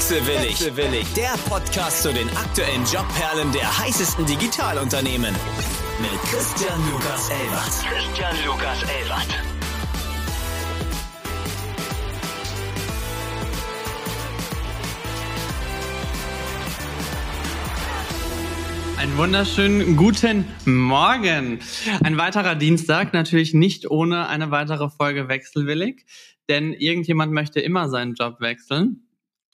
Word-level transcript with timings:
Wechselwillig. 0.00 0.58
Wechselwillig, 0.58 1.12
der 1.12 1.34
Podcast 1.46 2.02
zu 2.02 2.10
den 2.10 2.26
aktuellen 2.30 2.84
Jobperlen 2.86 3.52
der 3.52 3.80
heißesten 3.80 4.24
Digitalunternehmen. 4.24 5.34
Mit 6.00 6.22
Christian 6.22 6.80
Lukas 6.90 7.28
Elbert. 7.28 7.84
Christian 7.86 8.34
Lukas 8.46 8.82
Elbert. 8.82 9.28
Einen 18.96 19.18
wunderschönen 19.18 19.96
guten 19.98 20.46
Morgen. 20.64 21.60
Ein 22.02 22.16
weiterer 22.16 22.54
Dienstag, 22.54 23.12
natürlich 23.12 23.52
nicht 23.52 23.90
ohne 23.90 24.28
eine 24.28 24.50
weitere 24.50 24.88
Folge 24.88 25.28
Wechselwillig, 25.28 26.06
denn 26.48 26.72
irgendjemand 26.72 27.34
möchte 27.34 27.60
immer 27.60 27.90
seinen 27.90 28.14
Job 28.14 28.40
wechseln. 28.40 29.06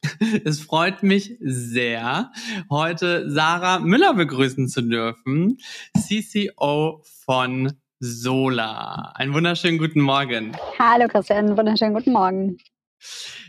Es 0.44 0.60
freut 0.60 1.02
mich 1.02 1.36
sehr, 1.40 2.30
heute 2.70 3.30
Sarah 3.30 3.78
Müller 3.78 4.14
begrüßen 4.14 4.68
zu 4.68 4.82
dürfen, 4.82 5.58
CCO 5.96 7.02
von 7.24 7.72
Sola. 7.98 9.12
Einen 9.14 9.32
wunderschönen 9.34 9.78
guten 9.78 10.00
Morgen. 10.00 10.56
Hallo 10.78 11.08
Christian, 11.08 11.56
wunderschönen 11.56 11.94
guten 11.94 12.12
Morgen. 12.12 12.58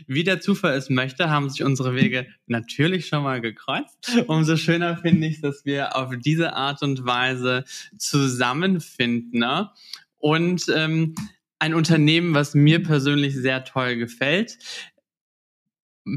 Wie 0.06 0.24
der 0.24 0.40
Zufall 0.40 0.76
es 0.76 0.90
möchte, 0.90 1.30
haben 1.30 1.50
sich 1.50 1.64
unsere 1.64 1.94
Wege 1.94 2.26
natürlich 2.46 3.06
schon 3.06 3.22
mal 3.22 3.40
gekreuzt. 3.40 4.22
Umso 4.26 4.56
schöner 4.56 4.96
finde 4.96 5.26
ich, 5.26 5.40
dass 5.40 5.64
wir 5.64 5.96
auf 5.96 6.12
diese 6.18 6.54
Art 6.54 6.82
und 6.82 7.04
Weise 7.04 7.64
zusammenfinden. 7.96 9.40
Ne? 9.40 9.70
Und 10.18 10.66
ähm, 10.74 11.14
ein 11.58 11.74
Unternehmen, 11.74 12.34
was 12.34 12.54
mir 12.54 12.82
persönlich 12.82 13.34
sehr 13.34 13.64
toll 13.64 13.96
gefällt. 13.96 14.58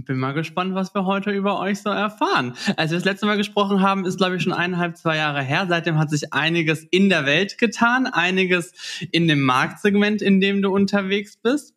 Bin 0.05 0.17
mal 0.17 0.33
gespannt, 0.33 0.73
was 0.75 0.95
wir 0.95 1.05
heute 1.05 1.31
über 1.31 1.59
euch 1.59 1.81
so 1.81 1.89
erfahren. 1.89 2.53
Als 2.77 2.91
wir 2.91 2.97
das 2.97 3.05
letzte 3.05 3.25
Mal 3.25 3.37
gesprochen 3.37 3.81
haben, 3.81 4.05
ist, 4.05 4.17
glaube 4.17 4.37
ich, 4.37 4.43
schon 4.43 4.53
eineinhalb, 4.53 4.97
zwei 4.97 5.17
Jahre 5.17 5.41
her. 5.41 5.65
Seitdem 5.67 5.99
hat 5.99 6.09
sich 6.09 6.33
einiges 6.33 6.83
in 6.89 7.09
der 7.09 7.25
Welt 7.25 7.57
getan, 7.57 8.07
einiges 8.07 8.73
in 9.11 9.27
dem 9.27 9.41
Marktsegment, 9.41 10.21
in 10.21 10.39
dem 10.39 10.61
du 10.61 10.73
unterwegs 10.73 11.37
bist. 11.37 11.75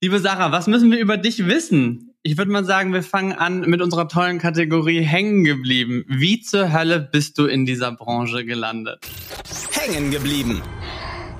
Liebe 0.00 0.18
Sarah, 0.18 0.52
was 0.52 0.66
müssen 0.66 0.90
wir 0.90 0.98
über 0.98 1.16
dich 1.16 1.46
wissen? 1.46 2.14
Ich 2.22 2.38
würde 2.38 2.52
mal 2.52 2.64
sagen, 2.64 2.92
wir 2.92 3.02
fangen 3.02 3.32
an 3.32 3.60
mit 3.60 3.82
unserer 3.82 4.06
tollen 4.08 4.38
Kategorie 4.38 5.00
hängen 5.00 5.42
geblieben. 5.42 6.04
Wie 6.06 6.40
zur 6.40 6.72
Hölle 6.72 7.00
bist 7.00 7.36
du 7.38 7.46
in 7.46 7.66
dieser 7.66 7.92
Branche 7.92 8.44
gelandet? 8.44 9.00
Hängen 9.72 10.10
geblieben. 10.12 10.62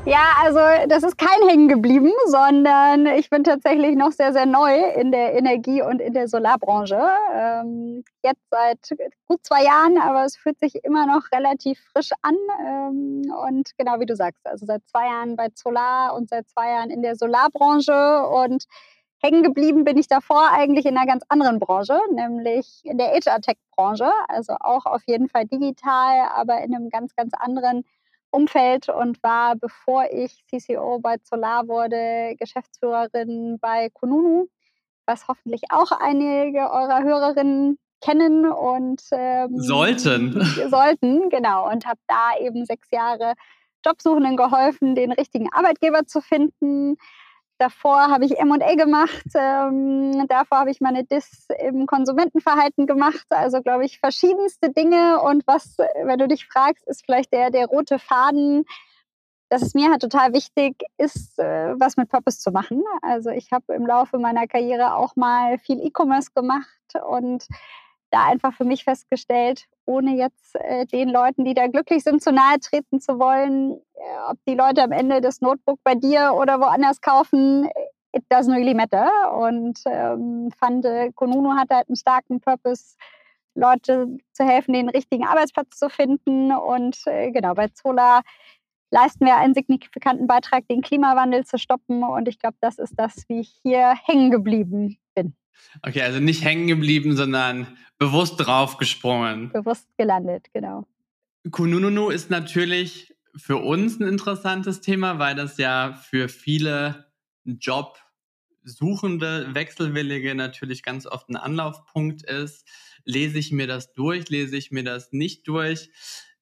Ja, 0.05 0.33
also 0.43 0.59
das 0.89 1.05
ist 1.05 1.17
kein 1.17 1.49
Hängen 1.49 1.69
geblieben, 1.69 2.11
sondern 2.27 3.07
ich 3.07 3.31
bin 3.31 3.45
tatsächlich 3.45 3.95
noch 3.95 4.11
sehr, 4.11 4.33
sehr 4.33 4.47
neu 4.47 4.77
in 4.97 5.13
der 5.13 5.35
Energie- 5.35 5.81
und 5.81 6.01
in 6.01 6.13
der 6.13 6.27
Solarbranche. 6.27 7.01
Ähm, 7.33 8.03
jetzt 8.25 8.43
seit 8.51 8.81
gut 9.29 9.47
zwei 9.47 9.63
Jahren, 9.63 9.99
aber 9.99 10.25
es 10.25 10.37
fühlt 10.37 10.59
sich 10.59 10.85
immer 10.85 11.07
noch 11.07 11.31
relativ 11.31 11.79
frisch 11.93 12.11
an. 12.23 12.35
Ähm, 12.67 13.33
und 13.49 13.71
genau 13.79 14.01
wie 14.01 14.07
du 14.07 14.17
sagst, 14.17 14.45
also 14.45 14.67
seit 14.67 14.83
zwei 14.89 15.07
Jahren 15.07 15.37
bei 15.37 15.47
Solar 15.55 16.17
und 16.17 16.31
seit 16.31 16.49
zwei 16.49 16.71
Jahren 16.71 16.91
in 16.91 17.03
der 17.03 17.15
Solarbranche 17.15 18.27
und 18.27 18.65
hängen 19.23 19.45
geblieben 19.45 19.85
bin 19.85 19.99
ich 19.99 20.09
davor 20.09 20.51
eigentlich 20.51 20.85
in 20.85 20.97
einer 20.97 21.07
ganz 21.07 21.23
anderen 21.29 21.61
Branche, 21.61 21.97
nämlich 22.11 22.81
in 22.83 22.99
der 22.99 23.13
HR-Tech-Branche. 23.13 24.11
Also 24.27 24.55
auch 24.59 24.85
auf 24.85 25.03
jeden 25.07 25.29
Fall 25.29 25.47
digital, 25.47 26.29
aber 26.35 26.61
in 26.63 26.75
einem 26.75 26.91
ganz, 26.91 27.15
ganz 27.15 27.35
anderen 27.35 27.85
Umfeld 28.33 28.89
und 28.89 29.23
war, 29.23 29.55
bevor 29.57 30.07
ich 30.11 30.45
CCO 30.47 30.99
bei 30.99 31.17
Solar 31.23 31.69
wurde, 31.69 32.35
Geschäftsführerin 32.39 33.59
bei 33.61 33.91
Kununu, 33.93 34.49
was 35.07 35.29
hoffentlich 35.29 35.63
auch 35.71 35.93
einige 35.93 36.71
eurer 36.71 37.03
Hörerinnen 37.03 37.79
kennen 38.01 38.51
und 38.51 39.03
ähm, 39.13 39.59
sollten. 39.59 40.43
Sollten, 40.71 41.31
genau. 41.31 41.71
Und 41.71 41.87
habe 41.87 42.01
da 42.09 42.37
eben 42.41 42.65
sechs 42.65 42.89
Jahre 42.91 43.35
Jobsuchenden 43.87 44.37
geholfen, 44.37 44.95
den 44.95 45.13
richtigen 45.13 45.53
Arbeitgeber 45.53 46.07
zu 46.07 46.21
finden, 46.21 46.97
Davor 47.63 48.09
habe 48.09 48.25
ich 48.25 48.41
M&A 48.41 48.75
gemacht. 48.75 49.25
Ähm, 49.37 50.27
davor 50.27 50.59
habe 50.59 50.73
ich 50.73 50.81
meine 50.81 51.05
Dis 51.05 51.47
im 51.61 51.87
Konsumentenverhalten 51.87 52.89
gemacht. 52.89 53.25
Also 53.31 53.63
glaube 53.63 53.85
ich 53.85 54.01
verschiedenste 54.01 54.71
Dinge. 54.73 55.21
Und 55.21 55.47
was, 55.47 55.77
wenn 56.03 56.19
du 56.19 56.27
dich 56.27 56.45
fragst, 56.49 56.85
ist 56.89 57.05
vielleicht 57.05 57.33
der, 57.33 57.51
der 57.51 57.67
rote 57.67 58.01
Faden. 58.01 58.65
Das 59.49 59.63
ist 59.63 59.77
mir 59.77 59.93
halt 59.93 60.03
total 60.03 60.33
wichtig, 60.33 60.75
ist 60.99 61.39
äh, 61.39 61.79
was 61.79 61.97
mit 61.97 62.09
Purpose 62.09 62.41
zu 62.41 62.51
machen. 62.51 62.83
Also 63.01 63.31
ich 63.31 63.53
habe 63.53 63.75
im 63.75 63.87
Laufe 63.87 64.19
meiner 64.19 64.49
Karriere 64.49 64.97
auch 64.97 65.15
mal 65.15 65.57
viel 65.59 65.79
E-Commerce 65.87 66.33
gemacht 66.35 66.67
und 67.09 67.47
da 68.13 68.27
einfach 68.27 68.55
für 68.55 68.65
mich 68.65 68.85
festgestellt, 68.85 69.67
ohne 69.87 70.17
jetzt 70.17 70.55
äh, 70.57 70.87
den 70.87 71.09
Leuten, 71.09 71.45
die 71.45 71.55
da 71.55 71.67
glücklich 71.67 72.05
sind, 72.05 72.23
zu 72.23 72.31
nahe 72.33 72.61
treten 72.61 73.01
zu 73.01 73.19
wollen, 73.19 73.81
äh, 73.95 74.31
ob 74.31 74.39
die 74.47 74.55
Leute 74.55 74.83
am 74.83 74.93
Ende 74.93 75.21
das 75.21 75.41
Notebook 75.41 75.81
bei 75.83 75.95
dir 75.95 76.35
oder 76.35 76.61
woanders 76.61 77.01
kaufen, 77.01 77.69
it 78.13 78.23
doesn't 78.31 78.55
really 78.55 78.75
matter. 78.75 79.11
Und 79.37 79.81
ähm, 79.87 80.51
fand, 80.59 80.85
äh, 80.85 81.11
Konunu 81.13 81.55
hat 81.55 81.71
halt 81.71 81.89
einen 81.89 81.97
starken 81.97 82.41
Purpose, 82.41 82.97
Leute 83.55 84.17
zu 84.33 84.45
helfen, 84.45 84.73
den 84.73 84.89
richtigen 84.89 85.25
Arbeitsplatz 85.25 85.79
zu 85.79 85.89
finden. 85.89 86.53
Und 86.53 86.99
äh, 87.07 87.31
genau, 87.31 87.55
bei 87.55 87.69
Zola 87.69 88.21
leisten 88.93 89.25
wir 89.25 89.37
einen 89.37 89.55
signifikanten 89.55 90.29
Beitrag, 90.29 90.69
den 90.69 90.83
Klimawandel 90.83 91.45
zu 91.45 91.59
stoppen. 91.59 92.05
Und 92.05 92.29
ich 92.29 92.39
glaube, 92.39 92.57
das 92.61 92.79
ist 92.79 92.95
das, 92.97 93.25
wie 93.29 93.41
ich 93.41 93.59
hier 93.63 93.95
hängen 94.05 94.31
geblieben 94.31 94.99
bin. 95.15 95.35
Okay, 95.83 96.03
also 96.03 96.21
nicht 96.21 96.45
hängen 96.45 96.67
geblieben, 96.67 97.17
sondern 97.17 97.79
bewusst 97.99 98.37
draufgesprungen. 98.39 99.51
Bewusst 99.53 99.89
gelandet, 99.97 100.49
genau. 100.53 100.87
Kununu 101.51 102.11
ist 102.11 102.31
natürlich 102.31 103.15
für 103.35 103.57
uns 103.57 103.99
ein 103.99 104.07
interessantes 104.07 104.81
Thema, 104.81 105.19
weil 105.19 105.35
das 105.35 105.57
ja 105.57 105.95
für 105.95 106.29
viele 106.29 107.07
Jobsuchende, 107.45 109.55
Wechselwillige 109.55 110.35
natürlich 110.35 110.83
ganz 110.83 111.07
oft 111.07 111.29
ein 111.31 111.37
Anlaufpunkt 111.37 112.23
ist. 112.25 112.69
Lese 113.05 113.39
ich 113.39 113.51
mir 113.51 113.67
das 113.67 113.93
durch, 113.95 114.29
lese 114.29 114.57
ich 114.57 114.71
mir 114.71 114.85
das 114.85 115.13
nicht 115.13 115.49
durch? 115.49 115.89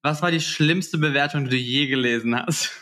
Was 0.02 0.22
war 0.22 0.30
die 0.30 0.40
schlimmste 0.40 0.96
Bewertung, 0.98 1.44
die 1.44 1.50
du 1.50 1.56
je 1.56 1.86
gelesen 1.86 2.34
hast? 2.34 2.72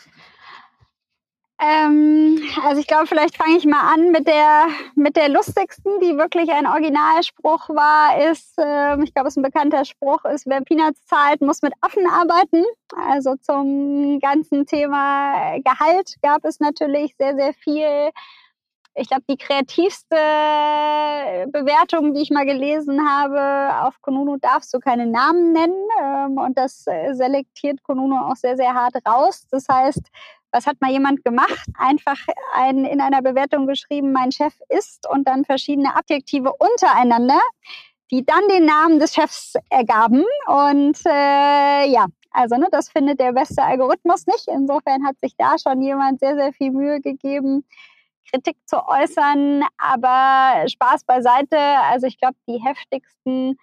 Ähm, 1.61 2.41
also 2.63 2.79
ich 2.79 2.87
glaube, 2.87 3.05
vielleicht 3.05 3.35
fange 3.35 3.57
ich 3.57 3.65
mal 3.65 3.93
an 3.93 4.11
mit 4.11 4.25
der, 4.25 4.67
mit 4.95 5.17
der 5.17 5.27
lustigsten, 5.27 5.99
die 5.99 6.17
wirklich 6.17 6.49
ein 6.51 6.65
Originalspruch 6.65 7.67
war, 7.69 8.31
ist, 8.31 8.57
äh, 8.57 9.03
ich 9.03 9.13
glaube, 9.13 9.27
es 9.27 9.33
ist 9.33 9.37
ein 9.37 9.43
bekannter 9.43 9.83
Spruch, 9.83 10.23
ist, 10.23 10.47
wer 10.47 10.61
Peanuts 10.61 11.05
zahlt, 11.05 11.41
muss 11.41 11.61
mit 11.61 11.73
Affen 11.81 12.07
arbeiten. 12.07 12.63
Also 13.09 13.35
zum 13.41 14.21
ganzen 14.21 14.65
Thema 14.67 15.57
Gehalt 15.59 16.15
gab 16.21 16.45
es 16.45 16.61
natürlich 16.61 17.15
sehr, 17.17 17.35
sehr 17.35 17.53
viel. 17.53 18.11
Ich 18.99 19.07
glaube, 19.07 19.23
die 19.29 19.37
kreativste 19.37 20.17
Bewertung, 21.53 22.13
die 22.13 22.21
ich 22.21 22.31
mal 22.31 22.45
gelesen 22.45 22.99
habe, 23.07 23.87
auf 23.87 24.01
Konunu 24.01 24.35
darfst 24.41 24.73
du 24.73 24.79
keine 24.79 25.07
Namen 25.07 25.53
nennen. 25.53 25.87
Ähm, 26.03 26.37
und 26.37 26.57
das 26.57 26.83
selektiert 26.83 27.81
Konunu 27.83 28.17
auch 28.17 28.35
sehr, 28.35 28.57
sehr 28.57 28.73
hart 28.73 28.95
raus. 29.07 29.47
Das 29.51 29.67
heißt, 29.71 30.01
was 30.51 30.67
hat 30.67 30.81
mal 30.81 30.91
jemand 30.91 31.23
gemacht? 31.23 31.65
Einfach 31.77 32.17
ein, 32.53 32.83
in 32.83 32.99
einer 32.99 33.21
Bewertung 33.21 33.67
geschrieben, 33.67 34.11
mein 34.11 34.33
Chef 34.33 34.53
ist 34.67 35.07
und 35.09 35.27
dann 35.29 35.45
verschiedene 35.45 35.95
Adjektive 35.95 36.51
untereinander, 36.57 37.39
die 38.11 38.25
dann 38.25 38.47
den 38.49 38.65
Namen 38.65 38.99
des 38.99 39.13
Chefs 39.13 39.53
ergaben. 39.69 40.25
Und 40.47 40.97
äh, 41.05 41.89
ja, 41.89 42.07
also 42.31 42.57
ne, 42.57 42.67
das 42.69 42.89
findet 42.89 43.21
der 43.21 43.31
beste 43.31 43.63
Algorithmus 43.63 44.27
nicht. 44.27 44.49
Insofern 44.49 45.05
hat 45.05 45.17
sich 45.19 45.35
da 45.37 45.55
schon 45.57 45.81
jemand 45.81 46.19
sehr, 46.19 46.35
sehr 46.35 46.51
viel 46.51 46.71
Mühe 46.71 46.99
gegeben, 46.99 47.63
Kritik 48.31 48.57
zu 48.65 48.77
äußern. 48.85 49.63
Aber 49.77 50.67
Spaß 50.67 51.03
beiseite. 51.05 51.57
Also 51.57 52.07
ich 52.07 52.19
glaube, 52.19 52.35
die 52.47 52.61
heftigsten 52.63 53.57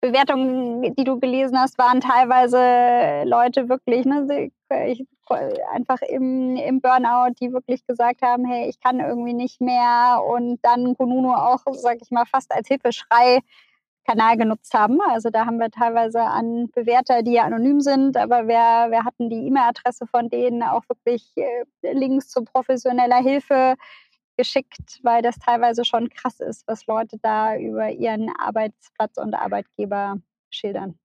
Bewertungen, 0.00 0.94
die 0.94 1.04
du 1.04 1.20
gelesen 1.20 1.58
hast, 1.58 1.78
waren 1.78 2.00
teilweise 2.00 3.28
Leute 3.28 3.68
wirklich, 3.68 4.04
ne, 4.04 4.50
ich, 4.86 5.06
einfach 5.72 6.02
im, 6.02 6.56
im 6.56 6.80
Burnout, 6.80 7.34
die 7.40 7.52
wirklich 7.52 7.86
gesagt 7.86 8.20
haben, 8.22 8.44
hey, 8.44 8.68
ich 8.68 8.80
kann 8.80 8.98
irgendwie 8.98 9.32
nicht 9.32 9.60
mehr 9.60 10.20
und 10.26 10.58
dann 10.62 10.96
Kununu 10.96 11.32
auch, 11.32 11.60
sag 11.72 11.98
ich 12.02 12.10
mal, 12.10 12.26
fast 12.26 12.52
als 12.52 12.68
Hilfeschrei 12.68 13.40
Kanal 14.04 14.36
genutzt 14.36 14.74
haben. 14.74 14.98
Also 15.10 15.30
da 15.30 15.46
haben 15.46 15.58
wir 15.58 15.70
teilweise 15.70 16.22
an 16.22 16.70
Bewerter, 16.72 17.22
die 17.22 17.32
ja 17.32 17.44
anonym 17.44 17.80
sind, 17.80 18.16
aber 18.16 18.48
wir, 18.48 18.90
wir 18.90 19.04
hatten 19.04 19.30
die 19.30 19.46
E-Mail-Adresse 19.46 20.06
von 20.06 20.28
denen 20.28 20.62
auch 20.62 20.82
wirklich 20.88 21.24
äh, 21.36 21.92
Links 21.92 22.28
zu 22.28 22.44
professioneller 22.44 23.22
Hilfe 23.22 23.76
geschickt, 24.36 25.00
weil 25.02 25.22
das 25.22 25.38
teilweise 25.38 25.84
schon 25.84 26.08
krass 26.08 26.40
ist, 26.40 26.66
was 26.66 26.86
Leute 26.86 27.18
da 27.22 27.56
über 27.56 27.90
ihren 27.90 28.30
Arbeitsplatz 28.38 29.18
und 29.18 29.34
Arbeitgeber 29.34 30.18
schildern. 30.50 30.98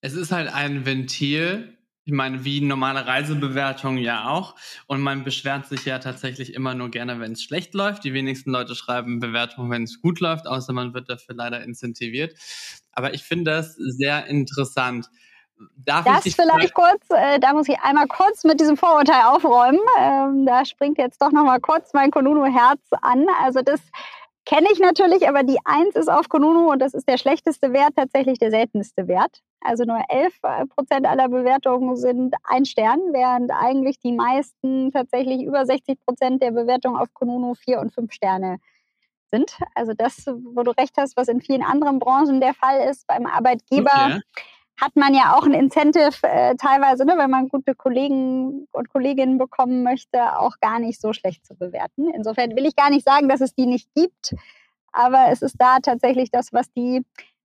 Es 0.00 0.14
ist 0.14 0.32
halt 0.32 0.52
ein 0.52 0.84
Ventil 0.84 1.78
Ich 2.06 2.12
meine, 2.12 2.44
wie 2.44 2.60
normale 2.60 3.06
Reisebewertungen 3.06 3.98
ja 3.98 4.28
auch. 4.28 4.56
Und 4.86 5.00
man 5.00 5.24
beschwert 5.24 5.66
sich 5.66 5.86
ja 5.86 5.98
tatsächlich 5.98 6.52
immer 6.52 6.74
nur 6.74 6.90
gerne, 6.90 7.18
wenn 7.18 7.32
es 7.32 7.42
schlecht 7.42 7.72
läuft. 7.72 8.04
Die 8.04 8.12
wenigsten 8.12 8.50
Leute 8.50 8.74
schreiben 8.74 9.20
Bewertungen, 9.20 9.70
wenn 9.70 9.84
es 9.84 10.02
gut 10.02 10.20
läuft, 10.20 10.46
außer 10.46 10.72
man 10.74 10.92
wird 10.92 11.08
dafür 11.08 11.34
leider 11.34 11.62
incentiviert. 11.62 12.34
Aber 12.92 13.14
ich 13.14 13.22
finde 13.22 13.52
das 13.52 13.74
sehr 13.74 14.26
interessant. 14.26 15.08
Darf 15.76 16.04
das 16.04 16.34
vielleicht 16.34 16.74
kurz, 16.74 17.04
äh, 17.10 17.38
da 17.38 17.52
muss 17.52 17.68
ich 17.68 17.78
einmal 17.80 18.06
kurz 18.06 18.44
mit 18.44 18.60
diesem 18.60 18.76
Vorurteil 18.76 19.22
aufräumen. 19.24 19.78
Ähm, 19.98 20.44
da 20.44 20.64
springt 20.64 20.98
jetzt 20.98 21.22
doch 21.22 21.30
noch 21.30 21.44
mal 21.44 21.60
kurz 21.60 21.94
mein 21.94 22.10
Konunu-Herz 22.10 22.80
an. 23.00 23.26
Also 23.42 23.62
das 23.62 23.80
kenne 24.44 24.68
ich 24.72 24.78
natürlich, 24.78 25.28
aber 25.28 25.42
die 25.42 25.58
1 25.64 25.96
ist 25.96 26.10
auf 26.10 26.28
Konunu 26.28 26.70
und 26.72 26.80
das 26.80 26.94
ist 26.94 27.08
der 27.08 27.18
schlechteste 27.18 27.72
Wert, 27.72 27.94
tatsächlich 27.96 28.38
der 28.38 28.50
seltenste 28.50 29.08
Wert. 29.08 29.42
Also 29.60 29.84
nur 29.84 30.00
11 30.08 30.34
äh, 30.42 30.66
Prozent 30.66 31.06
aller 31.06 31.28
Bewertungen 31.28 31.96
sind 31.96 32.34
ein 32.44 32.66
Stern, 32.66 33.00
während 33.12 33.50
eigentlich 33.50 33.98
die 33.98 34.12
meisten 34.12 34.92
tatsächlich 34.92 35.42
über 35.42 35.64
60 35.64 35.98
Prozent 36.04 36.42
der 36.42 36.50
Bewertungen 36.50 36.96
auf 36.96 37.12
Konunu 37.14 37.54
vier 37.54 37.80
und 37.80 37.92
fünf 37.92 38.12
Sterne 38.12 38.58
sind. 39.30 39.58
Also 39.74 39.94
das, 39.94 40.26
wo 40.26 40.62
du 40.62 40.70
recht 40.72 40.96
hast, 40.98 41.16
was 41.16 41.28
in 41.28 41.40
vielen 41.40 41.62
anderen 41.62 41.98
Branchen 41.98 42.40
der 42.40 42.54
Fall 42.54 42.88
ist, 42.88 43.06
beim 43.06 43.26
Arbeitgeber. 43.26 43.90
Okay 43.90 44.20
hat 44.80 44.96
man 44.96 45.14
ja 45.14 45.36
auch 45.36 45.44
ein 45.44 45.54
Incentive 45.54 46.10
äh, 46.22 46.56
teilweise, 46.56 47.04
ne, 47.04 47.14
wenn 47.16 47.30
man 47.30 47.48
gute 47.48 47.74
Kollegen 47.74 48.66
und 48.72 48.88
Kolleginnen 48.90 49.38
bekommen 49.38 49.82
möchte, 49.82 50.38
auch 50.38 50.58
gar 50.60 50.80
nicht 50.80 51.00
so 51.00 51.12
schlecht 51.12 51.46
zu 51.46 51.54
bewerten. 51.54 52.10
Insofern 52.10 52.56
will 52.56 52.66
ich 52.66 52.76
gar 52.76 52.90
nicht 52.90 53.04
sagen, 53.04 53.28
dass 53.28 53.40
es 53.40 53.54
die 53.54 53.66
nicht 53.66 53.88
gibt, 53.94 54.34
aber 54.92 55.28
es 55.30 55.42
ist 55.42 55.56
da 55.58 55.78
tatsächlich 55.80 56.30
das, 56.30 56.52
was 56.52 56.72
die 56.72 57.02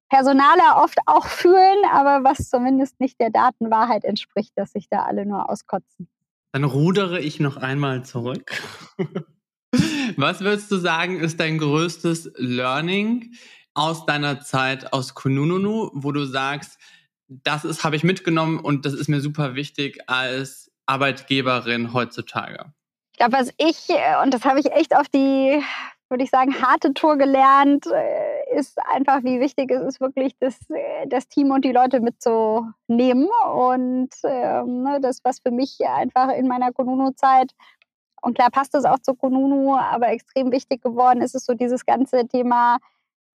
Personaler 0.10 0.82
oft 0.84 0.98
auch 1.06 1.28
fühlen, 1.28 1.86
aber 1.92 2.24
was 2.24 2.50
zumindest 2.50 3.00
nicht 3.00 3.20
der 3.22 3.30
Datenwahrheit 3.30 4.04
entspricht, 4.04 4.54
dass 4.56 4.72
sich 4.72 4.90
da 4.90 5.04
alle 5.04 5.26
nur 5.26 5.50
auskotzen. 5.50 6.08
Dann 6.52 6.64
rudere 6.64 7.20
ich 7.20 7.40
noch 7.40 7.58
einmal 7.58 8.04
zurück. 8.04 8.52
Was 10.18 10.42
würdest 10.42 10.72
du 10.72 10.78
sagen, 10.78 11.20
ist 11.20 11.40
dein 11.40 11.60
größtes 11.60 12.32
Learning 12.38 13.34
aus 13.76 14.08
deiner 14.08 14.42
Zeit 14.42 14.94
aus 14.94 15.14
Kunununu, 15.14 15.92
wo 15.94 16.12
du 16.12 16.26
sagst, 16.26 16.80
das 17.30 17.64
ist, 17.64 17.84
habe 17.84 17.96
ich 17.96 18.04
mitgenommen 18.04 18.60
und 18.60 18.86
das 18.86 18.94
ist 18.94 19.08
mir 19.08 19.22
super 19.22 19.56
wichtig 19.56 20.00
als 20.08 20.72
Arbeitgeberin 20.86 21.94
heutzutage. 21.94 22.74
Ich 23.14 23.20
glaube, 23.20 23.34
was 23.34 23.54
ich, 23.58 23.90
äh, 23.90 24.22
und 24.24 24.34
das 24.34 24.44
habe 24.46 24.60
ich 24.60 24.72
echt 24.72 24.96
auf 24.96 25.08
die, 25.10 25.62
würde 26.10 26.24
ich 26.24 26.32
sagen, 26.32 26.62
harte 26.62 26.94
Tour 26.94 27.18
gelernt, 27.18 27.86
äh, 27.86 28.58
ist 28.58 28.80
einfach, 28.92 29.24
wie 29.24 29.40
wichtig 29.40 29.70
es 29.72 29.82
ist, 29.82 30.02
wirklich 30.02 30.34
das, 30.40 30.58
äh, 30.70 31.08
das 31.08 31.28
Team 31.28 31.52
und 31.52 31.64
die 31.64 31.72
Leute 31.72 32.00
mitzunehmen. 32.00 33.30
Und 33.54 34.10
ähm, 34.24 34.84
ne, 34.84 35.00
das, 35.02 35.20
was 35.24 35.40
für 35.40 35.52
mich 35.52 35.78
einfach 35.86 36.30
in 36.30 36.48
meiner 36.48 36.72
Konunu-Zeit 36.72 37.54
und 38.22 38.36
klar 38.36 38.50
passt 38.50 38.76
es 38.76 38.86
auch 38.86 39.00
zu 39.00 39.14
Konunu, 39.14 39.78
aber 39.78 40.10
extrem 40.10 40.52
wichtig 40.52 40.82
geworden 40.82 41.22
ist 41.22 41.36
es 41.36 41.46
so 41.46 41.54
dieses 41.54 41.86
ganze 41.86 42.28
Thema 42.28 42.80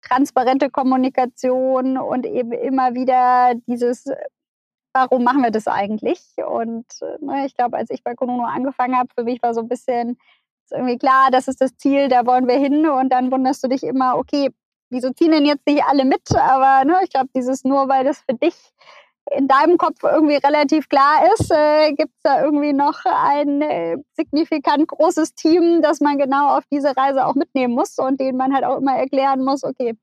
transparente 0.02 0.70
Kommunikation 0.70 1.98
und 1.98 2.26
eben 2.26 2.52
immer 2.52 2.94
wieder 2.94 3.54
dieses, 3.66 4.06
warum 4.92 5.24
machen 5.24 5.42
wir 5.42 5.50
das 5.50 5.66
eigentlich? 5.66 6.20
Und 6.46 6.86
ne, 7.20 7.46
ich 7.46 7.54
glaube, 7.54 7.76
als 7.76 7.90
ich 7.90 8.02
bei 8.02 8.14
Konono 8.14 8.44
angefangen 8.44 8.96
habe, 8.96 9.08
für 9.14 9.24
mich 9.24 9.42
war 9.42 9.54
so 9.54 9.60
ein 9.60 9.68
bisschen 9.68 10.18
irgendwie 10.70 10.98
klar, 10.98 11.30
das 11.30 11.48
ist 11.48 11.60
das 11.60 11.76
Ziel, 11.76 12.08
da 12.08 12.26
wollen 12.26 12.46
wir 12.46 12.58
hin. 12.58 12.88
Und 12.88 13.10
dann 13.10 13.30
wunderst 13.32 13.62
du 13.64 13.68
dich 13.68 13.82
immer, 13.82 14.16
okay, 14.16 14.50
wieso 14.90 15.12
ziehen 15.12 15.32
denn 15.32 15.44
jetzt 15.44 15.66
nicht 15.66 15.84
alle 15.84 16.04
mit? 16.04 16.34
Aber 16.34 16.84
ne, 16.84 16.98
ich 17.04 17.10
glaube, 17.10 17.30
dieses 17.34 17.64
nur, 17.64 17.88
weil 17.88 18.04
das 18.04 18.20
für 18.20 18.34
dich 18.34 18.54
in 19.30 19.46
deinem 19.46 19.78
Kopf 19.78 20.02
irgendwie 20.02 20.36
relativ 20.36 20.88
klar 20.88 21.22
ist, 21.34 21.50
äh, 21.50 21.92
gibt 21.92 22.12
es 22.16 22.22
da 22.22 22.42
irgendwie 22.42 22.72
noch 22.72 23.04
ein 23.04 23.62
äh, 23.62 23.96
signifikant 24.16 24.88
großes 24.88 25.34
Team, 25.34 25.82
das 25.82 26.00
man 26.00 26.18
genau 26.18 26.56
auf 26.56 26.64
diese 26.70 26.96
Reise 26.96 27.26
auch 27.26 27.34
mitnehmen 27.34 27.74
muss 27.74 27.98
und 27.98 28.20
denen 28.20 28.36
man 28.36 28.52
halt 28.52 28.64
auch 28.64 28.78
immer 28.78 28.96
erklären 28.96 29.44
muss, 29.44 29.62
okay, 29.62 29.94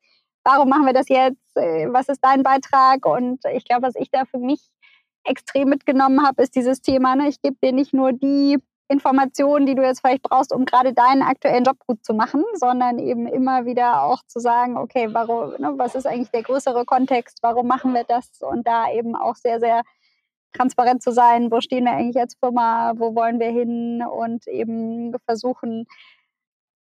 warum 0.44 0.70
machen 0.70 0.86
wir 0.86 0.94
das 0.94 1.10
jetzt? 1.10 1.56
Äh, 1.56 1.88
was 1.92 2.08
ist 2.08 2.20
dein 2.22 2.44
Beitrag? 2.44 3.06
Und 3.06 3.44
ich 3.54 3.66
glaube, 3.66 3.88
was 3.88 3.96
ich 3.96 4.10
da 4.12 4.24
für 4.26 4.40
mich 4.40 4.62
extrem 5.26 5.70
mitgenommen 5.70 6.26
habe, 6.26 6.42
ist 6.44 6.56
dieses 6.56 6.82
Thema, 6.82 7.16
ne? 7.16 7.28
ich 7.28 7.42
gebe 7.42 7.58
dir 7.62 7.74
nicht 7.74 7.94
nur 7.94 8.14
die 8.14 8.60
Informationen, 8.90 9.66
die 9.66 9.76
du 9.76 9.84
jetzt 9.84 10.00
vielleicht 10.00 10.24
brauchst, 10.24 10.54
um 10.54 10.66
gerade 10.66 10.94
deinen 10.94 11.22
aktuellen 11.22 11.66
Job 11.66 11.78
gut 11.86 12.06
zu 12.06 12.14
machen, 12.14 12.44
sondern 12.54 13.00
eben 13.00 13.28
immer 13.28 13.66
wieder 13.66 14.04
auch 14.04 14.24
zu 14.28 14.40
sagen, 14.40 14.78
okay, 14.78 15.10
warum, 15.12 15.52
ne, 15.60 15.74
was 15.78 15.96
ist 15.96 16.08
eigentlich 16.08 16.32
der 16.32 16.44
größere 16.44 16.86
Kontext, 16.86 17.40
warum 17.42 17.68
machen 17.68 17.94
wir 17.94 18.06
das? 18.06 18.30
Und 18.42 18.66
da 18.66 18.90
eben 18.92 19.16
auch 19.16 19.36
sehr, 19.36 19.60
sehr 19.60 19.82
transparent 20.54 21.04
zu 21.04 21.12
sein, 21.12 21.52
wo 21.52 21.60
stehen 21.60 21.86
wir 21.86 21.92
eigentlich 21.92 22.20
als 22.20 22.36
Firma, 22.36 22.94
wo 22.96 23.14
wollen 23.14 23.40
wir 23.40 23.50
hin 23.50 24.04
und 24.04 24.48
eben 24.48 25.14
versuchen, 25.26 25.86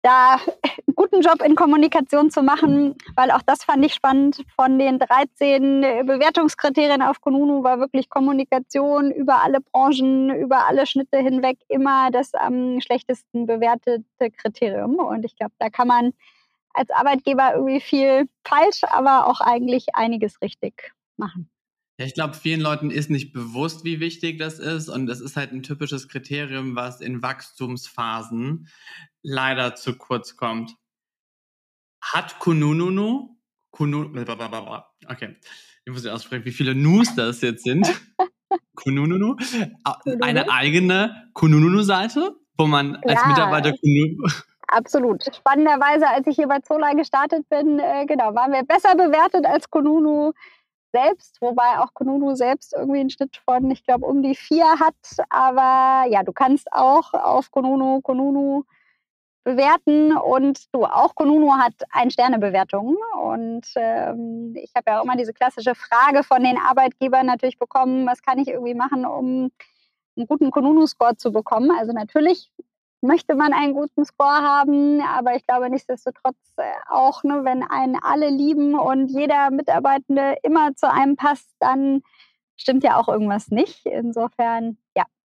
da 0.02 0.36
einen 0.36 0.44
guten 0.96 1.22
Job 1.22 1.42
in 1.44 1.56
Kommunikation 1.56 2.30
zu 2.30 2.42
machen, 2.42 2.96
weil 3.16 3.32
auch 3.32 3.42
das 3.42 3.64
fand 3.64 3.86
ich 3.86 3.94
spannend. 3.94 4.44
Von 4.56 4.80
den 4.80 5.00
13 5.00 5.82
Bewertungskriterien 6.06 7.02
auf 7.02 7.22
Konunu 7.22 7.64
war 7.64 7.80
wirklich 7.80 8.10
Kommunikation 8.10 9.12
über 9.12 9.44
alle 9.44 9.60
Branchen, 9.62 10.30
über 10.30 10.68
alle 10.68 10.86
Schnitte 10.86 11.18
hinweg 11.18 11.58
immer 11.68 12.12
das 12.12 12.34
am 12.34 12.80
schlechtesten 12.82 13.46
bewertete 13.46 14.32
Kriterium. 14.32 14.96
Und 14.96 15.26
ich 15.26 15.36
glaube, 15.36 15.54
da 15.60 15.70
kann 15.70 15.88
man 15.88 16.14
als 16.74 16.90
Arbeitgeber 16.92 17.54
irgendwie 17.56 17.82
viel 17.82 18.30
falsch, 18.44 18.84
aber 18.84 19.28
auch 19.28 19.42
eigentlich 19.42 19.96
einiges 19.96 20.42
richtig 20.42 20.94
machen. 21.18 21.50
Ja, 22.00 22.06
ich 22.06 22.14
glaube, 22.14 22.36
vielen 22.36 22.62
Leuten 22.62 22.92
ist 22.92 23.10
nicht 23.10 23.34
bewusst, 23.34 23.84
wie 23.84 24.00
wichtig 24.00 24.38
das 24.38 24.60
ist. 24.60 24.88
Und 24.88 25.08
das 25.08 25.20
ist 25.20 25.36
halt 25.36 25.52
ein 25.52 25.64
typisches 25.64 26.08
Kriterium, 26.08 26.76
was 26.76 27.02
in 27.02 27.24
Wachstumsphasen 27.24 28.68
leider 29.28 29.76
zu 29.76 29.98
kurz 29.98 30.38
kommt. 30.38 30.76
Hat 32.02 32.40
Kunununu, 32.40 33.36
Kunun, 33.72 34.18
okay, 34.18 35.36
ich 35.86 35.94
muss 35.94 36.06
ja 36.06 36.14
aussprechen, 36.14 36.46
wie 36.46 36.52
viele 36.52 36.74
Nus 36.74 37.14
das 37.16 37.42
jetzt 37.42 37.64
sind. 37.64 37.88
Kunununu, 38.76 39.36
eine 40.22 40.50
eigene 40.50 41.30
Kunununu-Seite, 41.34 42.36
wo 42.58 42.68
man 42.68 42.96
als 42.96 43.22
ja. 43.22 43.28
Mitarbeiter 43.28 43.74
Kununu 43.74 44.30
Absolut. 44.70 45.24
Spannenderweise, 45.34 46.08
als 46.10 46.28
ich 46.28 46.36
hier 46.36 46.48
bei 46.48 46.60
Zola 46.60 46.92
gestartet 46.94 47.48
bin, 47.50 47.80
äh, 47.80 48.06
genau, 48.06 48.36
waren 48.36 48.52
wir 48.52 48.64
besser 48.64 48.96
bewertet 48.96 49.46
als 49.46 49.70
Kununu 49.70 50.34
selbst, 50.92 51.42
wobei 51.42 51.80
auch 51.80 51.94
Konunu 51.94 52.36
selbst 52.36 52.74
irgendwie 52.74 53.00
einen 53.00 53.10
Schnitt 53.10 53.38
von, 53.46 53.72
ich 53.72 53.86
glaube, 53.86 54.06
um 54.06 54.22
die 54.22 54.36
vier 54.36 54.80
hat. 54.80 54.96
Aber 55.30 56.10
ja, 56.10 56.24
du 56.24 56.34
kannst 56.34 56.72
auch 56.72 57.14
auf 57.14 57.52
Konunu, 57.52 58.02
Konunu 58.02 58.64
bewerten 59.48 60.12
und 60.12 60.74
du 60.74 60.84
auch 60.84 61.16
Konunu 61.16 61.54
hat 61.54 61.74
ein 61.90 62.12
Sterne 62.12 62.38
Bewertung 62.38 62.98
und 63.24 63.66
ähm, 63.78 64.54
ich 64.58 64.74
habe 64.76 64.92
ja 64.92 65.00
auch 65.00 65.06
immer 65.06 65.16
diese 65.16 65.32
klassische 65.32 65.74
Frage 65.74 66.24
von 66.24 66.44
den 66.44 66.58
Arbeitgebern 66.58 67.26
natürlich 67.26 67.58
bekommen, 67.58 68.06
was 68.06 68.22
kann 68.22 68.40
ich 68.40 68.50
irgendwie 68.50 68.74
machen, 68.74 69.06
um 69.06 69.50
einen 70.18 70.28
guten 70.28 70.52
Konunu 70.52 70.86
Score 70.86 71.16
zu 71.16 71.32
bekommen. 71.32 71.72
Also 71.72 71.94
natürlich 71.94 72.52
möchte 73.00 73.36
man 73.36 73.54
einen 73.54 73.74
guten 73.74 74.04
Score 74.04 74.42
haben, 74.42 75.02
aber 75.02 75.38
ich 75.38 75.48
glaube 75.48 75.70
nichtsdestotrotz 75.70 76.36
äh, 76.58 76.64
auch, 76.90 77.24
ne, 77.24 77.46
wenn 77.46 77.64
einen 77.64 77.98
alle 78.02 78.30
lieben 78.30 78.78
und 78.78 79.08
jeder 79.08 79.50
Mitarbeitende 79.50 80.36
immer 80.44 80.76
zu 80.76 80.92
einem 80.92 81.16
passt, 81.16 81.56
dann 81.60 82.02
stimmt 82.58 82.84
ja 82.84 82.98
auch 82.98 83.08
irgendwas 83.08 83.48
nicht. 83.48 83.86
Insofern, 83.86 84.78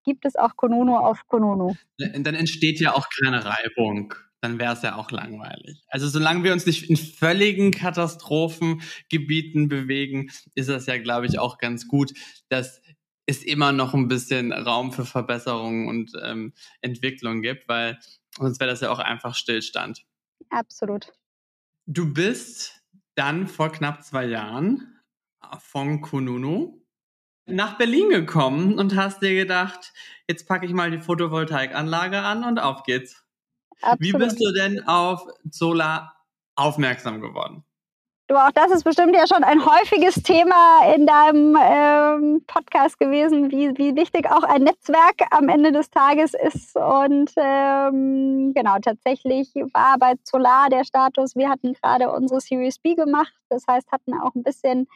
gibt 0.05 0.25
es 0.25 0.37
auch 0.37 0.57
Konono 0.57 0.99
auf 0.99 1.27
Konono. 1.29 1.77
Dann 1.99 2.35
entsteht 2.35 2.81
ja 2.81 2.95
auch 2.95 3.09
keine 3.21 3.45
Reibung. 3.45 4.15
Dann 4.41 4.59
wäre 4.59 4.73
es 4.73 4.83
ja 4.83 4.97
auch 4.97 5.13
langweilig. 5.13 5.85
Also 5.87 6.09
solange 6.09 6.43
wir 6.43 6.53
uns 6.53 6.67
nicht 6.67 6.91
in 6.91 6.97
völligen 6.97 7.71
Katastrophengebieten 7.71 9.69
bewegen, 9.69 10.31
ist 10.55 10.69
das 10.69 10.87
ja, 10.87 10.99
glaube 10.99 11.27
ich, 11.27 11.39
auch 11.39 11.59
ganz 11.59 11.87
gut, 11.87 12.13
dass 12.49 12.83
es 13.27 13.45
immer 13.45 13.71
noch 13.71 13.95
ein 13.95 14.09
bisschen 14.09 14.53
Raum 14.53 14.93
für 14.93 15.05
Verbesserung 15.05 15.87
und 15.87 16.13
ähm, 16.23 16.55
Entwicklung 16.81 17.41
gibt, 17.41 17.69
weil 17.69 17.99
sonst 18.37 18.59
wäre 18.59 18.71
das 18.71 18.81
ja 18.81 18.91
auch 18.91 18.99
einfach 18.99 19.37
Stillstand. 19.37 20.05
Absolut. 20.51 21.13
Du 21.87 22.13
bist 22.13 22.83
dann 23.15 23.47
vor 23.47 23.71
knapp 23.71 24.03
zwei 24.03 24.27
Jahren 24.27 25.01
von 25.61 26.01
Kununu 26.01 26.82
nach 27.47 27.79
Berlin 27.79 28.09
gekommen 28.09 28.79
und 28.79 28.97
hast 28.97 29.23
dir 29.23 29.35
gedacht, 29.35 29.93
jetzt 30.29 30.47
packe 30.47 30.67
ich 30.67 30.73
mal 30.73 30.91
die 30.91 31.01
Photovoltaikanlage 31.01 32.19
an 32.21 32.45
und 32.45 32.59
auf 32.59 32.83
geht's. 32.85 33.25
Absolut. 33.81 34.01
Wie 34.01 34.13
bist 34.13 34.41
du 34.41 34.53
denn 34.53 34.87
auf 34.87 35.27
Solar 35.51 36.17
aufmerksam 36.55 37.21
geworden? 37.21 37.65
Du, 38.29 38.37
auch 38.37 38.53
das 38.53 38.71
ist 38.71 38.85
bestimmt 38.85 39.15
ja 39.15 39.27
schon 39.27 39.43
ein 39.43 39.67
häufiges 39.67 40.15
Thema 40.23 40.95
in 40.95 41.07
deinem 41.07 41.59
ähm, 41.61 42.45
Podcast 42.47 42.99
gewesen, 42.99 43.51
wie, 43.51 43.77
wie 43.77 43.97
wichtig 43.97 44.31
auch 44.31 44.45
ein 44.45 44.63
Netzwerk 44.63 45.27
am 45.33 45.49
Ende 45.49 45.73
des 45.73 45.91
Tages 45.91 46.33
ist. 46.33 46.77
Und 46.77 47.33
ähm, 47.37 48.53
genau, 48.55 48.79
tatsächlich 48.81 49.53
war 49.75 49.99
bei 49.99 50.15
Solar 50.23 50.71
der 50.71 50.85
Status, 50.85 51.35
wir 51.35 51.51
hatten 51.51 51.75
gerade 51.75 52.11
unsere 52.11 52.41
Series 52.41 52.79
B 52.79 52.95
gemacht, 52.95 53.35
das 53.51 53.65
heißt, 53.69 53.91
hatten 53.91 54.15
auch 54.15 54.35
ein 54.35 54.45
bisschen 54.45 54.87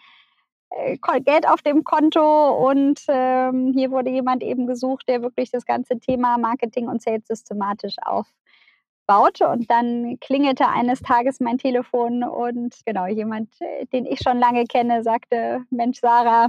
Geld 1.24 1.48
auf 1.48 1.62
dem 1.62 1.84
Konto 1.84 2.68
und 2.68 3.00
ähm, 3.08 3.72
hier 3.74 3.90
wurde 3.90 4.10
jemand 4.10 4.42
eben 4.42 4.66
gesucht, 4.66 5.08
der 5.08 5.22
wirklich 5.22 5.50
das 5.50 5.64
ganze 5.64 5.98
Thema 5.98 6.38
Marketing 6.38 6.88
und 6.88 7.02
Sales 7.02 7.26
systematisch 7.26 7.96
aufbaut. 8.02 9.40
Und 9.40 9.70
dann 9.70 10.18
klingelte 10.20 10.68
eines 10.68 11.00
Tages 11.00 11.40
mein 11.40 11.58
Telefon 11.58 12.24
und 12.24 12.74
genau 12.84 13.06
jemand, 13.06 13.50
äh, 13.60 13.86
den 13.86 14.06
ich 14.06 14.20
schon 14.20 14.38
lange 14.38 14.64
kenne, 14.64 15.02
sagte, 15.02 15.64
Mensch, 15.70 16.00
Sarah, 16.00 16.48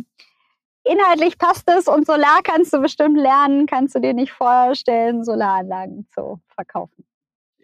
inhaltlich 0.83 1.37
passt 1.37 1.69
es 1.69 1.87
und 1.87 2.05
Solar 2.05 2.41
kannst 2.43 2.73
du 2.73 2.81
bestimmt 2.81 3.17
lernen, 3.17 3.65
kannst 3.65 3.95
du 3.95 3.99
dir 3.99 4.13
nicht 4.13 4.31
vorstellen, 4.31 5.23
Solaranlagen 5.23 6.07
zu 6.13 6.39
verkaufen. 6.53 7.05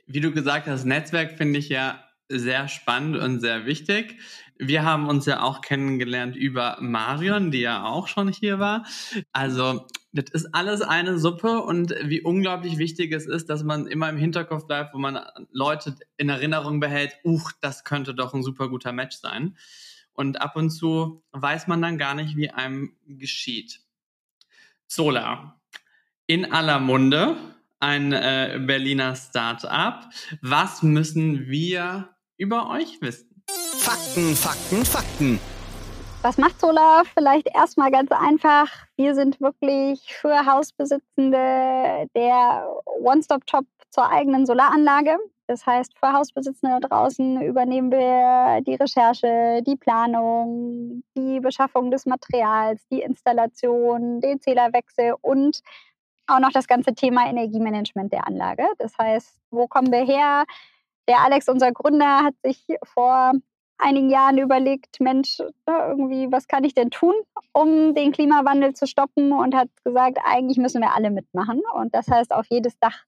Wie 0.05 0.19
du 0.19 0.31
gesagt 0.31 0.67
hast, 0.67 0.85
Netzwerk 0.85 1.31
finde 1.31 1.59
ich 1.59 1.69
ja 1.69 2.03
sehr 2.29 2.67
spannend 2.67 3.17
und 3.17 3.39
sehr 3.39 3.65
wichtig. 3.65 4.19
Wir 4.57 4.83
haben 4.83 5.07
uns 5.07 5.25
ja 5.25 5.41
auch 5.41 5.61
kennengelernt 5.61 6.35
über 6.35 6.77
Marion, 6.79 7.51
die 7.51 7.61
ja 7.61 7.85
auch 7.85 8.07
schon 8.07 8.27
hier 8.29 8.59
war. 8.59 8.85
Also 9.31 9.87
das 10.13 10.29
ist 10.31 10.53
alles 10.53 10.81
eine 10.81 11.17
Suppe 11.17 11.61
und 11.61 11.93
wie 12.03 12.21
unglaublich 12.21 12.77
wichtig 12.77 13.11
es 13.11 13.25
ist, 13.25 13.49
dass 13.49 13.63
man 13.63 13.87
immer 13.87 14.09
im 14.09 14.17
Hinterkopf 14.17 14.67
bleibt, 14.67 14.93
wo 14.93 14.99
man 14.99 15.19
Leute 15.51 15.95
in 16.17 16.29
Erinnerung 16.29 16.79
behält, 16.79 17.17
uch, 17.23 17.51
das 17.61 17.83
könnte 17.83 18.13
doch 18.13 18.33
ein 18.33 18.43
super 18.43 18.69
guter 18.69 18.91
Match 18.91 19.17
sein. 19.17 19.57
Und 20.13 20.39
ab 20.39 20.55
und 20.55 20.69
zu 20.69 21.23
weiß 21.31 21.67
man 21.67 21.81
dann 21.81 21.97
gar 21.97 22.13
nicht, 22.13 22.37
wie 22.37 22.51
einem 22.51 22.95
geschieht. 23.07 23.81
Solar. 24.87 25.59
In 26.27 26.51
aller 26.51 26.79
Munde, 26.79 27.35
ein 27.83 28.13
äh, 28.13 28.59
Berliner 28.61 29.15
Start-up. 29.15 30.09
Was 30.41 30.83
müssen 30.83 31.47
wir 31.47 32.09
über 32.37 32.69
euch 32.69 33.01
wissen? 33.01 33.43
Fakten, 33.77 34.35
Fakten, 34.35 34.85
Fakten. 34.85 35.39
Was 36.21 36.37
macht 36.37 36.61
Solar? 36.61 37.03
Vielleicht 37.13 37.53
erstmal 37.53 37.91
ganz 37.91 38.09
einfach. 38.11 38.69
Wir 38.95 39.13
sind 39.13 39.41
wirklich 39.41 39.99
für 40.13 40.45
Hausbesitzende 40.45 42.07
der 42.15 42.65
One-Stop-Shop 43.01 43.65
zur 43.89 44.09
eigenen 44.09 44.45
Solaranlage. 44.45 45.17
Das 45.47 45.65
heißt, 45.65 45.91
für 45.99 46.13
Hausbesitzende 46.13 46.79
da 46.79 46.87
draußen 46.87 47.41
übernehmen 47.41 47.91
wir 47.91 48.61
die 48.61 48.75
Recherche, 48.75 49.61
die 49.67 49.75
Planung, 49.75 51.03
die 51.17 51.41
Beschaffung 51.41 51.91
des 51.91 52.05
Materials, 52.05 52.81
die 52.89 53.01
Installation, 53.01 54.21
den 54.21 54.39
Zählerwechsel 54.39 55.15
und 55.19 55.59
auch 56.27 56.39
noch 56.39 56.51
das 56.51 56.67
ganze 56.67 56.93
Thema 56.93 57.27
Energiemanagement 57.27 58.11
der 58.11 58.27
Anlage. 58.27 58.65
Das 58.79 58.97
heißt, 58.97 59.39
wo 59.51 59.67
kommen 59.67 59.91
wir 59.91 60.05
her? 60.05 60.45
Der 61.07 61.19
Alex, 61.19 61.49
unser 61.49 61.71
Gründer, 61.71 62.23
hat 62.23 62.35
sich 62.43 62.65
vor 62.83 63.33
einigen 63.77 64.09
Jahren 64.09 64.37
überlegt, 64.37 64.99
Mensch, 64.99 65.39
ne, 65.39 65.53
irgendwie, 65.67 66.31
was 66.31 66.47
kann 66.47 66.63
ich 66.63 66.73
denn 66.73 66.89
tun, 66.89 67.13
um 67.51 67.93
den 67.93 68.11
Klimawandel 68.11 68.73
zu 68.73 68.87
stoppen 68.87 69.33
und 69.33 69.55
hat 69.55 69.69
gesagt, 69.83 70.19
eigentlich 70.23 70.57
müssen 70.57 70.81
wir 70.81 70.93
alle 70.93 71.11
mitmachen. 71.11 71.61
Und 71.73 71.93
das 71.93 72.07
heißt, 72.07 72.33
auf 72.33 72.45
jedes 72.49 72.79
Dach 72.79 73.03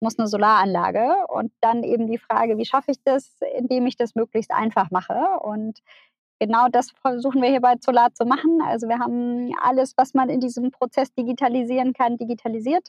muss 0.00 0.18
eine 0.18 0.28
Solaranlage. 0.28 1.26
Und 1.28 1.52
dann 1.60 1.82
eben 1.82 2.06
die 2.06 2.18
Frage, 2.18 2.56
wie 2.56 2.64
schaffe 2.64 2.92
ich 2.92 3.02
das, 3.04 3.36
indem 3.56 3.86
ich 3.86 3.96
das 3.96 4.14
möglichst 4.14 4.52
einfach 4.52 4.90
mache. 4.90 5.20
Und 5.42 5.80
genau 6.38 6.68
das 6.68 6.90
versuchen 6.90 7.42
wir 7.42 7.50
hier 7.50 7.60
bei 7.60 7.74
Solar 7.80 8.12
zu 8.12 8.24
machen. 8.24 8.60
Also 8.62 8.88
wir 8.88 8.98
haben 8.98 9.52
alles, 9.60 9.94
was 9.96 10.14
man 10.14 10.28
in 10.28 10.40
diesem 10.40 10.70
Prozess 10.70 11.12
digitalisieren 11.14 11.92
kann, 11.92 12.16
digitalisiert. 12.16 12.88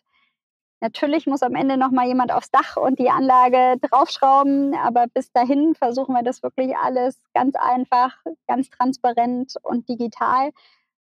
Natürlich 0.82 1.26
muss 1.26 1.42
am 1.42 1.56
Ende 1.56 1.78
noch 1.78 1.92
mal 1.92 2.06
jemand 2.06 2.32
aufs 2.32 2.52
Dach 2.52 2.76
und 2.78 3.00
die 3.00 3.10
Anlage 3.10 3.80
draufschrauben, 3.82 4.76
aber 4.76 5.08
bis 5.08 5.32
dahin 5.32 5.74
versuchen 5.74 6.14
wir 6.14 6.24
das 6.24 6.44
wirklich 6.44 6.76
alles 6.78 7.18
ganz 7.34 7.56
einfach, 7.56 8.16
ganz 8.48 8.70
transparent 8.70 9.56
und 9.64 9.88
digital 9.88 10.52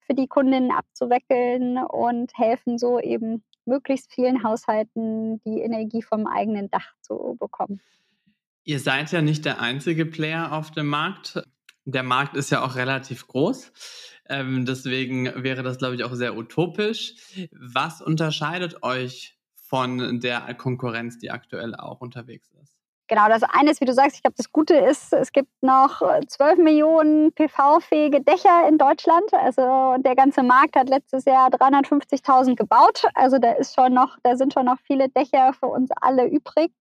für 0.06 0.14
die 0.14 0.28
Kundinnen 0.28 0.70
abzuwickeln 0.70 1.78
und 1.78 2.30
helfen 2.38 2.78
so 2.78 3.00
eben 3.00 3.42
möglichst 3.66 4.12
vielen 4.12 4.44
Haushalten 4.44 5.42
die 5.42 5.60
Energie 5.60 6.02
vom 6.02 6.26
eigenen 6.26 6.70
Dach 6.70 6.94
zu 7.02 7.36
bekommen. 7.38 7.80
Ihr 8.64 8.78
seid 8.78 9.12
ja 9.12 9.20
nicht 9.20 9.44
der 9.44 9.60
einzige 9.60 10.06
Player 10.06 10.52
auf 10.52 10.70
dem 10.70 10.86
Markt. 10.86 11.42
Der 11.86 12.02
Markt 12.02 12.36
ist 12.36 12.50
ja 12.50 12.62
auch 12.62 12.74
relativ 12.74 13.28
groß. 13.28 13.72
Ähm, 14.28 14.66
deswegen 14.66 15.32
wäre 15.42 15.62
das, 15.62 15.78
glaube 15.78 15.94
ich, 15.94 16.04
auch 16.04 16.14
sehr 16.14 16.36
utopisch. 16.36 17.14
Was 17.52 18.02
unterscheidet 18.02 18.82
euch 18.82 19.38
von 19.54 20.20
der 20.20 20.52
Konkurrenz, 20.54 21.18
die 21.18 21.30
aktuell 21.30 21.74
auch 21.76 22.00
unterwegs 22.00 22.50
ist? 22.62 22.76
Genau, 23.08 23.28
das 23.28 23.44
eine 23.44 23.70
ist, 23.70 23.80
wie 23.80 23.84
du 23.84 23.94
sagst, 23.94 24.16
ich 24.16 24.22
glaube, 24.22 24.34
das 24.36 24.50
Gute 24.50 24.74
ist, 24.74 25.12
es 25.12 25.30
gibt 25.30 25.50
noch 25.62 26.02
12 26.26 26.58
Millionen 26.58 27.32
PV-fähige 27.32 28.20
Dächer 28.20 28.66
in 28.68 28.78
Deutschland. 28.78 29.32
Also 29.32 29.94
der 29.98 30.16
ganze 30.16 30.42
Markt 30.42 30.74
hat 30.74 30.88
letztes 30.88 31.24
Jahr 31.24 31.48
350.000 31.50 32.56
gebaut. 32.56 33.04
Also 33.14 33.38
da 33.38 33.52
ist 33.52 33.76
schon 33.76 33.94
noch, 33.94 34.18
da 34.24 34.36
sind 34.36 34.54
schon 34.54 34.66
noch 34.66 34.78
viele 34.84 35.08
Dächer 35.08 35.52
für 35.52 35.66
uns 35.66 35.90
alle 36.00 36.26
übrig. 36.26 36.72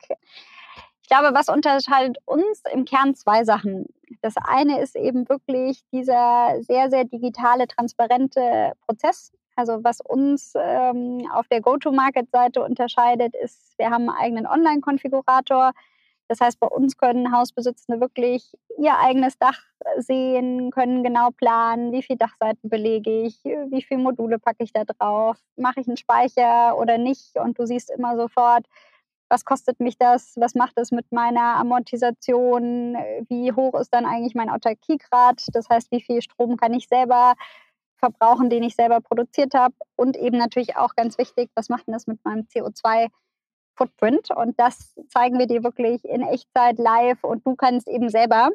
Ich 1.06 1.10
glaube, 1.10 1.36
was 1.36 1.50
unterscheidet 1.50 2.18
uns 2.26 2.64
im 2.74 2.84
Kern 2.84 3.14
zwei 3.14 3.44
Sachen. 3.44 3.86
Das 4.24 4.34
eine 4.44 4.82
ist 4.82 4.96
eben 4.96 5.30
wirklich 5.30 5.84
dieser 5.92 6.56
sehr, 6.62 6.90
sehr 6.90 7.04
digitale, 7.04 7.68
transparente 7.68 8.72
Prozess. 8.88 9.32
Also 9.56 9.84
was 9.84 10.02
uns 10.02 10.54
ähm, 10.60 11.30
auf 11.32 11.48
der 11.48 11.62
Go-to-Market-Seite 11.62 12.64
unterscheidet, 12.64 13.36
ist, 13.36 13.78
wir 13.78 13.92
haben 13.92 14.10
einen 14.10 14.18
eigenen 14.18 14.48
Online-Konfigurator 14.48 15.74
das 16.28 16.42
heißt, 16.42 16.60
bei 16.60 16.68
uns 16.68 16.98
können 16.98 17.32
Hausbesitzende 17.32 18.02
wirklich 18.02 18.52
ihr 18.78 18.98
eigenes 18.98 19.38
Dach 19.38 19.60
sehen, 19.98 20.72
können 20.72 21.04
genau 21.04 21.30
planen, 21.30 21.92
wie 21.92 22.02
viele 22.02 22.18
Dachseiten 22.18 22.70
belege 22.70 23.24
ich, 23.24 23.44
wie 23.44 23.84
viele 23.84 24.02
Module 24.02 24.40
packe 24.40 24.64
ich 24.64 24.74
da 24.74 24.86
drauf, 24.86 25.38
mache 25.56 25.82
ich 25.82 25.88
einen 25.88 25.98
Speicher 25.98 26.78
oder 26.80 26.98
nicht. 26.98 27.38
Und 27.38 27.60
du 27.60 27.66
siehst 27.68 27.92
immer 27.92 28.18
sofort, 28.18 28.66
was 29.30 29.46
kostet 29.46 29.80
mich 29.80 29.98
das, 29.98 30.34
was 30.38 30.56
macht 30.56 30.78
es 30.78 30.92
mit 30.92 31.12
meiner 31.12 31.56
Amortisation, 31.56 32.96
wie 33.28 33.52
hoch 33.52 33.74
ist 33.80 33.94
dann 33.94 34.06
eigentlich 34.06 34.36
mein 34.36 34.50
Autarkiegrad, 34.50 35.44
das 35.54 35.70
heißt, 35.70 35.92
wie 35.92 36.02
viel 36.02 36.22
Strom 36.22 36.58
kann 36.58 36.74
ich 36.74 36.88
selber 36.88 37.34
verbrauchen, 37.98 38.50
den 38.50 38.64
ich 38.64 38.76
selber 38.76 39.02
produziert 39.02 39.54
habe? 39.54 39.74
Und 39.96 40.16
eben 40.18 40.38
natürlich 40.38 40.78
auch 40.78 40.96
ganz 40.96 41.18
wichtig, 41.18 41.50
was 41.56 41.70
macht 41.70 41.88
denn 41.88 41.94
das 41.94 42.08
mit 42.08 42.24
meinem 42.24 42.42
CO2 42.44 43.10
Footprint. 43.76 44.30
Und 44.32 44.60
das 44.60 44.96
zeigen 45.10 45.38
wir 45.38 45.48
dir 45.48 45.64
wirklich 45.64 46.04
in 46.06 46.22
Echtzeit 46.22 46.78
live. 46.78 47.24
Und 47.24 47.46
du 47.46 47.56
kannst 47.56 47.88
eben 47.88 48.10
selber 48.10 48.50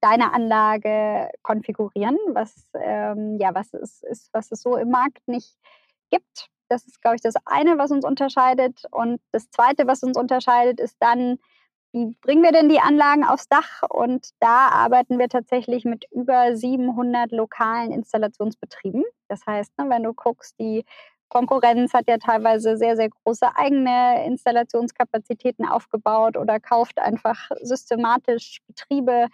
deine 0.00 0.32
Anlage 0.32 1.30
konfigurieren, 1.42 2.18
was, 2.28 2.66
ähm, 2.74 3.38
ja, 3.40 3.54
was, 3.54 3.72
es, 3.74 4.02
ist, 4.02 4.28
was 4.32 4.52
es 4.52 4.60
so 4.60 4.76
im 4.76 4.90
Markt 4.90 5.26
nicht 5.26 5.56
gibt. 6.10 6.50
Das 6.68 6.86
ist, 6.86 7.00
glaube 7.02 7.16
ich, 7.16 7.22
das 7.22 7.34
eine, 7.44 7.78
was 7.78 7.90
uns 7.90 8.04
unterscheidet. 8.04 8.84
Und 8.90 9.20
das 9.32 9.50
zweite, 9.50 9.86
was 9.86 10.02
uns 10.02 10.16
unterscheidet, 10.16 10.80
ist 10.80 10.96
dann, 11.00 11.38
wie 11.92 12.16
bringen 12.22 12.42
wir 12.42 12.52
denn 12.52 12.68
die 12.68 12.80
Anlagen 12.80 13.24
aufs 13.24 13.48
Dach? 13.48 13.82
Und 13.88 14.30
da 14.40 14.68
arbeiten 14.68 15.18
wir 15.18 15.28
tatsächlich 15.28 15.84
mit 15.84 16.06
über 16.10 16.56
700 16.56 17.32
lokalen 17.32 17.92
Installationsbetrieben. 17.92 19.04
Das 19.28 19.46
heißt, 19.46 19.72
ne, 19.78 19.88
wenn 19.88 20.02
du 20.02 20.12
guckst, 20.14 20.58
die 20.58 20.84
Konkurrenz 21.28 21.92
hat 21.94 22.08
ja 22.08 22.18
teilweise 22.18 22.76
sehr, 22.76 22.96
sehr 22.96 23.10
große 23.10 23.56
eigene 23.56 24.24
Installationskapazitäten 24.26 25.66
aufgebaut 25.66 26.36
oder 26.36 26.60
kauft 26.60 26.98
einfach 26.98 27.50
systematisch 27.60 28.60
Betriebe, 28.68 29.26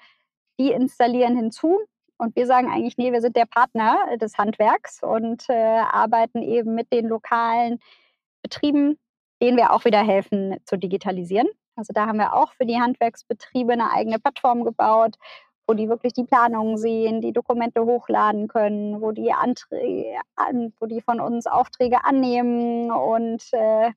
die 0.59 0.73
installieren 0.73 1.37
hinzu. 1.37 1.79
Und 2.21 2.37
wir 2.37 2.47
sagen 2.47 2.71
eigentlich, 2.71 2.99
nee, 2.99 3.13
wir 3.13 3.23
sind 3.23 3.35
der 3.35 3.47
Partner 3.47 3.97
des 4.21 4.37
Handwerks 4.37 5.03
und 5.03 5.49
äh, 5.49 5.55
arbeiten 5.55 6.43
eben 6.43 6.75
mit 6.75 6.93
den 6.93 7.09
lokalen 7.09 7.79
Betrieben, 8.43 8.99
denen 9.41 9.57
wir 9.57 9.73
auch 9.73 9.87
wieder 9.87 10.03
helfen 10.05 10.57
zu 10.67 10.77
digitalisieren. 10.77 11.49
Also 11.77 11.95
da 11.95 12.07
haben 12.07 12.19
wir 12.19 12.35
auch 12.35 12.53
für 12.53 12.67
die 12.67 12.79
Handwerksbetriebe 12.79 13.73
eine 13.73 13.91
eigene 13.91 14.19
Plattform 14.19 14.65
gebaut, 14.65 15.17
wo 15.67 15.73
die 15.73 15.89
wirklich 15.89 16.13
die 16.13 16.25
Planungen 16.25 16.77
sehen, 16.77 17.23
die 17.23 17.33
Dokumente 17.33 17.87
hochladen 17.87 18.49
können, 18.49 19.01
wo 19.01 19.13
die 19.13 19.33
Anträge, 19.33 20.19
wo 20.79 20.85
die 20.85 21.01
von 21.01 21.21
uns 21.21 21.47
Aufträge 21.47 22.05
annehmen 22.05 22.91
und 22.91 23.43
äh, 23.53 23.93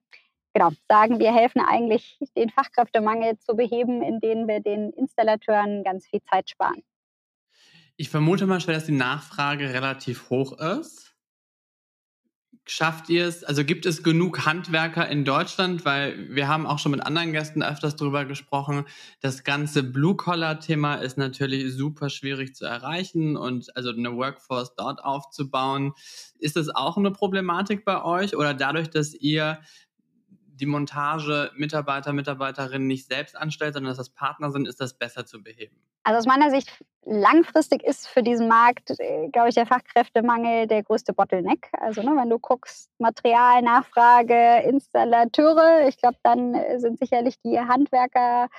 genau, 0.53 0.69
sagen, 0.87 1.19
wir 1.19 1.33
helfen 1.33 1.59
eigentlich, 1.59 2.17
den 2.37 2.49
Fachkräftemangel 2.49 3.37
zu 3.39 3.53
beheben, 3.55 4.01
indem 4.01 4.47
wir 4.47 4.61
den 4.61 4.91
Installateuren 4.91 5.83
ganz 5.83 6.07
viel 6.07 6.21
Zeit 6.23 6.49
sparen. 6.49 6.83
Ich 7.95 8.09
vermute 8.09 8.47
mal 8.47 8.59
schwer, 8.59 8.75
dass 8.75 8.85
die 8.85 8.91
Nachfrage 8.91 9.71
relativ 9.71 10.29
hoch 10.29 10.59
ist. 10.59 11.11
Schafft 12.65 13.09
ihr 13.09 13.27
es, 13.27 13.43
also 13.43 13.65
gibt 13.65 13.85
es 13.85 14.03
genug 14.03 14.45
Handwerker 14.45 15.07
in 15.09 15.25
Deutschland, 15.25 15.83
weil 15.83 16.33
wir 16.33 16.47
haben 16.47 16.65
auch 16.65 16.79
schon 16.79 16.93
mit 16.93 17.05
anderen 17.05 17.33
Gästen 17.33 17.61
öfters 17.61 17.97
darüber 17.97 18.23
gesprochen, 18.23 18.85
das 19.19 19.43
ganze 19.43 19.83
Blue-Collar-Thema 19.83 20.95
ist 20.95 21.17
natürlich 21.17 21.73
super 21.73 22.09
schwierig 22.09 22.55
zu 22.55 22.65
erreichen 22.65 23.35
und 23.35 23.75
also 23.75 23.89
eine 23.89 24.15
Workforce 24.15 24.75
dort 24.75 25.03
aufzubauen. 25.03 25.91
Ist 26.39 26.55
das 26.55 26.69
auch 26.69 26.95
eine 26.95 27.11
Problematik 27.11 27.83
bei 27.83 28.01
euch? 28.01 28.35
Oder 28.35 28.53
dadurch, 28.53 28.89
dass 28.89 29.13
ihr 29.13 29.59
die 30.55 30.65
Montage 30.65 31.51
Mitarbeiter, 31.55 32.13
Mitarbeiterinnen 32.13 32.87
nicht 32.87 33.07
selbst 33.07 33.35
anstellt, 33.35 33.73
sondern 33.73 33.91
dass 33.91 33.97
das 33.97 34.09
Partner 34.09 34.51
sind, 34.51 34.67
ist 34.67 34.79
das 34.79 34.93
besser 34.93 35.25
zu 35.25 35.41
beheben? 35.41 35.75
Also 36.03 36.19
aus 36.19 36.25
meiner 36.25 36.49
Sicht 36.49 36.83
langfristig 37.05 37.83
ist 37.83 38.07
für 38.07 38.23
diesen 38.23 38.47
Markt, 38.47 38.91
äh, 38.99 39.29
glaube 39.29 39.49
ich, 39.49 39.55
der 39.55 39.65
Fachkräftemangel 39.65 40.67
der 40.67 40.83
größte 40.83 41.13
Bottleneck. 41.13 41.69
Also 41.73 42.01
ne, 42.01 42.15
wenn 42.15 42.29
du 42.29 42.39
guckst, 42.39 42.89
Material, 42.99 43.61
Nachfrage, 43.61 44.63
Installateure, 44.63 45.87
ich 45.87 45.97
glaube, 45.97 46.17
dann 46.23 46.53
äh, 46.53 46.79
sind 46.79 46.99
sicherlich 46.99 47.39
die 47.41 47.59
Handwerker 47.59 48.49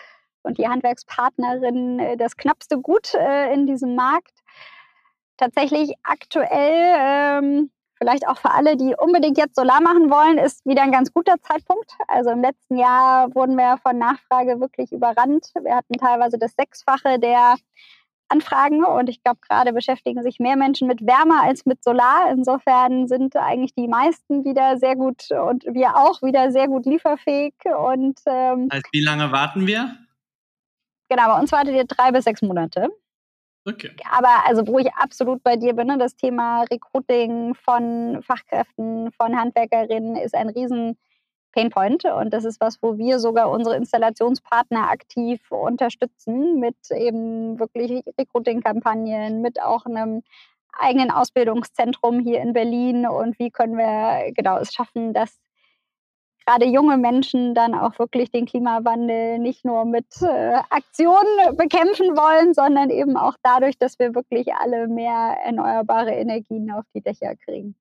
und 0.42 0.58
die 0.58 0.68
Handwerkspartnerinnen 0.68 1.98
äh, 1.98 2.16
das 2.16 2.36
knappste 2.36 2.78
Gut 2.78 3.14
äh, 3.14 3.52
in 3.52 3.66
diesem 3.66 3.94
Markt. 3.94 4.42
Tatsächlich 5.36 5.94
aktuell 6.02 6.94
ähm, 6.96 7.70
vielleicht 7.96 8.26
auch 8.26 8.38
für 8.38 8.50
alle, 8.50 8.76
die 8.76 8.94
unbedingt 8.96 9.38
jetzt 9.38 9.56
Solar 9.56 9.80
machen 9.80 10.10
wollen, 10.10 10.38
ist 10.38 10.64
wieder 10.66 10.82
ein 10.82 10.92
ganz 10.92 11.12
guter 11.12 11.40
Zeitpunkt. 11.40 11.92
Also 12.08 12.30
im 12.30 12.40
letzten 12.40 12.76
Jahr 12.76 13.34
wurden 13.34 13.56
wir 13.56 13.78
von 13.82 13.98
Nachfrage 13.98 14.60
wirklich 14.60 14.92
überrannt. 14.92 15.50
Wir 15.60 15.76
hatten 15.76 15.94
teilweise 15.94 16.38
das 16.38 16.54
Sechsfache 16.56 17.18
der 17.18 17.56
Anfragen 18.28 18.84
und 18.84 19.08
ich 19.08 19.22
glaube, 19.22 19.40
gerade 19.46 19.72
beschäftigen 19.72 20.22
sich 20.22 20.38
mehr 20.38 20.56
Menschen 20.56 20.88
mit 20.88 21.06
Wärme 21.06 21.40
als 21.42 21.66
mit 21.66 21.84
Solar. 21.84 22.30
Insofern 22.30 23.06
sind 23.06 23.36
eigentlich 23.36 23.74
die 23.74 23.88
meisten 23.88 24.44
wieder 24.44 24.78
sehr 24.78 24.96
gut 24.96 25.30
und 25.30 25.64
wir 25.64 25.96
auch 25.96 26.22
wieder 26.22 26.50
sehr 26.50 26.68
gut 26.68 26.86
lieferfähig. 26.86 27.54
Und, 27.64 28.18
ähm, 28.26 28.68
heißt, 28.72 28.88
wie 28.92 29.04
lange 29.04 29.30
warten 29.30 29.66
wir? 29.66 29.96
Genau, 31.08 31.26
bei 31.28 31.38
uns 31.38 31.52
wartet 31.52 31.74
ihr 31.74 31.84
drei 31.84 32.12
bis 32.12 32.24
sechs 32.24 32.42
Monate. 32.42 32.88
Okay. 33.66 33.92
Aber 34.10 34.44
also 34.46 34.66
wo 34.66 34.78
ich 34.78 34.92
absolut 34.94 35.42
bei 35.42 35.56
dir 35.56 35.74
bin, 35.74 35.86
ne, 35.86 35.96
das 35.96 36.16
Thema 36.16 36.62
Recruiting 36.64 37.54
von 37.54 38.22
Fachkräften, 38.22 39.10
von 39.12 39.36
Handwerkerinnen 39.38 40.16
ist 40.16 40.34
ein 40.34 40.50
riesen 40.50 40.98
Painpoint 41.52 42.04
und 42.04 42.30
das 42.34 42.44
ist 42.44 42.60
was, 42.60 42.82
wo 42.82 42.98
wir 42.98 43.18
sogar 43.20 43.50
unsere 43.50 43.76
Installationspartner 43.76 44.90
aktiv 44.90 45.40
unterstützen 45.50 46.58
mit 46.60 46.76
eben 46.90 47.58
wirklich 47.58 48.04
Recruiting-Kampagnen, 48.18 49.40
mit 49.40 49.62
auch 49.62 49.86
einem 49.86 50.22
eigenen 50.78 51.10
Ausbildungszentrum 51.10 52.20
hier 52.20 52.40
in 52.42 52.52
Berlin 52.52 53.06
und 53.06 53.38
wie 53.38 53.50
können 53.50 53.78
wir 53.78 54.32
genau 54.34 54.58
es 54.58 54.74
schaffen, 54.74 55.14
dass 55.14 55.38
gerade 56.46 56.66
junge 56.66 56.96
Menschen 56.96 57.54
dann 57.54 57.74
auch 57.74 57.98
wirklich 57.98 58.30
den 58.30 58.46
Klimawandel 58.46 59.38
nicht 59.38 59.64
nur 59.64 59.84
mit 59.84 60.06
äh, 60.20 60.54
Aktionen 60.70 61.56
bekämpfen 61.56 62.16
wollen, 62.16 62.54
sondern 62.54 62.90
eben 62.90 63.16
auch 63.16 63.36
dadurch, 63.42 63.78
dass 63.78 63.98
wir 63.98 64.14
wirklich 64.14 64.54
alle 64.54 64.88
mehr 64.88 65.36
erneuerbare 65.44 66.12
Energien 66.12 66.70
auf 66.70 66.84
die 66.94 67.00
Dächer 67.00 67.34
kriegen. 67.36 67.74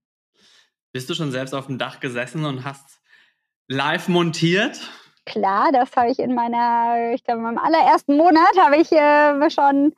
Bist 0.91 1.09
du 1.09 1.15
schon 1.15 1.31
selbst 1.31 1.53
auf 1.53 1.67
dem 1.67 1.77
Dach 1.77 1.99
gesessen 1.99 2.45
und 2.45 2.63
hast 2.63 3.01
live 3.67 4.07
montiert? 4.07 4.79
Klar, 5.25 5.71
das 5.71 5.95
habe 5.95 6.11
ich 6.11 6.19
in 6.19 6.35
meiner, 6.35 7.13
ich 7.13 7.23
glaube, 7.23 7.39
in 7.39 7.45
meinem 7.45 7.57
allerersten 7.57 8.17
Monat 8.17 8.57
habe 8.59 8.77
ich 8.77 8.91
äh, 8.91 9.49
schon 9.49 9.93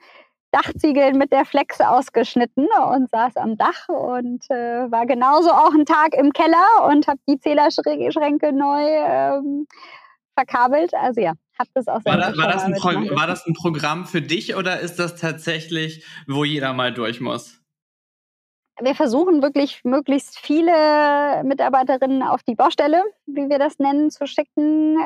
Dachziegeln 0.55 1.17
mit 1.17 1.33
der 1.33 1.43
Flex 1.43 1.81
ausgeschnitten 1.81 2.67
und 2.91 3.09
saß 3.09 3.35
am 3.35 3.57
Dach 3.57 3.89
und 3.89 4.50
äh, 4.50 4.89
war 4.89 5.05
genauso 5.05 5.51
auch 5.51 5.74
einen 5.74 5.85
Tag 5.85 6.13
im 6.17 6.31
Keller 6.31 6.88
und 6.88 7.07
habe 7.07 7.19
die 7.27 7.38
Zählerschränke 7.38 8.53
neu 8.53 8.83
ähm, 8.88 9.67
verkabelt. 10.33 10.93
Also 10.93 11.19
ja, 11.19 11.33
habe 11.59 11.69
das 11.74 11.88
auch 11.88 12.00
war 12.05 12.17
das, 12.17 12.38
war, 12.38 12.51
das 12.51 12.63
ein 12.63 12.74
war 12.74 13.27
das 13.27 13.45
ein 13.45 13.53
Programm 13.53 14.05
für 14.05 14.21
dich 14.21 14.55
oder 14.55 14.79
ist 14.79 14.97
das 14.97 15.17
tatsächlich, 15.17 16.05
wo 16.25 16.45
jeder 16.45 16.71
mal 16.74 16.93
durch 16.93 17.19
muss? 17.19 17.64
Wir 18.82 18.94
versuchen 18.94 19.41
wirklich 19.41 19.86
möglichst 19.86 20.38
viele 20.38 21.44
Mitarbeiterinnen 21.44 22.24
auf 22.24 22.44
die 22.44 22.55
Baustelle, 22.55 23.03
wie 23.25 23.50
wir 23.50 23.58
das 23.58 23.79
nennen, 23.79 24.12
zu 24.12 24.27
schicken. 24.27 24.98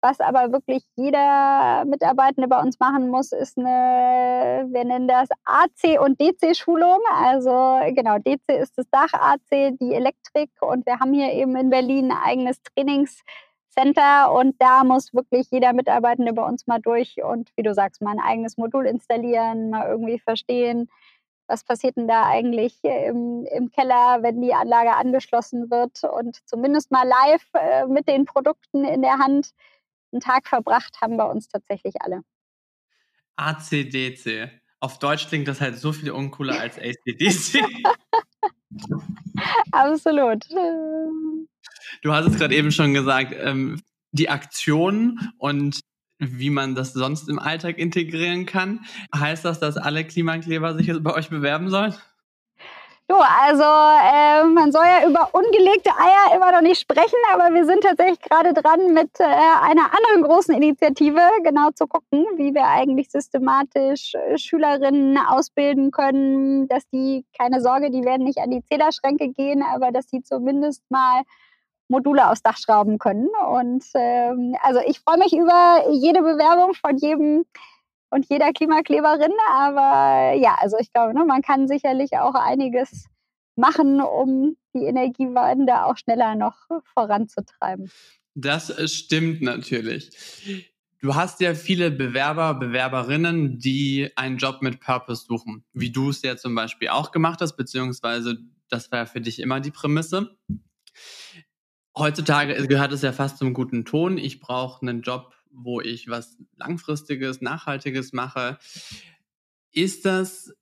Was 0.00 0.18
aber 0.18 0.50
wirklich 0.50 0.82
jeder 0.96 1.84
Mitarbeitende 1.84 2.48
bei 2.48 2.60
uns 2.60 2.80
machen 2.80 3.08
muss, 3.08 3.30
ist 3.30 3.56
eine, 3.56 4.66
wir 4.68 4.84
nennen 4.84 5.06
das 5.06 5.28
AC- 5.44 6.00
und 6.00 6.20
DC-Schulung. 6.20 6.98
Also 7.12 7.78
genau, 7.94 8.18
DC 8.18 8.40
ist 8.48 8.76
das 8.78 8.88
Dach, 8.90 9.12
AC 9.12 9.76
die 9.78 9.94
Elektrik 9.94 10.50
und 10.60 10.86
wir 10.86 10.98
haben 10.98 11.12
hier 11.12 11.32
eben 11.32 11.54
in 11.54 11.70
Berlin 11.70 12.10
ein 12.10 12.18
eigenes 12.18 12.60
Trainingscenter 12.62 14.32
und 14.32 14.56
da 14.58 14.82
muss 14.84 15.12
wirklich 15.14 15.48
jeder 15.50 15.72
Mitarbeitende 15.72 16.32
bei 16.32 16.44
uns 16.44 16.66
mal 16.66 16.80
durch 16.80 17.22
und 17.22 17.50
wie 17.56 17.62
du 17.62 17.72
sagst, 17.74 18.02
mal 18.02 18.12
ein 18.12 18.20
eigenes 18.20 18.56
Modul 18.56 18.86
installieren, 18.86 19.70
mal 19.70 19.86
irgendwie 19.86 20.18
verstehen, 20.18 20.88
was 21.46 21.64
passiert 21.64 21.96
denn 21.96 22.08
da 22.08 22.26
eigentlich 22.26 22.78
im, 22.82 23.46
im, 23.46 23.70
Keller, 23.70 24.22
wenn 24.22 24.40
die 24.40 24.54
Anlage 24.54 24.94
angeschlossen 24.94 25.70
wird 25.70 26.04
und 26.04 26.38
zumindest 26.46 26.90
mal 26.90 27.06
live 27.06 27.46
äh, 27.54 27.86
mit 27.86 28.08
den 28.08 28.24
Produkten 28.24 28.84
in 28.84 29.02
der 29.02 29.18
Hand 29.18 29.50
einen 30.12 30.20
Tag 30.20 30.48
verbracht 30.48 31.00
haben 31.00 31.16
bei 31.16 31.24
uns 31.24 31.48
tatsächlich 31.48 31.94
alle. 32.00 32.22
ACDC. 33.36 34.50
Auf 34.80 34.98
Deutsch 34.98 35.28
klingt 35.28 35.48
das 35.48 35.60
halt 35.60 35.78
so 35.78 35.92
viel 35.92 36.10
uncooler 36.10 36.60
als 36.60 36.78
ACDC. 36.78 37.62
Absolut. 39.72 40.44
Du 42.02 42.12
hast 42.12 42.26
es 42.26 42.36
gerade 42.36 42.54
eben 42.54 42.72
schon 42.72 42.94
gesagt, 42.94 43.34
ähm, 43.36 43.80
die 44.12 44.28
Aktion 44.28 45.18
und 45.38 45.80
wie 46.22 46.50
man 46.50 46.74
das 46.74 46.92
sonst 46.92 47.28
im 47.28 47.38
Alltag 47.38 47.78
integrieren 47.78 48.46
kann. 48.46 48.80
Heißt 49.14 49.44
das, 49.44 49.60
dass 49.60 49.76
alle 49.76 50.04
Klimakleber 50.04 50.74
sich 50.74 50.86
jetzt 50.86 51.02
bei 51.02 51.14
euch 51.14 51.28
bewerben 51.30 51.68
sollen? 51.68 51.94
Du, 53.08 53.16
also 53.16 53.64
äh, 53.64 54.44
man 54.44 54.72
soll 54.72 54.84
ja 54.84 55.06
über 55.06 55.28
ungelegte 55.32 55.90
Eier 55.90 56.34
immer 56.34 56.52
noch 56.52 56.62
nicht 56.62 56.80
sprechen, 56.80 57.18
aber 57.32 57.52
wir 57.52 57.66
sind 57.66 57.82
tatsächlich 57.82 58.20
gerade 58.20 58.54
dran 58.54 58.94
mit 58.94 59.10
äh, 59.18 59.24
einer 59.24 59.90
anderen 59.92 60.22
großen 60.22 60.54
Initiative, 60.54 61.20
genau 61.42 61.70
zu 61.74 61.86
gucken, 61.86 62.24
wie 62.36 62.54
wir 62.54 62.64
eigentlich 62.64 63.10
systematisch 63.10 64.14
äh, 64.14 64.38
Schülerinnen 64.38 65.18
ausbilden 65.18 65.90
können, 65.90 66.68
dass 66.68 66.88
die, 66.88 67.26
keine 67.38 67.60
Sorge, 67.60 67.90
die 67.90 68.04
werden 68.04 68.24
nicht 68.24 68.38
an 68.38 68.50
die 68.50 68.62
Zählerschränke 68.62 69.28
gehen, 69.28 69.62
aber 69.62 69.90
dass 69.90 70.08
sie 70.08 70.22
zumindest 70.22 70.82
mal 70.88 71.22
Module 71.92 72.28
aufs 72.28 72.42
Dach 72.42 72.58
schrauben 72.58 72.98
können. 72.98 73.28
Und 73.48 73.84
ähm, 73.94 74.56
also 74.62 74.80
ich 74.86 74.98
freue 74.98 75.18
mich 75.18 75.32
über 75.32 75.84
jede 75.92 76.22
Bewerbung 76.22 76.74
von 76.74 76.96
jedem 76.96 77.44
und 78.10 78.28
jeder 78.28 78.52
Klimakleberin. 78.52 79.32
Aber 79.50 80.34
ja, 80.34 80.56
also 80.58 80.76
ich 80.80 80.92
glaube, 80.92 81.14
ne, 81.14 81.24
man 81.24 81.42
kann 81.42 81.68
sicherlich 81.68 82.18
auch 82.18 82.34
einiges 82.34 83.06
machen, 83.54 84.00
um 84.00 84.56
die 84.74 84.84
Energiewende 84.84 85.84
auch 85.84 85.96
schneller 85.96 86.34
noch 86.34 86.56
voranzutreiben. 86.94 87.90
Das 88.34 88.70
äh, 88.70 88.88
stimmt 88.88 89.42
natürlich. 89.42 90.10
Du 91.00 91.14
hast 91.14 91.40
ja 91.40 91.54
viele 91.54 91.90
Bewerber, 91.90 92.54
Bewerberinnen, 92.54 93.58
die 93.58 94.10
einen 94.16 94.38
Job 94.38 94.62
mit 94.62 94.80
Purpose 94.80 95.26
suchen, 95.26 95.64
wie 95.72 95.90
du 95.90 96.10
es 96.10 96.22
ja 96.22 96.36
zum 96.36 96.54
Beispiel 96.54 96.88
auch 96.88 97.10
gemacht 97.10 97.40
hast, 97.40 97.56
beziehungsweise 97.56 98.38
das 98.68 98.90
war 98.92 99.06
für 99.06 99.20
dich 99.20 99.40
immer 99.40 99.60
die 99.60 99.72
Prämisse. 99.72 100.38
Heutzutage 101.96 102.66
gehört 102.66 102.92
es 102.92 103.02
ja 103.02 103.12
fast 103.12 103.38
zum 103.38 103.52
guten 103.52 103.84
Ton. 103.84 104.18
Ich 104.18 104.40
brauche 104.40 104.82
einen 104.82 105.02
Job 105.02 105.34
wo 105.52 105.80
ich 105.80 106.08
was 106.08 106.36
Langfristiges, 106.56 107.40
Nachhaltiges 107.40 108.12
mache. 108.12 108.58
Ist 109.72 110.04
das 110.04 110.54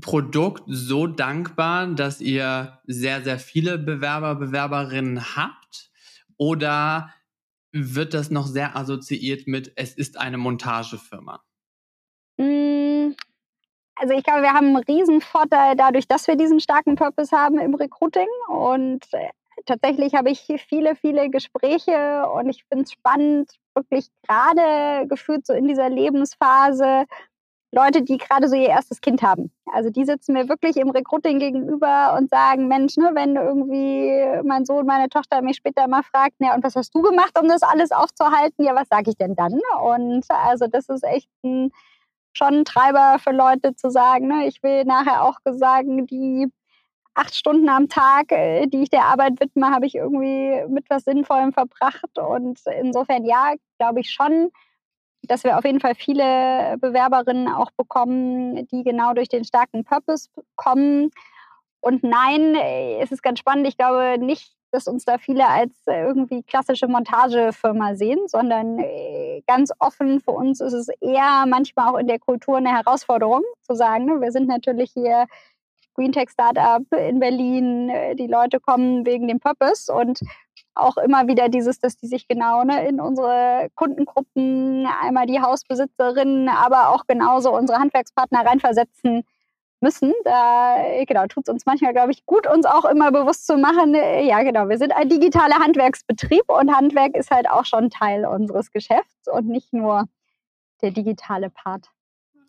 Produkt 0.00 0.64
so 0.66 1.06
dankbar, 1.06 1.86
dass 1.86 2.20
ihr 2.20 2.80
sehr, 2.84 3.22
sehr 3.22 3.38
viele 3.38 3.78
Bewerber, 3.78 4.34
Bewerberinnen 4.34 5.36
habt? 5.36 5.90
Oder 6.36 7.14
wird 7.70 8.14
das 8.14 8.30
noch 8.30 8.46
sehr 8.46 8.76
assoziiert 8.76 9.46
mit, 9.46 9.72
es 9.76 9.94
ist 9.94 10.18
eine 10.18 10.36
Montagefirma? 10.36 11.42
Hm, 12.38 13.14
also 13.96 14.14
ich 14.14 14.24
glaube, 14.24 14.42
wir 14.42 14.52
haben 14.52 14.76
einen 14.76 14.84
riesen 14.84 15.20
Vorteil 15.20 15.76
dadurch, 15.76 16.08
dass 16.08 16.26
wir 16.26 16.36
diesen 16.36 16.58
starken 16.58 16.96
Purpose 16.96 17.36
haben 17.36 17.58
im 17.58 17.74
Recruiting. 17.74 18.28
Und 18.48 19.04
äh, 19.12 19.30
tatsächlich 19.66 20.14
habe 20.14 20.30
ich 20.30 20.46
viele, 20.68 20.96
viele 20.96 21.30
Gespräche 21.30 22.28
und 22.30 22.48
ich 22.48 22.64
finde 22.64 22.84
es 22.84 22.92
spannend, 22.92 23.52
wirklich 23.74 24.08
gerade 24.26 25.06
gefühlt 25.08 25.46
so 25.46 25.52
in 25.52 25.66
dieser 25.66 25.90
Lebensphase 25.90 27.06
Leute, 27.74 28.02
die 28.02 28.18
gerade 28.18 28.48
so 28.48 28.54
ihr 28.54 28.68
erstes 28.68 29.00
Kind 29.00 29.22
haben. 29.22 29.50
Also 29.72 29.90
die 29.90 30.04
sitzen 30.04 30.32
mir 30.32 30.48
wirklich 30.48 30.76
im 30.76 30.90
Recruiting 30.90 31.40
gegenüber 31.40 32.14
und 32.16 32.30
sagen, 32.30 32.68
Mensch, 32.68 32.96
ne, 32.96 33.10
wenn 33.14 33.34
irgendwie 33.34 34.24
mein 34.44 34.64
Sohn, 34.64 34.86
meine 34.86 35.08
Tochter 35.08 35.42
mich 35.42 35.56
später 35.56 35.88
mal 35.88 36.04
fragt, 36.04 36.36
ja, 36.38 36.54
und 36.54 36.62
was 36.62 36.76
hast 36.76 36.94
du 36.94 37.02
gemacht, 37.02 37.36
um 37.40 37.48
das 37.48 37.62
alles 37.62 37.90
aufzuhalten? 37.90 38.64
Ja, 38.64 38.74
was 38.76 38.88
sage 38.88 39.10
ich 39.10 39.16
denn 39.16 39.34
dann? 39.34 39.60
Und 39.82 40.24
also 40.30 40.68
das 40.68 40.88
ist 40.88 41.02
echt 41.02 41.28
ein, 41.42 41.72
schon 42.32 42.60
ein 42.60 42.64
Treiber 42.64 43.18
für 43.18 43.32
Leute 43.32 43.74
zu 43.74 43.90
sagen, 43.90 44.28
ne, 44.28 44.46
ich 44.46 44.62
will 44.62 44.84
nachher 44.84 45.24
auch 45.24 45.38
sagen, 45.44 46.06
die 46.06 46.48
acht 47.14 47.34
Stunden 47.34 47.68
am 47.68 47.88
Tag, 47.88 48.32
äh, 48.32 48.66
die 48.66 48.82
ich 48.82 48.90
der 48.90 49.04
Arbeit 49.04 49.40
widme, 49.40 49.70
habe 49.70 49.86
ich 49.86 49.94
irgendwie 49.94 50.64
mit 50.68 50.88
was 50.90 51.04
Sinnvollem 51.04 51.52
verbracht. 51.52 52.18
Und 52.18 52.60
insofern 52.80 53.24
ja, 53.24 53.54
glaube 53.78 54.00
ich 54.00 54.10
schon, 54.10 54.50
dass 55.22 55.44
wir 55.44 55.56
auf 55.56 55.64
jeden 55.64 55.80
Fall 55.80 55.94
viele 55.94 56.76
Bewerberinnen 56.78 57.48
auch 57.48 57.70
bekommen, 57.76 58.66
die 58.68 58.82
genau 58.82 59.14
durch 59.14 59.28
den 59.28 59.44
starken 59.44 59.84
Purpose 59.84 60.28
kommen. 60.56 61.10
Und 61.80 62.02
nein, 62.02 62.54
äh, 62.54 63.00
es 63.00 63.12
ist 63.12 63.22
ganz 63.22 63.38
spannend. 63.38 63.66
Ich 63.66 63.76
glaube 63.76 64.16
nicht, 64.18 64.54
dass 64.74 64.88
uns 64.88 65.04
da 65.04 65.18
viele 65.18 65.48
als 65.48 65.72
irgendwie 65.86 66.42
klassische 66.42 66.88
Montagefirma 66.88 67.94
sehen, 67.94 68.18
sondern 68.26 68.80
äh, 68.80 69.42
ganz 69.46 69.70
offen 69.78 70.20
für 70.20 70.32
uns 70.32 70.60
ist 70.60 70.72
es 70.72 70.88
eher 71.00 71.44
manchmal 71.46 71.88
auch 71.88 71.98
in 71.98 72.08
der 72.08 72.18
Kultur 72.18 72.56
eine 72.56 72.70
Herausforderung 72.70 73.42
zu 73.60 73.74
sagen, 73.74 74.06
ne, 74.06 74.20
wir 74.20 74.32
sind 74.32 74.48
natürlich 74.48 74.90
hier 74.92 75.26
Green 75.94 76.12
Tech 76.12 76.30
Startup 76.30 76.82
in 76.92 77.20
Berlin, 77.20 77.88
äh, 77.88 78.14
die 78.14 78.26
Leute 78.26 78.60
kommen 78.60 79.06
wegen 79.06 79.28
dem 79.28 79.40
Purpose 79.40 79.92
und 79.92 80.20
auch 80.74 80.96
immer 80.96 81.28
wieder 81.28 81.48
dieses, 81.48 81.78
dass 81.78 81.96
die 81.96 82.06
sich 82.06 82.26
genau 82.26 82.64
ne, 82.64 82.86
in 82.88 83.00
unsere 83.00 83.68
Kundengruppen, 83.74 84.86
einmal 84.86 85.26
die 85.26 85.40
Hausbesitzerinnen, 85.40 86.48
aber 86.48 86.88
auch 86.88 87.06
genauso 87.06 87.54
unsere 87.54 87.78
Handwerkspartner 87.78 88.44
reinversetzen 88.44 89.22
müssen. 89.80 90.12
Da 90.24 90.76
genau, 91.06 91.26
tut 91.26 91.46
es 91.46 91.52
uns 91.52 91.66
manchmal, 91.66 91.92
glaube 91.92 92.10
ich, 92.10 92.26
gut, 92.26 92.46
uns 92.46 92.66
auch 92.66 92.84
immer 92.84 93.12
bewusst 93.12 93.46
zu 93.46 93.56
machen, 93.56 93.94
äh, 93.94 94.26
ja 94.26 94.42
genau, 94.42 94.68
wir 94.68 94.78
sind 94.78 94.92
ein 94.92 95.08
digitaler 95.08 95.60
Handwerksbetrieb 95.60 96.44
und 96.48 96.74
Handwerk 96.74 97.16
ist 97.16 97.30
halt 97.30 97.48
auch 97.48 97.64
schon 97.64 97.90
Teil 97.90 98.26
unseres 98.26 98.72
Geschäfts 98.72 99.28
und 99.30 99.46
nicht 99.46 99.72
nur 99.72 100.08
der 100.82 100.90
digitale 100.90 101.50
Part. 101.50 101.88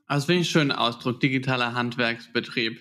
Das 0.07 0.25
finde 0.25 0.41
ich 0.41 0.47
einen 0.47 0.69
schönen 0.69 0.71
Ausdruck, 0.71 1.19
digitaler 1.19 1.73
Handwerksbetrieb. 1.73 2.79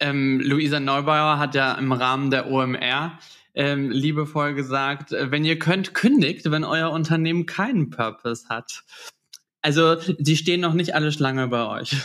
Ähm, 0.00 0.40
Luisa 0.40 0.80
Neubauer 0.80 1.38
hat 1.38 1.54
ja 1.54 1.74
im 1.74 1.92
Rahmen 1.92 2.30
der 2.30 2.50
OMR 2.50 3.18
ähm, 3.54 3.90
liebevoll 3.90 4.54
gesagt, 4.54 5.12
äh, 5.12 5.30
wenn 5.30 5.44
ihr 5.44 5.58
könnt, 5.58 5.94
kündigt, 5.94 6.50
wenn 6.50 6.64
euer 6.64 6.90
Unternehmen 6.90 7.46
keinen 7.46 7.90
Purpose 7.90 8.48
hat. 8.48 8.82
Also, 9.62 9.96
die 10.18 10.36
stehen 10.36 10.60
noch 10.60 10.72
nicht 10.72 10.94
alle 10.94 11.12
Schlange 11.12 11.48
bei 11.48 11.66
euch. 11.66 11.96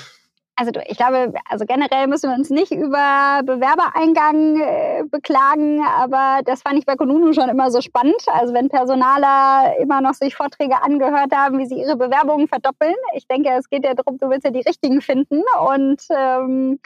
Also 0.57 0.71
ich 0.87 0.95
glaube, 0.95 1.33
also 1.49 1.65
generell 1.65 2.07
müssen 2.07 2.29
wir 2.29 2.37
uns 2.37 2.49
nicht 2.49 2.71
über 2.71 3.41
Bewerbereingang 3.43 4.61
äh, 4.61 5.03
beklagen, 5.03 5.85
aber 5.85 6.39
das 6.45 6.61
fand 6.61 6.79
ich 6.79 6.85
bei 6.85 6.95
Konunu 6.95 7.33
schon 7.33 7.49
immer 7.49 7.69
so 7.71 7.81
spannend. 7.81 8.23
Also 8.27 8.53
wenn 8.53 8.69
Personaler 8.69 9.77
immer 9.81 9.99
noch 9.99 10.13
sich 10.13 10.33
Vorträge 10.33 10.81
angehört 10.81 11.35
haben, 11.35 11.59
wie 11.59 11.65
sie 11.65 11.81
ihre 11.81 11.97
Bewerbungen 11.97 12.47
verdoppeln. 12.47 12.95
Ich 13.15 13.27
denke, 13.27 13.49
es 13.49 13.69
geht 13.69 13.83
ja 13.83 13.95
darum, 13.95 14.17
du 14.17 14.29
willst 14.29 14.45
ja 14.45 14.51
die 14.51 14.61
richtigen 14.61 15.01
finden 15.01 15.41
und 15.59 16.01
ähm, 16.09 16.79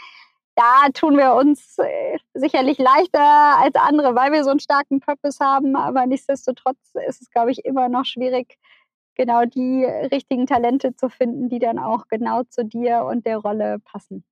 da 0.60 0.90
tun 0.94 1.16
wir 1.16 1.36
uns 1.36 1.78
äh, 1.78 2.18
sicherlich 2.34 2.78
leichter 2.78 3.58
als 3.60 3.76
andere, 3.76 4.14
weil 4.14 4.34
wir 4.34 4.44
so 4.44 4.50
einen 4.50 4.60
starken 4.60 5.00
Purpose 5.00 5.40
haben. 5.40 5.76
Aber 5.78 6.06
nichtsdestotrotz 6.06 6.78
ist 7.08 7.22
es, 7.22 7.30
glaube 7.30 7.52
ich, 7.52 7.64
immer 7.64 7.88
noch 7.88 8.06
schwierig, 8.06 8.58
genau 9.16 9.46
die 9.46 9.86
richtigen 9.86 10.48
Talente 10.48 10.96
zu 10.96 11.10
finden, 11.10 11.48
die 11.48 11.60
dann 11.60 11.80
auch 11.80 12.08
genau 12.10 12.44
zu 12.44 12.66
dir 12.66 13.06
und 13.06 13.26
der 13.26 13.38
Rolle 13.38 13.80
passen. 13.80 14.26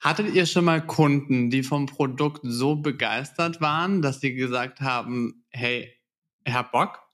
Hattet 0.00 0.34
ihr 0.34 0.46
schon 0.46 0.64
mal 0.64 0.84
Kunden, 0.84 1.50
die 1.50 1.62
vom 1.62 1.86
Produkt 1.86 2.40
so 2.42 2.76
begeistert 2.76 3.60
waren, 3.60 4.02
dass 4.02 4.20
sie 4.20 4.34
gesagt 4.34 4.80
haben, 4.80 5.44
hey, 5.50 5.92
Herr 6.44 6.64
Bock, 6.64 7.07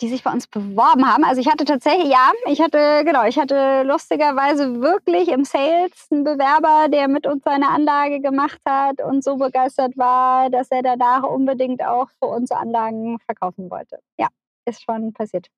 die 0.00 0.08
sich 0.08 0.22
bei 0.22 0.32
uns 0.32 0.46
beworben 0.46 1.06
haben. 1.06 1.24
Also 1.24 1.40
ich 1.40 1.48
hatte 1.48 1.64
tatsächlich, 1.64 2.08
ja, 2.08 2.32
ich 2.46 2.60
hatte, 2.60 3.02
genau, 3.04 3.24
ich 3.24 3.38
hatte 3.38 3.82
lustigerweise 3.84 4.80
wirklich 4.80 5.28
im 5.28 5.44
Sales 5.44 5.92
einen 6.10 6.24
Bewerber, 6.24 6.88
der 6.88 7.08
mit 7.08 7.26
uns 7.26 7.44
seine 7.44 7.68
Anlage 7.68 8.20
gemacht 8.20 8.60
hat 8.66 9.00
und 9.00 9.22
so 9.22 9.36
begeistert 9.36 9.96
war, 9.96 10.50
dass 10.50 10.70
er 10.70 10.82
danach 10.82 11.22
unbedingt 11.22 11.82
auch 11.84 12.08
für 12.18 12.26
uns 12.26 12.50
Anlagen 12.50 13.18
verkaufen 13.20 13.70
wollte. 13.70 13.98
Ja, 14.18 14.28
ist 14.64 14.82
schon 14.82 15.12
passiert. 15.12 15.48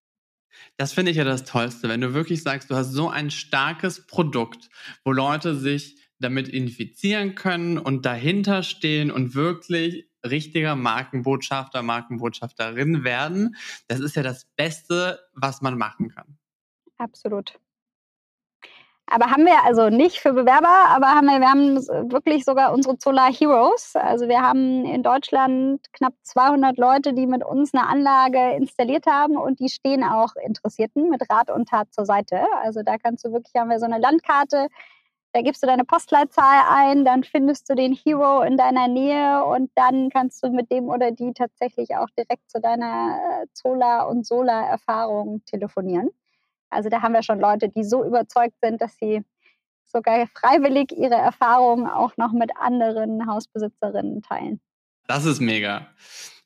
Das 0.77 0.93
finde 0.93 1.11
ich 1.11 1.17
ja 1.19 1.25
das 1.25 1.45
Tollste, 1.45 1.89
wenn 1.89 2.01
du 2.01 2.15
wirklich 2.15 2.43
sagst, 2.43 2.71
du 2.71 2.77
hast 2.77 2.93
so 2.93 3.09
ein 3.09 3.31
starkes 3.31 4.07
Produkt, 4.07 4.69
wo 5.05 5.13
Leute 5.13 5.55
sich 5.55 5.97
damit 6.19 6.49
infizieren 6.49 7.35
können 7.35 7.79
und 7.79 8.07
dahinter 8.07 8.63
stehen 8.63 9.11
und 9.11 9.35
wirklich 9.35 10.06
richtiger 10.31 10.77
Markenbotschafter, 10.77 11.83
Markenbotschafterin 11.83 13.05
werden. 13.05 13.57
Das 13.89 14.01
ist 14.01 14.17
ja 14.17 14.23
das 14.23 14.47
Beste, 14.57 15.21
was 15.35 15.63
man 15.63 15.77
machen 15.79 16.09
kann. 16.09 16.39
Absolut. 16.99 17.59
Aber 19.09 19.31
haben 19.31 19.45
wir 19.45 19.63
also 19.65 19.89
nicht 19.89 20.19
für 20.19 20.33
Bewerber, 20.33 20.89
aber 20.89 21.07
haben 21.07 21.27
wir, 21.27 21.39
wir 21.39 21.49
haben 21.49 21.77
wirklich 22.11 22.45
sogar 22.45 22.73
unsere 22.73 22.97
Solar 23.01 23.33
Heroes. 23.33 23.95
Also 23.95 24.27
wir 24.27 24.41
haben 24.41 24.85
in 24.85 25.05
Deutschland 25.05 25.81
knapp 25.93 26.15
200 26.23 26.77
Leute, 26.77 27.13
die 27.13 27.29
mit 27.29 27.45
uns 27.45 27.73
eine 27.73 27.87
Anlage 27.87 28.57
installiert 28.57 29.07
haben 29.07 29.37
und 29.37 29.61
die 29.61 29.69
stehen 29.69 30.03
auch 30.03 30.35
Interessierten 30.45 31.09
mit 31.09 31.31
Rat 31.31 31.53
und 31.53 31.69
Tat 31.69 31.95
zur 31.95 32.05
Seite. 32.05 32.41
Also 32.65 32.83
da 32.83 32.99
kannst 32.99 33.25
du 33.25 33.33
wirklich, 33.33 33.55
haben 33.55 33.71
wir 33.71 33.79
so 33.79 33.87
eine 33.87 33.99
Landkarte, 33.99 34.67
da 35.37 35.43
gibst 35.43 35.63
du 35.63 35.67
deine 35.67 35.85
Postleitzahl 35.85 36.63
ein, 36.71 37.05
dann 37.05 37.23
findest 37.23 37.69
du 37.69 37.75
den 37.75 37.93
Hero 37.93 38.41
in 38.41 38.57
deiner 38.57 38.89
Nähe 38.89 39.45
und 39.45 39.71
dann 39.75 40.09
kannst 40.09 40.43
du 40.43 40.49
mit 40.49 40.73
dem 40.73 40.85
oder 40.85 41.11
die 41.11 41.35
tatsächlich 41.35 41.95
auch 41.95 42.09
direkt 42.17 42.51
zu 42.51 42.59
deiner 42.59 43.43
äh, 43.43 43.47
Solar- 43.53 44.09
und 44.09 44.27
Solar-Erfahrung 44.27 45.45
telefonieren. 45.45 46.09
Also 46.71 46.89
da 46.89 47.03
haben 47.03 47.13
wir 47.13 47.23
schon 47.23 47.39
Leute, 47.39 47.69
die 47.69 47.85
so 47.85 48.03
überzeugt 48.03 48.55
sind, 48.63 48.81
dass 48.81 48.97
sie 48.97 49.27
sogar 49.85 50.27
freiwillig 50.29 50.93
ihre 50.93 51.17
Erfahrungen 51.17 51.87
auch 51.87 52.17
noch 52.17 52.33
mit 52.33 52.53
anderen 52.59 53.27
Hausbesitzerinnen 53.27 54.23
teilen. 54.23 54.59
Das 55.07 55.27
ist 55.27 55.41
mega. 55.41 55.89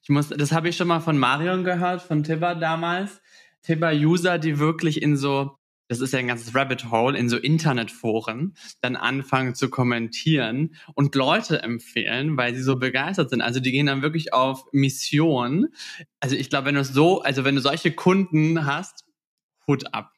Ich 0.03 0.09
muss, 0.09 0.31
das 0.31 0.51
habe 0.51 0.69
ich 0.69 0.77
schon 0.77 0.89
mal 0.89 0.99
von 0.99 1.17
Marion 1.17 1.63
gehört, 1.63 2.03
von 2.03 2.25
Tibber 2.25 2.57
damals. 2.57 3.23
Tibber-User, 3.63 4.39
die 4.39 4.59
wirklich 4.59 5.01
in 5.01 5.17
so 5.17 5.60
das 5.91 6.01
ist 6.01 6.13
ja 6.13 6.21
ein 6.21 6.29
ganzes 6.29 6.55
Rabbit 6.55 6.93
Hole, 6.93 7.19
in 7.19 7.29
so 7.29 7.37
Internetforen 7.37 8.55
dann 8.81 8.95
anfangen 8.95 9.57
zu 9.57 9.71
kommentieren 9.71 10.77
und 10.95 11.17
Leute 11.17 11.65
empfehlen, 11.65 12.37
weil 12.37 12.55
sie 12.55 12.63
so 12.63 12.77
begeistert 12.77 13.31
sind. 13.31 13.41
Also 13.41 13.59
die 13.59 13.73
gehen 13.73 13.87
dann 13.87 14.01
wirklich 14.01 14.33
auf 14.33 14.67
Mission. 14.71 15.67
Also 16.21 16.37
ich 16.37 16.49
glaube, 16.49 16.67
wenn 16.67 16.77
du 16.77 16.85
so, 16.85 17.23
also 17.23 17.43
wenn 17.43 17.57
du 17.57 17.61
solche 17.61 17.91
Kunden 17.91 18.67
hast, 18.67 19.05
Hut 19.67 19.93
ab. 19.93 20.13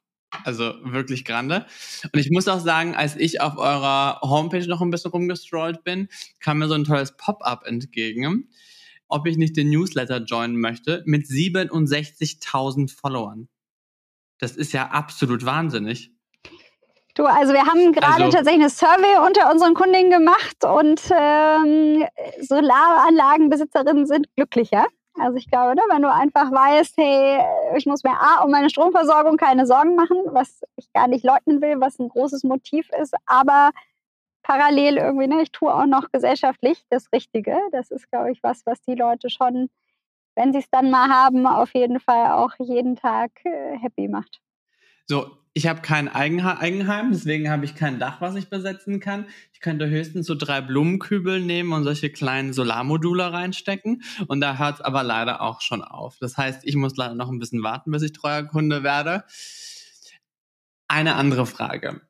Also 0.44 0.74
wirklich 0.85 1.24
grande. 1.24 1.64
Und 2.12 2.20
ich 2.20 2.30
muss 2.30 2.48
auch 2.48 2.61
sagen, 2.61 2.94
als 2.94 3.16
ich 3.16 3.40
auf 3.40 3.56
eurer 3.56 4.20
Homepage 4.20 4.66
noch 4.66 4.82
ein 4.82 4.90
bisschen 4.90 5.11
rumgestrollt 5.11 5.85
bin, 5.85 6.08
kam 6.40 6.58
mir 6.58 6.68
so 6.68 6.74
ein 6.74 6.85
tolles 6.85 7.16
Pop-up 7.16 7.64
entgegen, 7.64 8.50
ob 9.08 9.26
ich 9.26 9.38
nicht 9.38 9.56
den 9.56 9.70
Newsletter 9.70 10.22
joinen 10.22 10.61
möchte 10.61 11.02
mit 11.06 11.24
67.000 11.24 12.94
Followern. 12.94 13.48
Das 14.42 14.57
ist 14.57 14.72
ja 14.72 14.88
absolut 14.88 15.46
wahnsinnig. 15.46 16.11
Du, 17.14 17.26
also 17.26 17.52
wir 17.52 17.64
haben 17.64 17.92
gerade 17.92 18.24
also, 18.24 18.37
tatsächlich 18.37 18.62
eine 18.62 18.70
Survey 18.70 19.24
unter 19.24 19.52
unseren 19.52 19.74
Kundinnen 19.74 20.11
gemacht 20.11 20.64
und 20.64 21.00
ähm, 21.16 22.05
Solaranlagenbesitzerinnen 22.40 24.05
sind 24.05 24.26
glücklicher. 24.35 24.87
Also 25.16 25.37
ich 25.37 25.48
glaube, 25.48 25.76
ne, 25.76 25.83
wenn 25.92 26.02
du 26.02 26.12
einfach 26.12 26.50
weißt, 26.50 26.94
hey, 26.96 27.40
ich 27.76 27.87
muss 27.87 28.02
mir 28.02 28.20
A, 28.20 28.42
um 28.42 28.50
meine 28.50 28.68
Stromversorgung 28.68 29.37
keine 29.37 29.64
Sorgen 29.64 29.94
machen, 29.94 30.16
was 30.33 30.62
ich 30.74 30.92
gar 30.92 31.07
nicht 31.07 31.24
leugnen 31.24 31.62
will, 31.62 31.81
was 31.81 32.00
ein 32.00 32.09
großes 32.09 32.42
Motiv 32.42 32.88
ist, 33.00 33.14
aber 33.26 33.70
parallel 34.42 34.96
irgendwie, 34.96 35.28
ne, 35.28 35.42
ich 35.42 35.52
tue 35.52 35.72
auch 35.72 35.87
noch 35.87 36.11
gesellschaftlich 36.11 36.85
das 36.90 37.12
Richtige. 37.12 37.57
Das 37.70 37.92
ist, 37.92 38.11
glaube 38.11 38.33
ich, 38.33 38.42
was, 38.42 38.66
was 38.66 38.83
die 38.83 38.96
Leute 38.96 39.31
schon 39.31 39.70
wenn 40.35 40.53
sie 40.53 40.61
es 40.61 40.71
dann 40.71 40.90
mal 40.90 41.09
haben, 41.09 41.47
auf 41.47 41.75
jeden 41.75 42.01
Fall 42.01 42.33
auch 42.33 42.53
jeden 42.59 42.97
Tag 42.97 43.31
äh, 43.45 43.79
happy 43.79 44.09
macht. 44.09 44.40
So, 45.07 45.37
ich 45.55 45.66
habe 45.66 45.83
kein 45.83 46.09
Eigenheim, 46.09 47.11
deswegen 47.12 47.51
habe 47.51 47.66
ich 47.66 47.75
kein 47.75 47.99
Dach, 47.99 48.23
was 48.23 48.37
ich 48.37 48.49
besetzen 48.49 49.01
kann. 49.01 49.27
Ich 49.53 49.61
könnte 49.61 49.90
höchstens 49.90 50.27
so 50.27 50.35
drei 50.35 50.62
Blumenkübel 50.62 51.40
nehmen 51.40 51.73
und 51.73 51.85
solche 51.85 52.11
kleinen 52.11 52.55
Solarmodule 52.55 53.33
reinstecken. 53.33 54.03
Und 54.29 54.40
da 54.40 54.57
hört 54.57 54.77
es 54.77 54.81
aber 54.81 55.03
leider 55.03 55.42
auch 55.42 55.61
schon 55.61 55.83
auf. 55.83 56.16
Das 56.21 56.38
heißt, 56.38 56.61
ich 56.64 56.77
muss 56.77 56.97
leider 56.97 57.14
noch 57.14 57.29
ein 57.29 57.38
bisschen 57.38 57.62
warten, 57.62 57.90
bis 57.90 58.03
ich 58.03 58.12
treuer 58.12 58.45
Kunde 58.45 58.83
werde. 58.83 59.25
Eine 60.88 61.16
andere 61.16 61.45
Frage. 61.45 62.01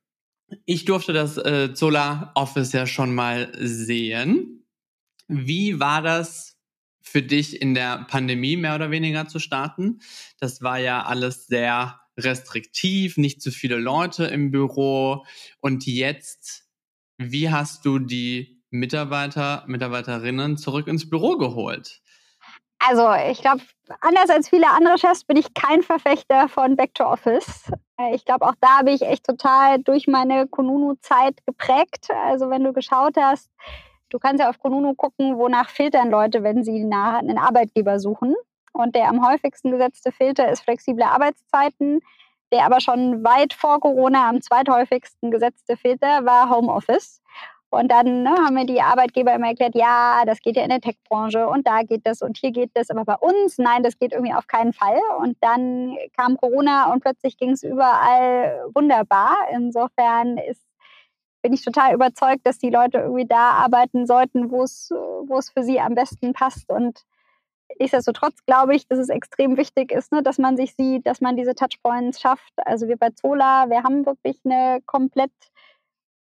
Ich 0.64 0.84
durfte 0.84 1.12
das 1.12 1.36
äh, 1.36 1.70
Solar 1.74 2.30
Office 2.34 2.72
ja 2.72 2.86
schon 2.86 3.12
mal 3.12 3.50
sehen. 3.58 4.66
Wie 5.26 5.80
war 5.80 6.02
das 6.02 6.51
für 7.02 7.22
dich 7.22 7.60
in 7.60 7.74
der 7.74 8.06
Pandemie 8.08 8.56
mehr 8.56 8.74
oder 8.74 8.90
weniger 8.90 9.28
zu 9.28 9.38
starten. 9.38 10.00
Das 10.38 10.62
war 10.62 10.78
ja 10.78 11.02
alles 11.02 11.46
sehr 11.46 12.00
restriktiv, 12.18 13.16
nicht 13.16 13.42
zu 13.42 13.50
viele 13.50 13.76
Leute 13.76 14.24
im 14.24 14.50
Büro. 14.50 15.24
Und 15.60 15.86
jetzt, 15.86 16.64
wie 17.18 17.50
hast 17.50 17.84
du 17.84 17.98
die 17.98 18.62
Mitarbeiter, 18.70 19.64
Mitarbeiterinnen 19.66 20.56
zurück 20.56 20.86
ins 20.86 21.08
Büro 21.08 21.36
geholt? 21.36 22.02
Also 22.84 23.12
ich 23.30 23.40
glaube, 23.40 23.62
anders 24.00 24.28
als 24.28 24.48
viele 24.48 24.68
andere 24.68 24.98
Chefs 24.98 25.24
bin 25.24 25.36
ich 25.36 25.54
kein 25.54 25.82
Verfechter 25.82 26.48
von 26.48 26.74
Back 26.74 26.94
to 26.94 27.04
Office. 27.04 27.70
Äh, 27.98 28.14
ich 28.14 28.24
glaube, 28.24 28.46
auch 28.46 28.54
da 28.60 28.78
habe 28.78 28.90
ich 28.90 29.02
echt 29.02 29.24
total 29.24 29.80
durch 29.82 30.08
meine 30.08 30.48
Konunu-Zeit 30.48 31.36
geprägt. 31.46 32.08
Also 32.10 32.50
wenn 32.50 32.64
du 32.64 32.72
geschaut 32.72 33.16
hast, 33.16 33.50
Du 34.12 34.18
kannst 34.18 34.42
ja 34.42 34.50
auf 34.50 34.58
Konunu 34.58 34.94
gucken, 34.94 35.38
wonach 35.38 35.70
filtern 35.70 36.10
Leute, 36.10 36.42
wenn 36.42 36.62
sie 36.62 36.84
nach 36.84 37.20
einen 37.20 37.38
Arbeitgeber 37.38 37.98
suchen. 37.98 38.34
Und 38.74 38.94
der 38.94 39.08
am 39.08 39.26
häufigsten 39.26 39.70
gesetzte 39.70 40.12
Filter 40.12 40.52
ist 40.52 40.64
flexible 40.64 41.04
Arbeitszeiten. 41.04 42.00
Der 42.52 42.66
aber 42.66 42.82
schon 42.82 43.24
weit 43.24 43.54
vor 43.54 43.80
Corona 43.80 44.28
am 44.28 44.42
zweithäufigsten 44.42 45.30
gesetzte 45.30 45.78
Filter 45.78 46.26
war 46.26 46.50
Homeoffice. 46.50 47.22
Und 47.70 47.90
dann 47.90 48.22
ne, 48.22 48.34
haben 48.44 48.52
mir 48.52 48.66
die 48.66 48.82
Arbeitgeber 48.82 49.34
immer 49.34 49.46
erklärt, 49.46 49.74
ja, 49.74 50.24
das 50.26 50.40
geht 50.40 50.56
ja 50.56 50.62
in 50.62 50.68
der 50.68 50.82
Tech-Branche 50.82 51.48
und 51.48 51.66
da 51.66 51.82
geht 51.82 52.06
das 52.06 52.20
und 52.20 52.36
hier 52.36 52.50
geht 52.50 52.72
das, 52.74 52.90
aber 52.90 53.06
bei 53.06 53.14
uns, 53.14 53.56
nein, 53.56 53.82
das 53.82 53.98
geht 53.98 54.12
irgendwie 54.12 54.34
auf 54.34 54.46
keinen 54.46 54.74
Fall. 54.74 54.98
Und 55.20 55.38
dann 55.40 55.96
kam 56.14 56.36
Corona 56.36 56.92
und 56.92 57.00
plötzlich 57.00 57.38
ging 57.38 57.52
es 57.52 57.62
überall 57.62 58.66
wunderbar. 58.74 59.36
Insofern 59.50 60.36
ist, 60.36 60.60
bin 61.42 61.52
ich 61.52 61.64
total 61.64 61.94
überzeugt, 61.94 62.46
dass 62.46 62.58
die 62.58 62.70
Leute 62.70 62.98
irgendwie 62.98 63.26
da 63.26 63.50
arbeiten 63.50 64.06
sollten, 64.06 64.50
wo 64.50 64.62
es, 64.62 64.90
für 65.50 65.62
sie 65.62 65.80
am 65.80 65.94
besten 65.94 66.32
passt. 66.32 66.70
Und 66.70 67.02
nichtsdestotrotz 67.78 68.44
glaube 68.46 68.74
ich, 68.74 68.86
dass 68.86 68.98
es 68.98 69.08
extrem 69.08 69.56
wichtig 69.56 69.92
ist, 69.92 70.12
ne, 70.12 70.22
dass 70.22 70.38
man 70.38 70.56
sich 70.56 70.74
sieht, 70.74 71.06
dass 71.06 71.20
man 71.20 71.36
diese 71.36 71.54
Touchpoints 71.54 72.20
schafft. 72.20 72.52
Also 72.56 72.88
wir 72.88 72.96
bei 72.96 73.10
Zola, 73.10 73.68
wir 73.68 73.82
haben 73.82 74.06
wirklich 74.06 74.38
eine 74.44 74.80
komplett 74.86 75.32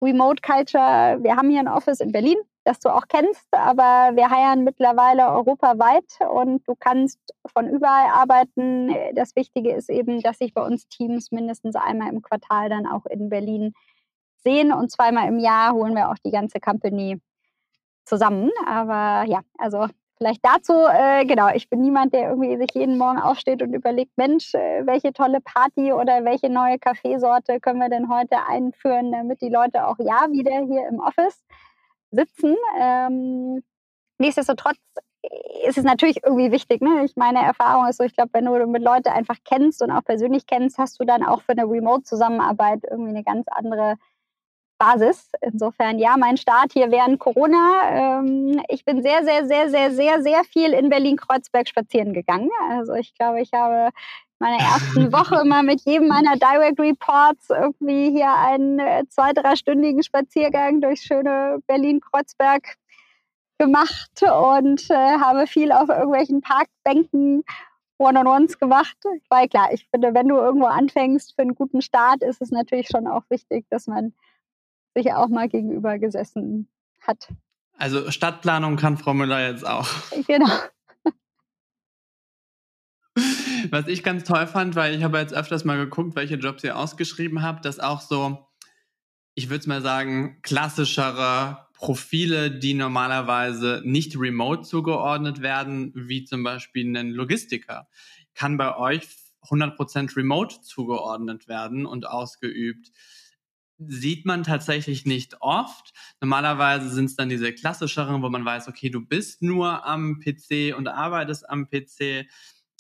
Remote 0.03 0.41
Culture. 0.43 1.19
Wir 1.21 1.37
haben 1.37 1.51
hier 1.51 1.61
ein 1.61 1.69
Office 1.69 2.01
in 2.01 2.13
Berlin, 2.13 2.39
das 2.63 2.79
du 2.79 2.89
auch 2.89 3.09
kennst, 3.09 3.47
aber 3.51 4.15
wir 4.15 4.31
heiern 4.31 4.63
mittlerweile 4.63 5.29
europaweit 5.31 6.05
und 6.31 6.67
du 6.69 6.77
kannst 6.79 7.19
von 7.47 7.69
überall 7.69 8.11
arbeiten. 8.13 8.95
Das 9.15 9.35
Wichtige 9.35 9.73
ist 9.73 9.91
eben, 9.91 10.21
dass 10.21 10.39
sich 10.39 10.55
bei 10.55 10.63
uns 10.63 10.87
Teams 10.87 11.33
mindestens 11.33 11.75
einmal 11.75 12.13
im 12.13 12.23
Quartal 12.23 12.69
dann 12.69 12.87
auch 12.87 13.07
in 13.07 13.29
Berlin 13.29 13.75
sehen 14.43 14.73
und 14.73 14.91
zweimal 14.91 15.29
im 15.29 15.39
Jahr 15.39 15.73
holen 15.73 15.95
wir 15.95 16.11
auch 16.11 16.19
die 16.25 16.31
ganze 16.31 16.61
Company 16.61 17.21
zusammen. 18.05 18.51
Aber 18.67 19.25
ja, 19.29 19.41
also 19.59 19.87
Vielleicht 20.19 20.45
dazu, 20.45 20.73
äh, 20.73 21.25
genau, 21.27 21.49
ich 21.55 21.71
bin 21.71 21.81
niemand, 21.81 22.13
der 22.13 22.31
irgendwie 22.31 22.57
sich 22.57 22.71
jeden 22.75 22.99
Morgen 22.99 23.21
aufsteht 23.21 23.63
und 23.63 23.73
überlegt, 23.73 24.11
Mensch, 24.17 24.53
äh, 24.53 24.85
welche 24.85 25.13
tolle 25.13 25.41
Party 25.41 25.93
oder 25.93 26.25
welche 26.25 26.51
neue 26.51 26.81
Kaffeesorte 26.81 27.61
können 27.61 27.79
wir 27.79 27.89
denn 27.89 28.09
heute 28.09 28.45
einführen, 28.49 29.13
damit 29.13 29.41
die 29.41 29.49
Leute 29.49 29.87
auch 29.87 29.97
ja 30.01 30.27
wieder 30.33 30.59
hier 30.67 30.89
im 30.89 30.99
Office 30.99 31.45
sitzen. 32.11 32.57
Ähm, 32.81 33.63
nichtsdestotrotz 34.19 34.79
ist 35.69 35.79
es 35.79 35.85
natürlich 35.85 36.25
irgendwie 36.25 36.51
wichtig. 36.51 36.81
Ne? 36.81 37.05
Ich 37.05 37.15
meine 37.15 37.41
Erfahrung 37.41 37.87
ist 37.87 37.99
so, 37.99 38.05
ich 38.05 38.15
glaube, 38.15 38.31
wenn 38.33 38.47
du 38.47 38.67
mit 38.67 38.83
Leuten 38.83 39.11
einfach 39.11 39.37
kennst 39.45 39.83
und 39.83 39.93
auch 39.93 40.03
persönlich 40.03 40.49
kennst, 40.49 40.79
hast 40.79 40.99
du 40.99 41.05
dann 41.05 41.25
auch 41.25 41.43
für 41.43 41.53
eine 41.53 41.65
Remote-Zusammenarbeit 41.65 42.81
irgendwie 42.91 43.11
eine 43.11 43.23
ganz 43.23 43.47
andere 43.53 43.95
Basis. 44.79 45.31
Insofern, 45.41 45.99
ja, 45.99 46.17
mein 46.17 46.37
Start 46.37 46.73
hier 46.73 46.91
während 46.91 47.19
Corona. 47.19 48.21
Ähm, 48.21 48.63
ich 48.69 48.85
bin 48.85 49.03
sehr, 49.03 49.25
sehr, 49.25 49.47
sehr, 49.47 49.71
sehr, 49.71 49.93
sehr, 49.93 50.23
sehr 50.23 50.45
viel 50.45 50.73
in 50.73 50.89
Berlin-Kreuzberg 50.89 51.69
spazieren 51.69 52.13
gegangen. 52.13 52.51
Also 52.71 52.95
ich 52.95 53.15
glaube, 53.15 53.41
ich 53.41 53.53
habe 53.53 53.91
meine 54.39 54.59
ersten 54.59 55.13
Woche 55.13 55.41
immer 55.43 55.63
mit 55.63 55.81
jedem 55.83 56.09
meiner 56.09 56.37
Direct 56.37 56.79
Reports 56.79 57.51
irgendwie 57.51 58.11
hier 58.11 58.33
einen 58.33 58.79
äh, 58.79 59.05
zwei-, 59.09 59.33
dreistündigen 59.33 60.03
Spaziergang 60.03 60.81
durch 60.81 61.01
schöne 61.01 61.59
Berlin-Kreuzberg 61.67 62.77
gemacht 63.59 64.23
und 64.23 64.89
äh, 64.91 65.19
habe 65.19 65.47
viel 65.47 65.73
auf 65.73 65.89
irgendwelchen 65.89 66.41
Parkbänken 66.41 67.43
One-on-Ones 67.99 68.59
gemacht. 68.59 68.97
Weil 69.29 69.49
klar, 69.49 69.73
ich 69.73 69.89
finde, 69.91 70.15
wenn 70.15 70.29
du 70.29 70.37
irgendwo 70.37 70.67
anfängst 70.67 71.35
für 71.35 71.43
einen 71.43 71.57
guten 71.57 71.83
Start, 71.83 72.23
ist 72.23 72.41
es 72.41 72.53
natürlich 72.53 72.89
schon 72.89 73.09
auch 73.09 73.25
wichtig, 73.29 73.67
dass 73.71 73.89
man 73.89 74.15
sich 75.03 75.13
auch 75.13 75.29
mal 75.29 75.49
gegenüber 75.49 75.99
gesessen 75.99 76.69
hat. 77.01 77.29
Also 77.77 78.11
Stadtplanung 78.11 78.77
kann 78.77 78.99
Frau 78.99 79.15
Müller 79.15 79.49
jetzt 79.49 79.67
auch. 79.67 79.89
Genau. 80.27 80.51
Was 83.71 83.89
ich 83.89 84.03
ganz 84.03 84.25
toll 84.25 84.47
fand, 84.47 84.77
weil 84.77 84.95
ich 84.95 85.03
habe 85.03 85.19
jetzt 85.19 85.35
öfters 85.35 85.65
mal 85.65 85.77
geguckt, 85.77 86.15
welche 86.15 86.37
Jobs 86.37 86.63
ihr 86.63 86.77
ausgeschrieben 86.77 87.43
habt, 87.43 87.65
dass 87.65 87.81
auch 87.81 88.01
so, 88.01 88.47
ich 89.35 89.49
würde 89.49 89.61
es 89.61 89.67
mal 89.67 89.83
sagen, 89.83 90.39
klassischere 90.43 91.67
Profile, 91.75 92.51
die 92.51 92.75
normalerweise 92.75 93.83
nicht 93.85 94.19
remote 94.19 94.63
zugeordnet 94.63 95.41
werden, 95.43 95.93
wie 95.95 96.25
zum 96.25 96.43
Beispiel 96.43 96.97
ein 96.97 97.11
Logistiker, 97.11 97.89
kann 98.35 98.57
bei 98.57 98.77
euch 98.77 99.09
100% 99.43 100.17
remote 100.17 100.61
zugeordnet 100.61 101.49
werden 101.49 101.87
und 101.87 102.07
ausgeübt 102.07 102.91
sieht 103.79 104.27
man 104.27 104.43
tatsächlich 104.43 105.07
nicht 105.07 105.41
oft. 105.41 105.93
Normalerweise 106.21 106.91
sind 106.91 107.07
es 107.07 107.17
dann 107.17 107.29
diese 107.29 107.53
klassischeren, 107.53 108.23
wo 108.23 108.29
man 108.29 108.45
weiß, 108.45 108.69
okay, 108.69 108.91
du 108.91 109.01
bist 109.01 109.43
nur 109.43 109.87
am 109.87 110.21
PC 110.21 110.77
und 110.77 110.89
arbeitest 110.89 111.49
am 111.49 111.69
PC. 111.69 112.27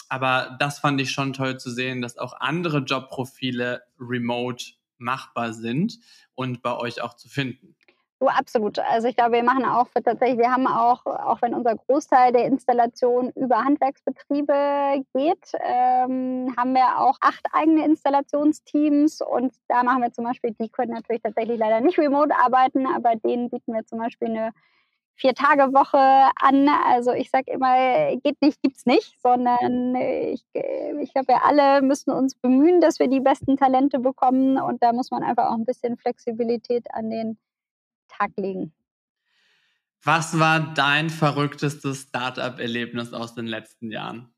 Aber 0.08 0.56
das 0.58 0.80
fand 0.80 1.00
ich 1.00 1.10
schon 1.10 1.32
toll 1.32 1.58
zu 1.58 1.70
sehen, 1.70 2.02
dass 2.02 2.18
auch 2.18 2.34
andere 2.40 2.78
Jobprofile 2.78 3.82
remote 4.00 4.72
machbar 4.98 5.52
sind 5.52 5.98
und 6.34 6.62
bei 6.62 6.74
euch 6.76 7.00
auch 7.00 7.14
zu 7.14 7.28
finden. 7.28 7.76
So 8.20 8.26
absolut. 8.26 8.80
Also 8.80 9.06
ich 9.06 9.14
glaube, 9.14 9.32
wir 9.36 9.44
machen 9.44 9.64
auch 9.64 9.86
tatsächlich, 10.04 10.38
wir 10.38 10.50
haben 10.50 10.66
auch, 10.66 11.06
auch 11.06 11.40
wenn 11.40 11.54
unser 11.54 11.76
Großteil 11.76 12.32
der 12.32 12.46
Installation 12.46 13.30
über 13.36 13.64
Handwerksbetriebe 13.64 15.04
geht, 15.14 15.52
ähm, 15.60 16.52
haben 16.56 16.74
wir 16.74 16.98
auch 16.98 17.16
acht 17.20 17.46
eigene 17.52 17.84
Installationsteams 17.84 19.20
und 19.20 19.54
da 19.68 19.84
machen 19.84 20.02
wir 20.02 20.12
zum 20.12 20.24
Beispiel, 20.24 20.50
die 20.58 20.68
können 20.68 20.94
natürlich 20.94 21.22
tatsächlich 21.22 21.60
leider 21.60 21.80
nicht 21.80 21.96
remote 21.96 22.34
arbeiten, 22.34 22.88
aber 22.88 23.14
denen 23.14 23.50
bieten 23.50 23.72
wir 23.72 23.86
zum 23.86 24.00
Beispiel 24.00 24.28
eine 24.28 24.50
Vier-Tage-Woche 25.14 26.30
an. 26.36 26.68
Also 26.68 27.12
ich 27.12 27.30
sage 27.30 27.52
immer, 27.52 28.16
geht 28.16 28.40
nicht, 28.42 28.60
gibt's 28.62 28.84
nicht, 28.86 29.20
sondern 29.20 29.94
ich, 29.94 30.44
ich 30.54 31.12
glaube, 31.12 31.28
wir 31.28 31.44
alle 31.44 31.82
müssen 31.82 32.10
uns 32.10 32.34
bemühen, 32.34 32.80
dass 32.80 32.98
wir 32.98 33.08
die 33.08 33.20
besten 33.20 33.56
Talente 33.56 34.00
bekommen 34.00 34.58
und 34.58 34.82
da 34.82 34.92
muss 34.92 35.12
man 35.12 35.22
einfach 35.22 35.50
auch 35.50 35.56
ein 35.56 35.64
bisschen 35.64 35.96
Flexibilität 35.96 36.86
an 36.92 37.10
den 37.10 37.38
Tag 38.18 38.30
legen. 38.36 38.72
Was 40.04 40.38
war 40.38 40.74
dein 40.74 41.10
verrücktestes 41.10 42.02
Startup-Erlebnis 42.02 43.12
aus 43.12 43.34
den 43.34 43.46
letzten 43.46 43.90
Jahren? 43.90 44.34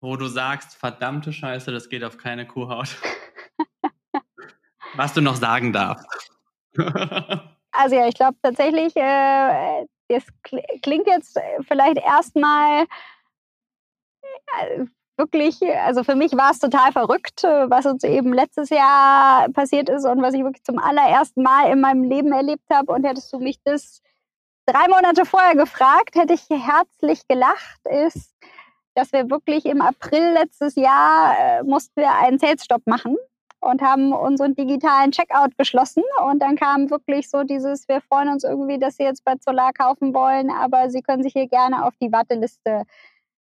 Wo 0.00 0.16
du 0.16 0.26
sagst, 0.28 0.76
verdammte 0.76 1.32
Scheiße, 1.32 1.72
das 1.72 1.88
geht 1.88 2.04
auf 2.04 2.18
keine 2.18 2.46
Kuhhaut. 2.46 2.96
Was 4.94 5.14
du 5.14 5.20
noch 5.20 5.36
sagen 5.36 5.72
darfst. 5.72 6.06
also 6.76 7.96
ja, 7.96 8.06
ich 8.06 8.14
glaube 8.14 8.36
tatsächlich, 8.42 8.94
äh, 8.96 9.86
das 10.08 10.24
klingt 10.82 11.06
jetzt 11.06 11.38
vielleicht 11.66 11.98
erstmal 11.98 12.86
äh, 14.60 14.84
wirklich, 15.16 15.60
also 15.84 16.04
für 16.04 16.14
mich 16.14 16.32
war 16.32 16.50
es 16.50 16.58
total 16.58 16.92
verrückt, 16.92 17.42
was 17.42 17.86
uns 17.86 18.04
eben 18.04 18.32
letztes 18.32 18.70
Jahr 18.70 19.48
passiert 19.50 19.88
ist 19.88 20.04
und 20.04 20.22
was 20.22 20.34
ich 20.34 20.42
wirklich 20.42 20.64
zum 20.64 20.78
allerersten 20.78 21.42
Mal 21.42 21.72
in 21.72 21.80
meinem 21.80 22.04
Leben 22.04 22.32
erlebt 22.32 22.64
habe. 22.72 22.92
Und 22.92 23.04
hättest 23.04 23.32
du 23.32 23.38
mich 23.38 23.58
das 23.64 24.02
drei 24.66 24.88
Monate 24.88 25.24
vorher 25.24 25.54
gefragt, 25.54 26.14
hätte 26.14 26.34
ich 26.34 26.48
herzlich 26.50 27.26
gelacht, 27.28 27.80
ist, 27.84 28.34
dass 28.94 29.12
wir 29.12 29.30
wirklich 29.30 29.66
im 29.66 29.80
April 29.80 30.32
letztes 30.32 30.74
Jahr 30.74 31.36
äh, 31.38 31.62
mussten 31.62 32.00
wir 32.00 32.14
einen 32.14 32.38
Sales-Stop 32.38 32.86
machen 32.86 33.16
und 33.60 33.82
haben 33.82 34.12
unseren 34.12 34.54
digitalen 34.54 35.12
Checkout 35.12 35.56
geschlossen. 35.58 36.02
Und 36.26 36.40
dann 36.40 36.56
kam 36.56 36.90
wirklich 36.90 37.28
so 37.28 37.42
dieses, 37.42 37.88
wir 37.88 38.00
freuen 38.00 38.28
uns 38.28 38.44
irgendwie, 38.44 38.78
dass 38.78 38.96
Sie 38.96 39.02
jetzt 39.02 39.24
bei 39.24 39.34
Solar 39.40 39.72
kaufen 39.72 40.14
wollen, 40.14 40.50
aber 40.50 40.90
Sie 40.90 41.02
können 41.02 41.22
sich 41.22 41.32
hier 41.32 41.48
gerne 41.48 41.84
auf 41.84 41.94
die 42.00 42.10
Warteliste 42.12 42.84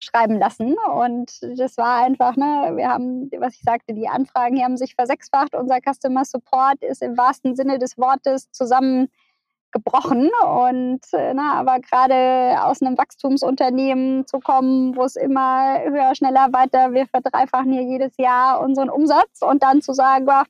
schreiben 0.04 0.38
lassen. 0.38 0.76
Und 0.94 1.40
das 1.58 1.76
war 1.76 2.04
einfach, 2.04 2.36
ne, 2.36 2.72
wir 2.76 2.88
haben, 2.88 3.30
was 3.38 3.54
ich 3.54 3.62
sagte, 3.62 3.94
die 3.94 4.08
Anfragen 4.08 4.56
hier 4.56 4.64
haben 4.64 4.76
sich 4.76 4.94
versechsfacht. 4.94 5.54
Unser 5.54 5.78
Customer 5.80 6.24
Support 6.24 6.82
ist 6.82 7.02
im 7.02 7.16
wahrsten 7.16 7.56
Sinne 7.56 7.78
des 7.78 7.98
Wortes 7.98 8.50
zusammengebrochen. 8.52 10.30
Und 10.46 11.00
äh, 11.12 11.34
na, 11.34 11.54
aber 11.54 11.80
gerade 11.80 12.62
aus 12.62 12.82
einem 12.82 12.96
Wachstumsunternehmen 12.98 14.26
zu 14.26 14.40
kommen, 14.40 14.96
wo 14.96 15.04
es 15.04 15.16
immer 15.16 15.80
höher, 15.82 16.14
schneller, 16.14 16.52
weiter, 16.52 16.92
wir 16.92 17.06
verdreifachen 17.06 17.72
hier 17.72 17.82
jedes 17.82 18.16
Jahr 18.18 18.60
unseren 18.60 18.90
Umsatz 18.90 19.42
und 19.42 19.62
dann 19.62 19.82
zu 19.82 19.92
sagen, 19.92 20.26
boah, 20.26 20.44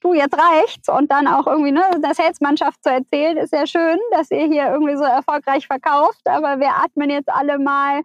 du, 0.00 0.14
jetzt 0.14 0.36
reicht's 0.36 0.88
und 0.88 1.10
dann 1.10 1.26
auch 1.26 1.46
irgendwie 1.46 1.72
ne, 1.72 1.82
der 2.02 2.14
Salesmannschaft 2.14 2.82
zu 2.82 2.90
erzählen, 2.90 3.36
ist 3.36 3.52
ja 3.52 3.66
schön, 3.66 3.98
dass 4.12 4.30
ihr 4.30 4.46
hier 4.46 4.70
irgendwie 4.72 4.96
so 4.96 5.04
erfolgreich 5.04 5.66
verkauft, 5.66 6.26
aber 6.26 6.58
wir 6.58 6.70
atmen 6.76 7.10
jetzt 7.10 7.28
alle 7.28 7.58
mal 7.58 8.02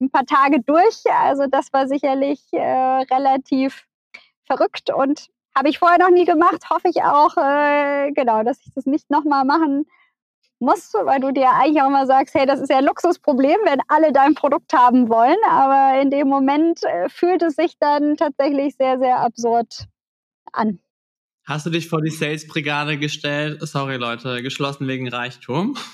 ein 0.00 0.10
paar 0.10 0.26
Tage 0.26 0.60
durch. 0.60 1.02
Also 1.10 1.46
das 1.50 1.72
war 1.72 1.88
sicherlich 1.88 2.40
äh, 2.52 2.60
relativ 2.60 3.86
verrückt 4.44 4.90
und 4.92 5.28
habe 5.56 5.68
ich 5.68 5.78
vorher 5.78 5.98
noch 5.98 6.10
nie 6.10 6.24
gemacht. 6.24 6.68
Hoffe 6.70 6.88
ich 6.88 7.02
auch, 7.02 7.36
äh, 7.36 8.12
genau, 8.12 8.42
dass 8.42 8.60
ich 8.64 8.72
das 8.74 8.86
nicht 8.86 9.10
nochmal 9.10 9.44
machen 9.44 9.86
muss, 10.58 10.92
weil 10.94 11.20
du 11.20 11.32
dir 11.32 11.50
eigentlich 11.50 11.82
auch 11.82 11.88
immer 11.88 12.06
sagst, 12.06 12.34
hey, 12.34 12.46
das 12.46 12.60
ist 12.60 12.70
ja 12.70 12.78
ein 12.78 12.84
Luxusproblem, 12.84 13.56
wenn 13.64 13.80
alle 13.88 14.12
dein 14.12 14.34
Produkt 14.34 14.72
haben 14.72 15.08
wollen. 15.08 15.36
Aber 15.48 16.00
in 16.00 16.10
dem 16.10 16.28
Moment 16.28 16.82
äh, 16.84 17.08
fühlt 17.08 17.42
es 17.42 17.56
sich 17.56 17.78
dann 17.78 18.16
tatsächlich 18.16 18.76
sehr, 18.76 18.98
sehr 18.98 19.18
absurd 19.18 19.86
an. 20.52 20.78
Hast 21.46 21.66
du 21.66 21.70
dich 21.70 21.88
vor 21.88 22.02
die 22.02 22.10
Sales-Brigade 22.10 22.98
gestellt? 22.98 23.60
Sorry, 23.66 23.96
Leute, 23.96 24.42
geschlossen 24.42 24.88
wegen 24.88 25.08
Reichtum. 25.08 25.76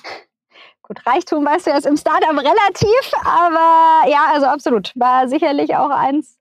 Gut, 0.92 1.06
Reichtum 1.06 1.46
weißt 1.46 1.68
du 1.68 1.70
jetzt 1.70 1.86
im 1.86 1.96
Startup 1.96 2.36
relativ, 2.36 3.12
aber 3.24 4.10
ja, 4.10 4.26
also 4.34 4.46
absolut. 4.46 4.92
War 4.94 5.26
sicherlich 5.26 5.74
auch 5.74 5.88
eins 5.88 6.38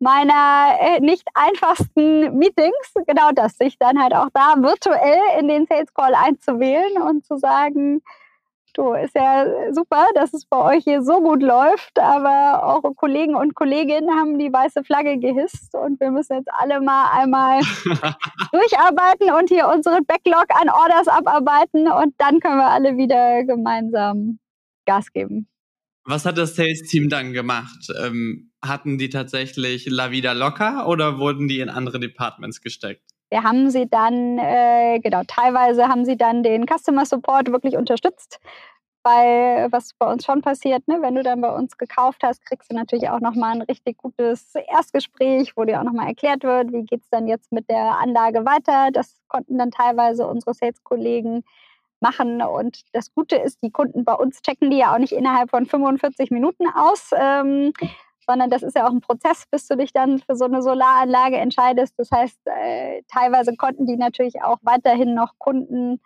meiner 0.00 0.76
äh, 0.80 1.00
nicht 1.00 1.28
einfachsten 1.34 2.36
Meetings, 2.36 2.94
genau 3.06 3.30
das, 3.32 3.56
sich 3.56 3.78
dann 3.78 4.02
halt 4.02 4.12
auch 4.12 4.30
da 4.34 4.56
virtuell 4.56 5.20
in 5.38 5.46
den 5.46 5.66
Sales 5.66 5.94
Call 5.94 6.12
einzuwählen 6.16 7.00
und 7.02 7.24
zu 7.24 7.36
sagen, 7.36 8.02
du, 8.74 8.92
ist 8.94 9.14
ja 9.14 9.72
super, 9.72 10.06
dass 10.14 10.34
es 10.34 10.44
bei 10.46 10.76
euch 10.76 10.84
hier 10.84 11.02
so 11.02 11.20
gut 11.20 11.42
läuft, 11.42 11.98
aber 11.98 12.62
eure 12.62 12.94
Kollegen 12.94 13.34
und 13.34 13.54
Kolleginnen 13.54 14.10
haben 14.10 14.38
die 14.38 14.52
weiße 14.52 14.84
Flagge 14.84 15.18
gehisst 15.18 15.74
und 15.74 16.00
wir 16.00 16.10
müssen 16.10 16.36
jetzt 16.36 16.50
alle 16.52 16.80
mal 16.80 17.10
einmal 17.12 17.60
durcharbeiten 18.52 19.32
und 19.38 19.48
hier 19.48 19.68
unseren 19.68 20.04
Backlog 20.04 20.46
an 20.50 20.68
Orders 20.68 21.08
abarbeiten 21.08 21.88
und 21.88 22.14
dann 22.18 22.40
können 22.40 22.58
wir 22.58 22.70
alle 22.70 22.96
wieder 22.96 23.44
gemeinsam 23.44 24.38
Gas 24.86 25.12
geben. 25.12 25.48
Was 26.06 26.26
hat 26.26 26.36
das 26.36 26.54
Sales-Team 26.54 27.08
dann 27.08 27.32
gemacht? 27.32 27.88
Ähm, 27.98 28.52
hatten 28.62 28.98
die 28.98 29.08
tatsächlich 29.08 29.86
La 29.86 30.10
Vida 30.10 30.32
locker 30.32 30.86
oder 30.86 31.18
wurden 31.18 31.48
die 31.48 31.60
in 31.60 31.70
andere 31.70 31.98
Departments 31.98 32.60
gesteckt? 32.60 33.13
Wir 33.30 33.42
haben 33.42 33.70
sie 33.70 33.88
dann, 33.88 34.38
äh, 34.38 35.00
genau, 35.00 35.22
teilweise 35.26 35.88
haben 35.88 36.04
sie 36.04 36.16
dann 36.16 36.42
den 36.42 36.66
Customer 36.66 37.04
Support 37.04 37.50
wirklich 37.50 37.76
unterstützt, 37.76 38.38
weil 39.02 39.68
was 39.70 39.92
bei 39.98 40.10
uns 40.10 40.24
schon 40.24 40.40
passiert, 40.40 40.86
ne, 40.88 40.98
wenn 41.00 41.14
du 41.14 41.22
dann 41.22 41.40
bei 41.40 41.54
uns 41.54 41.76
gekauft 41.76 42.22
hast, 42.22 42.44
kriegst 42.46 42.70
du 42.70 42.76
natürlich 42.76 43.08
auch 43.10 43.20
nochmal 43.20 43.54
ein 43.54 43.62
richtig 43.62 43.98
gutes 43.98 44.54
Erstgespräch, 44.54 45.56
wo 45.56 45.64
dir 45.64 45.80
auch 45.80 45.84
nochmal 45.84 46.08
erklärt 46.08 46.42
wird, 46.44 46.72
wie 46.72 46.84
geht 46.84 47.02
es 47.02 47.10
dann 47.10 47.26
jetzt 47.26 47.52
mit 47.52 47.68
der 47.68 47.98
Anlage 47.98 48.44
weiter. 48.44 48.90
Das 48.92 49.20
konnten 49.28 49.58
dann 49.58 49.70
teilweise 49.70 50.26
unsere 50.26 50.54
Sales-Kollegen 50.54 51.44
machen. 52.00 52.42
Und 52.42 52.82
das 52.92 53.12
Gute 53.14 53.36
ist, 53.36 53.62
die 53.62 53.70
Kunden 53.70 54.04
bei 54.04 54.14
uns 54.14 54.42
checken 54.42 54.70
die 54.70 54.78
ja 54.78 54.94
auch 54.94 54.98
nicht 54.98 55.12
innerhalb 55.12 55.50
von 55.50 55.66
45 55.66 56.30
Minuten 56.30 56.66
aus, 56.68 57.10
ähm, 57.16 57.72
sondern 58.26 58.50
das 58.50 58.62
ist 58.62 58.76
ja 58.76 58.86
auch 58.86 58.92
ein 58.92 59.00
Prozess, 59.00 59.44
bis 59.50 59.66
du 59.66 59.76
dich 59.76 59.92
dann 59.92 60.18
für 60.18 60.36
so 60.36 60.44
eine 60.44 60.62
Solaranlage 60.62 61.36
entscheidest. 61.36 61.94
Das 61.98 62.10
heißt, 62.10 62.38
äh, 62.46 63.02
teilweise 63.12 63.56
konnten 63.56 63.86
die 63.86 63.96
natürlich 63.96 64.42
auch 64.42 64.58
weiterhin 64.62 65.14
noch 65.14 65.38
Kunden 65.38 66.00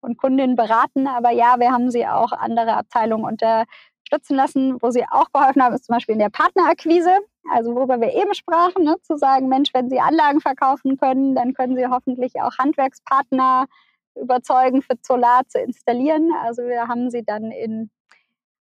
und 0.00 0.18
Kundinnen 0.18 0.56
beraten. 0.56 1.06
Aber 1.06 1.30
ja, 1.30 1.58
wir 1.58 1.72
haben 1.72 1.90
sie 1.90 2.06
auch 2.06 2.32
andere 2.32 2.76
Abteilungen 2.76 3.24
unterstützen 3.24 4.36
lassen, 4.36 4.76
wo 4.80 4.90
sie 4.90 5.04
auch 5.10 5.32
geholfen 5.32 5.62
haben, 5.62 5.74
ist 5.74 5.86
zum 5.86 5.94
Beispiel 5.94 6.14
in 6.14 6.20
der 6.20 6.30
Partnerakquise. 6.30 7.18
Also 7.50 7.74
worüber 7.74 8.00
wir 8.00 8.14
eben 8.14 8.34
sprachen, 8.34 8.84
ne, 8.84 8.96
zu 9.02 9.16
sagen, 9.18 9.48
Mensch, 9.48 9.74
wenn 9.74 9.90
Sie 9.90 10.00
Anlagen 10.00 10.40
verkaufen 10.40 10.96
können, 10.96 11.34
dann 11.34 11.52
können 11.52 11.76
Sie 11.76 11.86
hoffentlich 11.86 12.40
auch 12.40 12.56
Handwerkspartner 12.58 13.66
überzeugen, 14.14 14.82
für 14.82 14.96
Solar 15.02 15.42
zu 15.48 15.58
installieren. 15.58 16.30
Also 16.42 16.62
wir 16.62 16.88
haben 16.88 17.10
sie 17.10 17.24
dann 17.24 17.50
in 17.50 17.90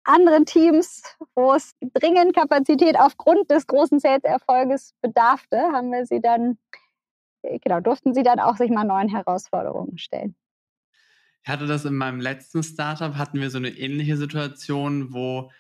anderen 0.05 0.47
Teams, 0.47 1.03
wo 1.35 1.55
es 1.55 1.75
dringend 1.95 2.35
Kapazität 2.35 2.99
aufgrund 2.99 3.51
des 3.51 3.67
großen 3.67 4.01
Sales-Erfolges 4.01 4.95
bedarfte, 5.01 5.59
haben 5.73 5.91
wir 5.93 6.07
sie 6.07 6.21
dann, 6.21 6.59
äh, 7.43 7.59
genau, 7.59 7.81
durften 7.81 8.15
sie 8.15 8.23
dann 8.23 8.41
auch 8.41 8.57
sich 8.57 8.71
mal 8.71 8.85
neuen 8.85 9.09
Herausforderungen 9.09 9.99
stellen. 9.99 10.35
Ich 11.45 11.49
hatte 11.49 11.67
das 11.67 11.85
in 11.85 11.97
meinem 11.97 12.21
letzten 12.21 12.63
Startup, 12.63 13.17
hatten 13.17 13.41
wir 13.41 13.51
so 13.51 13.59
eine 13.59 13.71
ähnliche 13.71 14.17
Situation, 14.17 15.13
wo 15.13 15.51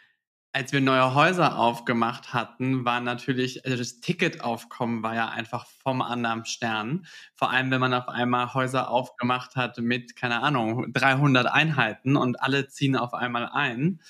als 0.52 0.72
wir 0.72 0.80
neue 0.82 1.14
Häuser 1.14 1.58
aufgemacht 1.58 2.34
hatten, 2.34 2.84
war 2.84 3.00
natürlich, 3.00 3.64
also 3.64 3.78
das 3.78 4.00
Ticketaufkommen 4.00 5.02
war 5.02 5.14
ja 5.14 5.28
einfach 5.28 5.66
vom 5.66 6.02
anderen 6.02 6.44
Stern. 6.44 7.06
Vor 7.34 7.50
allem, 7.50 7.70
wenn 7.70 7.80
man 7.80 7.94
auf 7.94 8.08
einmal 8.08 8.52
Häuser 8.52 8.90
aufgemacht 8.90 9.56
hat 9.56 9.78
mit, 9.78 10.14
keine 10.14 10.42
Ahnung, 10.42 10.92
300 10.92 11.46
Einheiten 11.46 12.16
und 12.16 12.42
alle 12.42 12.68
ziehen 12.68 12.96
auf 12.96 13.14
einmal 13.14 13.48
ein. 13.48 14.00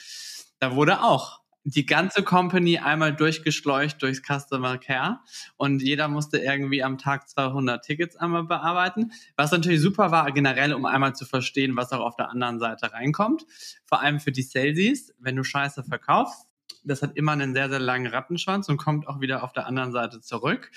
Da 0.59 0.74
wurde 0.74 1.02
auch 1.02 1.41
die 1.64 1.87
ganze 1.87 2.22
Company 2.22 2.79
einmal 2.79 3.14
durchgeschleucht 3.14 4.03
durchs 4.03 4.22
Customer 4.22 4.79
Care 4.79 5.20
und 5.57 5.83
jeder 5.83 6.09
musste 6.09 6.38
irgendwie 6.38 6.83
am 6.83 6.98
Tag 6.98 7.29
200 7.29 7.85
Tickets 7.85 8.16
einmal 8.16 8.44
bearbeiten, 8.44 9.12
was 9.37 9.53
natürlich 9.53 9.81
super 9.81 10.11
war 10.11 10.31
generell, 10.33 10.75
um 10.75 10.85
einmal 10.85 11.14
zu 11.14 11.25
verstehen, 11.25 11.77
was 11.77 11.92
auch 11.92 12.01
auf 12.01 12.16
der 12.16 12.31
anderen 12.31 12.59
Seite 12.59 12.92
reinkommt. 12.92 13.46
Vor 13.85 14.01
allem 14.01 14.20
für 14.20 14.33
die 14.33 14.42
Salesies, 14.42 15.14
wenn 15.18 15.37
du 15.37 15.44
Scheiße 15.44 15.85
verkaufst, 15.85 16.48
das 16.85 17.03
hat 17.03 17.16
immer 17.16 17.33
einen 17.33 17.55
sehr, 17.55 17.68
sehr 17.68 17.79
langen 17.79 18.07
Rattenschwanz 18.07 18.68
und 18.68 18.77
kommt 18.77 19.07
auch 19.07 19.20
wieder 19.20 19.44
auf 19.44 19.53
der 19.53 19.66
anderen 19.66 19.92
Seite 19.92 20.20
zurück. 20.20 20.70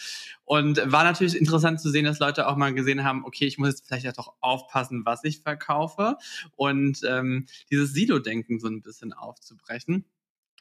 Und 0.44 0.80
war 0.92 1.04
natürlich 1.04 1.36
interessant 1.36 1.82
zu 1.82 1.90
sehen, 1.90 2.06
dass 2.06 2.20
Leute 2.20 2.48
auch 2.48 2.56
mal 2.58 2.74
gesehen 2.74 3.04
haben, 3.04 3.26
okay, 3.26 3.46
ich 3.46 3.58
muss 3.58 3.70
jetzt 3.70 3.88
vielleicht 3.88 4.08
auch 4.10 4.14
doch 4.14 4.34
aufpassen, 4.40 5.06
was 5.06 5.24
ich 5.24 5.42
verkaufe 5.42 6.18
und 6.56 7.02
ähm, 7.08 7.48
dieses 7.72 7.94
Silo-Denken 7.94 8.60
so 8.60 8.68
ein 8.68 8.82
bisschen 8.82 9.14
aufzubrechen. 9.14 10.06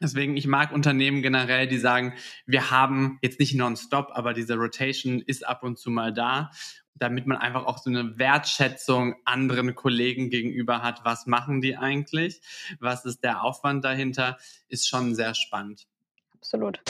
Deswegen, 0.02 0.36
ich 0.36 0.46
mag 0.46 0.72
Unternehmen 0.72 1.22
generell, 1.22 1.68
die 1.68 1.78
sagen, 1.78 2.14
wir 2.46 2.70
haben 2.70 3.18
jetzt 3.22 3.38
nicht 3.38 3.54
nonstop, 3.54 4.10
aber 4.12 4.34
diese 4.34 4.56
Rotation 4.56 5.20
ist 5.20 5.46
ab 5.46 5.62
und 5.62 5.78
zu 5.78 5.90
mal 5.90 6.12
da, 6.12 6.50
damit 6.96 7.26
man 7.26 7.38
einfach 7.38 7.64
auch 7.66 7.78
so 7.78 7.90
eine 7.90 8.18
Wertschätzung 8.18 9.14
anderen 9.24 9.74
Kollegen 9.74 10.30
gegenüber 10.30 10.82
hat. 10.82 11.04
Was 11.04 11.26
machen 11.26 11.60
die 11.60 11.76
eigentlich? 11.76 12.40
Was 12.80 13.04
ist 13.04 13.22
der 13.22 13.42
Aufwand 13.42 13.84
dahinter? 13.84 14.36
Ist 14.68 14.88
schon 14.88 15.14
sehr 15.14 15.34
spannend. 15.34 15.86
Absolut. 16.34 16.80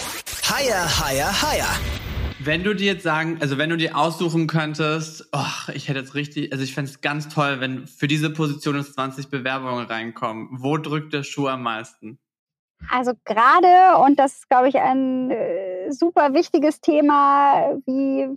Higher, 0.48 0.84
higher, 1.00 1.42
higher. 1.42 1.78
Wenn 2.40 2.64
du 2.64 2.74
dir 2.74 2.86
jetzt 2.94 3.04
sagen, 3.04 3.38
also 3.40 3.58
wenn 3.58 3.70
du 3.70 3.76
dir 3.76 3.96
aussuchen 3.96 4.46
könntest, 4.46 5.28
oh, 5.32 5.72
ich 5.72 5.88
hätte 5.88 6.00
jetzt 6.00 6.14
richtig, 6.14 6.52
also 6.52 6.64
ich 6.64 6.74
fände 6.74 6.90
es 6.90 7.00
ganz 7.00 7.28
toll, 7.28 7.60
wenn 7.60 7.86
für 7.86 8.08
diese 8.08 8.30
Position 8.30 8.76
jetzt 8.76 8.94
20 8.94 9.28
Bewerbungen 9.28 9.86
reinkommen. 9.86 10.48
Wo 10.50 10.76
drückt 10.76 11.12
der 11.12 11.22
Schuh 11.22 11.48
am 11.48 11.62
meisten? 11.62 12.18
Also 12.90 13.12
gerade, 13.24 13.98
und 14.04 14.18
das 14.18 14.34
ist, 14.34 14.48
glaube 14.48 14.68
ich, 14.68 14.78
ein 14.78 15.30
äh, 15.30 15.90
super 15.90 16.34
wichtiges 16.34 16.80
Thema, 16.80 17.76
wie 17.86 18.28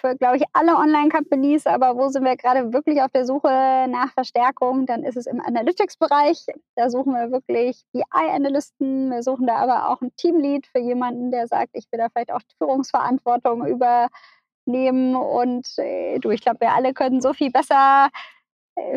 für, 0.00 0.16
glaube 0.16 0.36
ich, 0.36 0.44
alle 0.52 0.76
Online-Companies, 0.76 1.66
aber 1.66 1.96
wo 1.96 2.08
sind 2.08 2.24
wir 2.24 2.36
gerade 2.36 2.72
wirklich 2.72 3.02
auf 3.02 3.10
der 3.12 3.26
Suche 3.26 3.48
nach 3.88 4.12
Verstärkung, 4.12 4.86
dann 4.86 5.04
ist 5.04 5.16
es 5.16 5.26
im 5.26 5.40
Analytics-Bereich. 5.40 6.46
Da 6.76 6.90
suchen 6.90 7.12
wir 7.12 7.30
wirklich 7.30 7.84
BI-Analysten, 7.92 9.10
wir 9.10 9.22
suchen 9.22 9.46
da 9.46 9.56
aber 9.56 9.90
auch 9.90 10.00
ein 10.00 10.14
Teamlead 10.16 10.66
für 10.66 10.80
jemanden, 10.80 11.30
der 11.30 11.46
sagt, 11.46 11.70
ich 11.72 11.86
will 11.90 11.98
da 11.98 12.08
vielleicht 12.08 12.32
auch 12.32 12.40
Führungsverantwortung 12.58 13.66
übernehmen 13.66 15.16
und 15.16 15.66
äh, 15.78 16.18
du, 16.18 16.30
ich 16.30 16.40
glaube, 16.40 16.60
wir 16.60 16.72
alle 16.72 16.94
können 16.94 17.20
so 17.20 17.32
viel 17.32 17.50
besser 17.50 18.08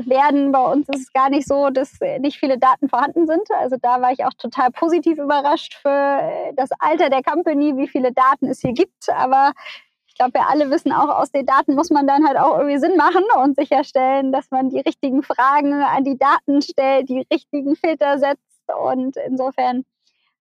werden. 0.05 0.51
Bei 0.51 0.63
uns 0.63 0.87
ist 0.89 1.01
es 1.01 1.13
gar 1.13 1.29
nicht 1.29 1.47
so, 1.47 1.69
dass 1.69 1.99
nicht 2.19 2.39
viele 2.39 2.57
Daten 2.57 2.89
vorhanden 2.89 3.27
sind. 3.27 3.49
Also 3.59 3.77
da 3.81 4.01
war 4.01 4.11
ich 4.11 4.23
auch 4.25 4.33
total 4.37 4.71
positiv 4.71 5.17
überrascht 5.17 5.75
für 5.81 6.53
das 6.55 6.69
Alter 6.79 7.09
der 7.09 7.23
Company, 7.23 7.75
wie 7.77 7.87
viele 7.87 8.11
Daten 8.11 8.47
es 8.47 8.61
hier 8.61 8.73
gibt. 8.73 9.09
Aber 9.09 9.53
ich 10.07 10.15
glaube, 10.15 10.33
wir 10.33 10.47
alle 10.47 10.69
wissen 10.69 10.91
auch, 10.91 11.09
aus 11.09 11.31
den 11.31 11.45
Daten 11.45 11.75
muss 11.75 11.89
man 11.89 12.07
dann 12.07 12.27
halt 12.27 12.37
auch 12.37 12.57
irgendwie 12.57 12.79
Sinn 12.79 12.97
machen 12.97 13.23
und 13.43 13.55
sicherstellen, 13.55 14.31
dass 14.31 14.51
man 14.51 14.69
die 14.69 14.79
richtigen 14.79 15.23
Fragen 15.23 15.73
an 15.73 16.03
die 16.03 16.17
Daten 16.17 16.61
stellt, 16.61 17.09
die 17.09 17.25
richtigen 17.31 17.75
Filter 17.75 18.19
setzt. 18.19 18.41
Und 18.77 19.17
insofern 19.17 19.85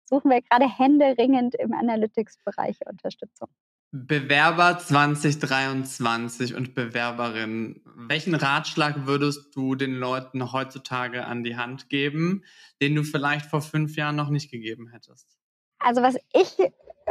suchen 0.05 0.29
wir 0.31 0.41
gerade 0.41 0.67
händeringend 0.67 1.55
im 1.55 1.73
Analytics-Bereich 1.73 2.79
Unterstützung. 2.85 3.47
Bewerber 3.95 4.79
2023 4.79 6.55
und 6.55 6.73
Bewerberinnen, 6.73 7.82
welchen 7.95 8.35
Ratschlag 8.35 9.05
würdest 9.05 9.55
du 9.55 9.75
den 9.75 9.93
Leuten 9.93 10.51
heutzutage 10.51 11.25
an 11.25 11.43
die 11.43 11.57
Hand 11.57 11.89
geben, 11.89 12.43
den 12.81 12.95
du 12.95 13.03
vielleicht 13.03 13.45
vor 13.45 13.61
fünf 13.61 13.95
Jahren 13.95 14.15
noch 14.15 14.29
nicht 14.29 14.51
gegeben 14.51 14.89
hättest? 14.89 15.37
Also 15.79 16.01
was 16.01 16.15
ich 16.33 16.55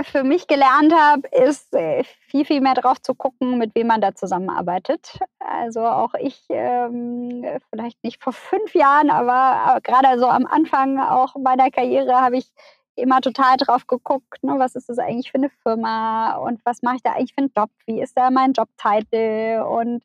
für 0.00 0.24
mich 0.24 0.46
gelernt 0.46 0.92
habe, 0.94 1.28
ist 1.28 1.74
äh, 1.74 2.04
viel, 2.04 2.44
viel 2.44 2.60
mehr 2.60 2.74
drauf 2.74 3.00
zu 3.00 3.14
gucken, 3.14 3.58
mit 3.58 3.74
wem 3.74 3.88
man 3.88 4.00
da 4.00 4.14
zusammenarbeitet. 4.14 5.18
Also 5.38 5.80
auch 5.80 6.14
ich, 6.14 6.42
ähm, 6.48 7.44
vielleicht 7.70 8.02
nicht 8.02 8.22
vor 8.22 8.32
fünf 8.32 8.74
Jahren, 8.74 9.10
aber, 9.10 9.80
gerade 9.82 10.18
so 10.18 10.26
am 10.28 10.46
Anfang 10.46 10.98
auch 10.98 11.36
meiner 11.36 11.70
Karriere 11.70 12.20
habe 12.20 12.38
ich 12.38 12.50
immer 12.94 13.20
total 13.20 13.56
drauf 13.56 13.86
geguckt, 13.86 14.42
ne, 14.42 14.54
was 14.58 14.74
ist 14.74 14.88
das 14.88 14.98
eigentlich 14.98 15.30
für 15.30 15.38
eine 15.38 15.50
Firma 15.62 16.36
und 16.36 16.60
was 16.64 16.82
mache 16.82 16.96
ich 16.96 17.02
da 17.02 17.12
eigentlich 17.12 17.34
für 17.34 17.42
einen 17.42 17.52
Job, 17.56 17.70
wie 17.86 18.00
ist 18.00 18.16
da 18.16 18.30
mein 18.30 18.52
Jobtitel 18.52 19.62
und 19.62 20.02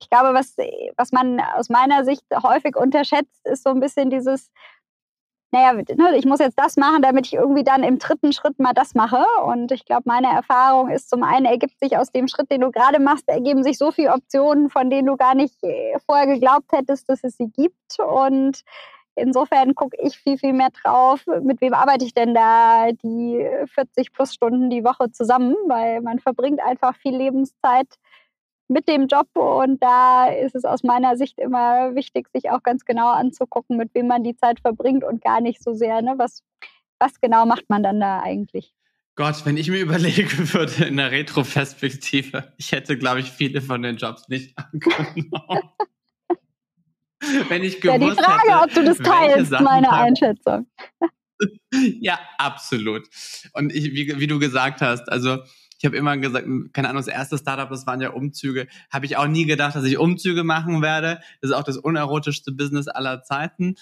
ich 0.00 0.10
glaube, 0.10 0.34
was, 0.34 0.56
was 0.96 1.12
man 1.12 1.40
aus 1.40 1.68
meiner 1.68 2.04
Sicht 2.04 2.24
häufig 2.42 2.76
unterschätzt, 2.76 3.46
ist 3.46 3.64
so 3.64 3.70
ein 3.70 3.80
bisschen 3.80 4.10
dieses, 4.10 4.50
naja, 5.50 5.72
ne, 5.72 6.16
ich 6.16 6.26
muss 6.26 6.40
jetzt 6.40 6.58
das 6.58 6.76
machen, 6.76 7.00
damit 7.00 7.26
ich 7.26 7.34
irgendwie 7.34 7.64
dann 7.64 7.82
im 7.82 7.98
dritten 7.98 8.32
Schritt 8.32 8.58
mal 8.58 8.74
das 8.74 8.94
mache. 8.94 9.24
Und 9.44 9.72
ich 9.72 9.84
glaube, 9.84 10.02
meine 10.04 10.28
Erfahrung 10.28 10.90
ist, 10.90 11.08
zum 11.08 11.22
einen 11.22 11.46
ergibt 11.46 11.78
sich 11.80 11.96
aus 11.96 12.12
dem 12.12 12.28
Schritt, 12.28 12.50
den 12.50 12.60
du 12.60 12.70
gerade 12.70 13.00
machst, 13.00 13.28
ergeben 13.28 13.64
sich 13.64 13.78
so 13.78 13.90
viele 13.90 14.12
Optionen, 14.12 14.68
von 14.68 14.90
denen 14.90 15.06
du 15.06 15.16
gar 15.16 15.34
nicht 15.34 15.62
äh, 15.62 15.98
vorher 16.04 16.26
geglaubt 16.26 16.70
hättest, 16.72 17.08
dass 17.08 17.24
es 17.24 17.36
sie 17.38 17.48
gibt. 17.50 17.98
Und 17.98 18.62
insofern 19.14 19.74
gucke 19.74 19.96
ich 20.02 20.18
viel, 20.18 20.36
viel 20.36 20.52
mehr 20.52 20.70
drauf, 20.70 21.24
mit 21.42 21.60
wem 21.62 21.72
arbeite 21.72 22.04
ich 22.04 22.14
denn 22.14 22.34
da 22.34 22.92
die 22.92 23.44
40 23.74 24.12
plus 24.12 24.34
Stunden 24.34 24.68
die 24.68 24.84
Woche 24.84 25.10
zusammen, 25.10 25.56
weil 25.66 26.02
man 26.02 26.18
verbringt 26.18 26.60
einfach 26.60 26.94
viel 26.96 27.16
Lebenszeit 27.16 27.88
mit 28.68 28.88
dem 28.88 29.06
Job 29.06 29.28
und 29.34 29.82
da 29.82 30.28
ist 30.28 30.54
es 30.54 30.64
aus 30.64 30.82
meiner 30.82 31.16
Sicht 31.16 31.38
immer 31.38 31.94
wichtig, 31.94 32.28
sich 32.32 32.50
auch 32.50 32.62
ganz 32.62 32.84
genau 32.84 33.10
anzugucken, 33.10 33.76
mit 33.76 33.94
wem 33.94 34.06
man 34.06 34.22
die 34.22 34.36
Zeit 34.36 34.60
verbringt 34.60 35.04
und 35.04 35.22
gar 35.22 35.40
nicht 35.40 35.62
so 35.62 35.72
sehr, 35.72 36.02
ne, 36.02 36.14
was, 36.16 36.42
was 36.98 37.20
genau 37.20 37.46
macht 37.46 37.68
man 37.68 37.82
dann 37.82 38.00
da 38.00 38.20
eigentlich. 38.20 38.72
Gott, 39.18 39.44
wenn 39.44 39.56
ich 39.56 39.68
mir 39.68 39.80
überlegen 39.80 40.52
würde 40.52 40.84
in 40.84 40.96
der 40.96 41.10
Retroperspektive, 41.10 42.52
ich 42.56 42.72
hätte, 42.72 42.96
glaube 42.96 43.20
ich, 43.20 43.30
viele 43.30 43.60
von 43.60 43.82
den 43.82 43.96
Jobs 43.96 44.28
nicht 44.28 44.56
angenommen. 44.72 45.70
wenn 47.48 47.64
ich 47.64 47.80
gewusst 47.80 48.00
ja, 48.00 48.08
die 48.10 48.22
Frage, 48.22 48.52
hätte, 48.52 48.62
ob 48.62 48.74
du 48.74 48.84
das 48.84 48.98
teilst, 48.98 49.50
meine 49.60 49.90
Einschätzung. 49.90 50.68
ja, 52.00 52.18
absolut. 52.38 53.08
Und 53.54 53.74
ich, 53.74 53.92
wie, 53.92 54.20
wie 54.20 54.26
du 54.26 54.38
gesagt 54.38 54.82
hast, 54.82 55.08
also 55.08 55.38
ich 55.78 55.84
habe 55.84 55.96
immer 55.96 56.16
gesagt, 56.16 56.46
keine 56.72 56.88
Ahnung, 56.88 57.02
das 57.04 57.12
erste 57.12 57.38
Startup, 57.38 57.68
das 57.70 57.86
waren 57.86 58.00
ja 58.00 58.10
Umzüge, 58.10 58.66
habe 58.90 59.06
ich 59.06 59.16
auch 59.16 59.28
nie 59.28 59.46
gedacht, 59.46 59.76
dass 59.76 59.84
ich 59.84 59.98
Umzüge 59.98 60.42
machen 60.42 60.82
werde. 60.82 61.20
Das 61.40 61.50
ist 61.50 61.56
auch 61.56 61.62
das 61.62 61.76
unerotischste 61.76 62.52
Business 62.52 62.88
aller 62.88 63.22
Zeiten. 63.22 63.76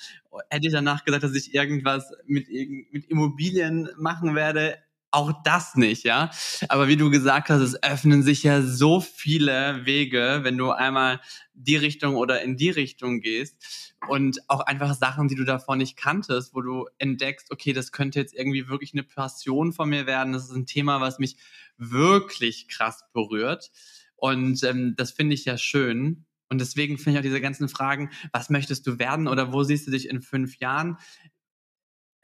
Hätte 0.51 0.67
ich 0.67 0.73
danach 0.73 1.05
gesagt, 1.05 1.25
dass 1.25 1.35
ich 1.35 1.55
irgendwas 1.55 2.13
mit, 2.27 2.49
mit 2.91 3.07
Immobilien 3.07 3.89
machen 3.97 4.35
werde, 4.35 4.77
auch 5.17 5.33
das 5.45 5.75
nicht, 5.77 6.05
ja. 6.05 6.31
Aber 6.69 6.89
wie 6.89 6.97
du 6.97 7.11
gesagt 7.11 7.49
hast, 7.49 7.63
es 7.63 7.83
öffnen 7.83 8.23
sich 8.23 8.43
ja 8.43 8.61
so 8.61 9.01
viele 9.01 9.87
Wege, 9.87 10.41
wenn 10.43 10.59
du 10.59 10.71
einmal 10.71 11.21
die 11.55 11.77
Richtung 11.77 12.17
oder 12.17 12.43
in 12.43 12.59
die 12.59 12.69
Richtung 12.69 13.21
gehst 13.21 13.95
und 14.09 14.39
auch 14.49 14.61
einfach 14.61 14.95
Sachen, 14.95 15.29
die 15.29 15.35
du 15.35 15.45
davor 15.45 15.77
nicht 15.77 15.97
kanntest, 15.97 16.55
wo 16.55 16.61
du 16.61 16.87
entdeckst, 16.99 17.51
okay, 17.51 17.73
das 17.73 17.93
könnte 17.93 18.21
jetzt 18.21 18.35
irgendwie 18.35 18.69
wirklich 18.69 18.93
eine 18.93 19.05
Passion 19.05 19.73
von 19.73 19.89
mir 19.89 20.07
werden. 20.07 20.35
Das 20.35 20.45
ist 20.45 20.55
ein 20.55 20.67
Thema, 20.67 21.01
was 21.01 21.19
mich 21.19 21.37
wirklich 21.79 22.69
krass 22.69 23.03
berührt. 23.15 23.71
Und 24.17 24.63
ähm, 24.65 24.95
das 24.99 25.13
finde 25.13 25.35
ich 25.35 25.47
ja 25.47 25.57
schön. 25.57 26.27
Und 26.49 26.61
deswegen 26.61 26.99
finde 26.99 27.13
ich 27.13 27.19
auch 27.19 27.29
diese 27.29 27.41
ganzen 27.41 27.69
Fragen, 27.71 28.11
was 28.33 28.51
möchtest 28.51 28.87
du 28.87 28.99
werden 28.99 29.29
oder 29.29 29.53
wo 29.53 29.63
siehst 29.63 29.87
du 29.87 29.91
dich 29.91 30.09
in 30.09 30.21
fünf 30.21 30.59
Jahren? 30.59 30.99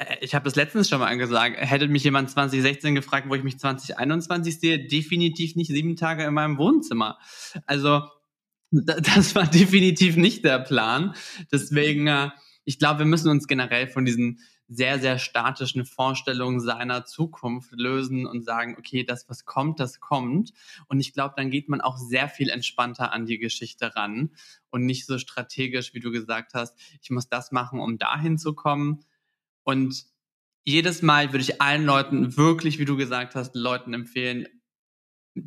Äh, 0.02 0.18
ich 0.20 0.34
habe 0.34 0.44
das 0.44 0.56
letztens 0.56 0.88
schon 0.88 1.00
mal 1.00 1.08
angesagt. 1.10 1.56
Hätte 1.58 1.88
mich 1.88 2.04
jemand 2.04 2.30
2016 2.30 2.94
gefragt, 2.94 3.28
wo 3.28 3.34
ich 3.34 3.42
mich 3.42 3.58
2021 3.58 4.60
sehe, 4.60 4.86
definitiv 4.86 5.56
nicht 5.56 5.70
sieben 5.70 5.96
Tage 5.96 6.24
in 6.24 6.34
meinem 6.34 6.58
Wohnzimmer. 6.58 7.18
Also 7.66 8.02
das 8.70 9.34
war 9.34 9.46
definitiv 9.46 10.16
nicht 10.16 10.44
der 10.44 10.58
Plan. 10.58 11.14
Deswegen, 11.52 12.06
äh, 12.06 12.30
ich 12.64 12.78
glaube, 12.78 13.00
wir 13.00 13.06
müssen 13.06 13.28
uns 13.28 13.46
generell 13.46 13.88
von 13.88 14.04
diesen 14.04 14.40
sehr, 14.68 14.98
sehr 14.98 15.18
statischen 15.18 15.84
Vorstellungen 15.84 16.60
seiner 16.60 17.04
Zukunft 17.04 17.72
lösen 17.72 18.26
und 18.26 18.42
sagen, 18.44 18.76
okay, 18.78 19.04
das, 19.04 19.28
was 19.28 19.44
kommt, 19.44 19.80
das 19.80 20.00
kommt. 20.00 20.52
Und 20.88 21.00
ich 21.00 21.12
glaube, 21.12 21.34
dann 21.36 21.50
geht 21.50 21.68
man 21.68 21.82
auch 21.82 21.98
sehr 21.98 22.28
viel 22.28 22.48
entspannter 22.48 23.12
an 23.12 23.26
die 23.26 23.38
Geschichte 23.38 23.94
ran 23.94 24.30
und 24.70 24.86
nicht 24.86 25.04
so 25.04 25.18
strategisch, 25.18 25.92
wie 25.92 26.00
du 26.00 26.10
gesagt 26.10 26.54
hast, 26.54 26.74
ich 27.02 27.10
muss 27.10 27.28
das 27.28 27.52
machen, 27.52 27.80
um 27.80 27.98
dahin 27.98 28.38
zu 28.38 28.54
kommen. 28.54 29.04
Und 29.64 30.04
jedes 30.64 31.02
Mal 31.02 31.32
würde 31.32 31.42
ich 31.42 31.60
allen 31.60 31.84
Leuten 31.84 32.36
wirklich, 32.36 32.78
wie 32.78 32.84
du 32.84 32.96
gesagt 32.96 33.34
hast, 33.34 33.54
Leuten 33.54 33.94
empfehlen, 33.94 34.46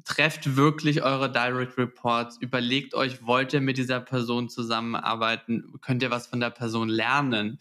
trefft 0.03 0.55
wirklich 0.55 1.03
eure 1.03 1.31
Direct 1.31 1.77
Reports, 1.77 2.37
überlegt 2.39 2.95
euch, 2.95 3.25
wollt 3.25 3.53
ihr 3.53 3.61
mit 3.61 3.77
dieser 3.77 3.99
Person 3.99 4.49
zusammenarbeiten, 4.49 5.73
könnt 5.81 6.01
ihr 6.01 6.09
was 6.09 6.27
von 6.27 6.39
der 6.39 6.49
Person 6.49 6.89
lernen? 6.89 7.59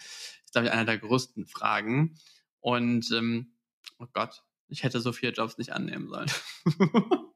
glaube 0.54 0.68
ich, 0.68 0.72
einer 0.72 0.86
der 0.86 0.98
größten 0.98 1.46
Fragen. 1.46 2.16
Und 2.60 3.10
ähm, 3.12 3.52
oh 3.98 4.06
Gott, 4.14 4.42
ich 4.68 4.82
hätte 4.82 5.00
so 5.00 5.12
viele 5.12 5.32
Jobs 5.32 5.58
nicht 5.58 5.72
annehmen 5.72 6.08
sollen. 6.08 6.30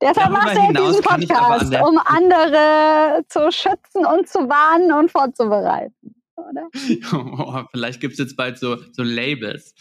Deshalb 0.00 0.30
machst 0.30 0.54
du 0.54 0.60
ja 0.60 0.72
diesen 0.72 1.02
Podcast, 1.02 1.74
an 1.74 1.82
um 1.82 1.98
andere 2.04 3.24
zu 3.28 3.50
schützen 3.50 4.04
und 4.04 4.28
zu 4.28 4.40
warnen 4.40 4.92
und 4.92 5.10
vorzubereiten, 5.10 6.15
oder? 6.36 6.68
Vielleicht 7.72 8.00
gibt 8.00 8.14
es 8.14 8.18
jetzt 8.18 8.36
bald 8.36 8.58
so, 8.58 8.78
so 8.92 9.02
Labels 9.02 9.74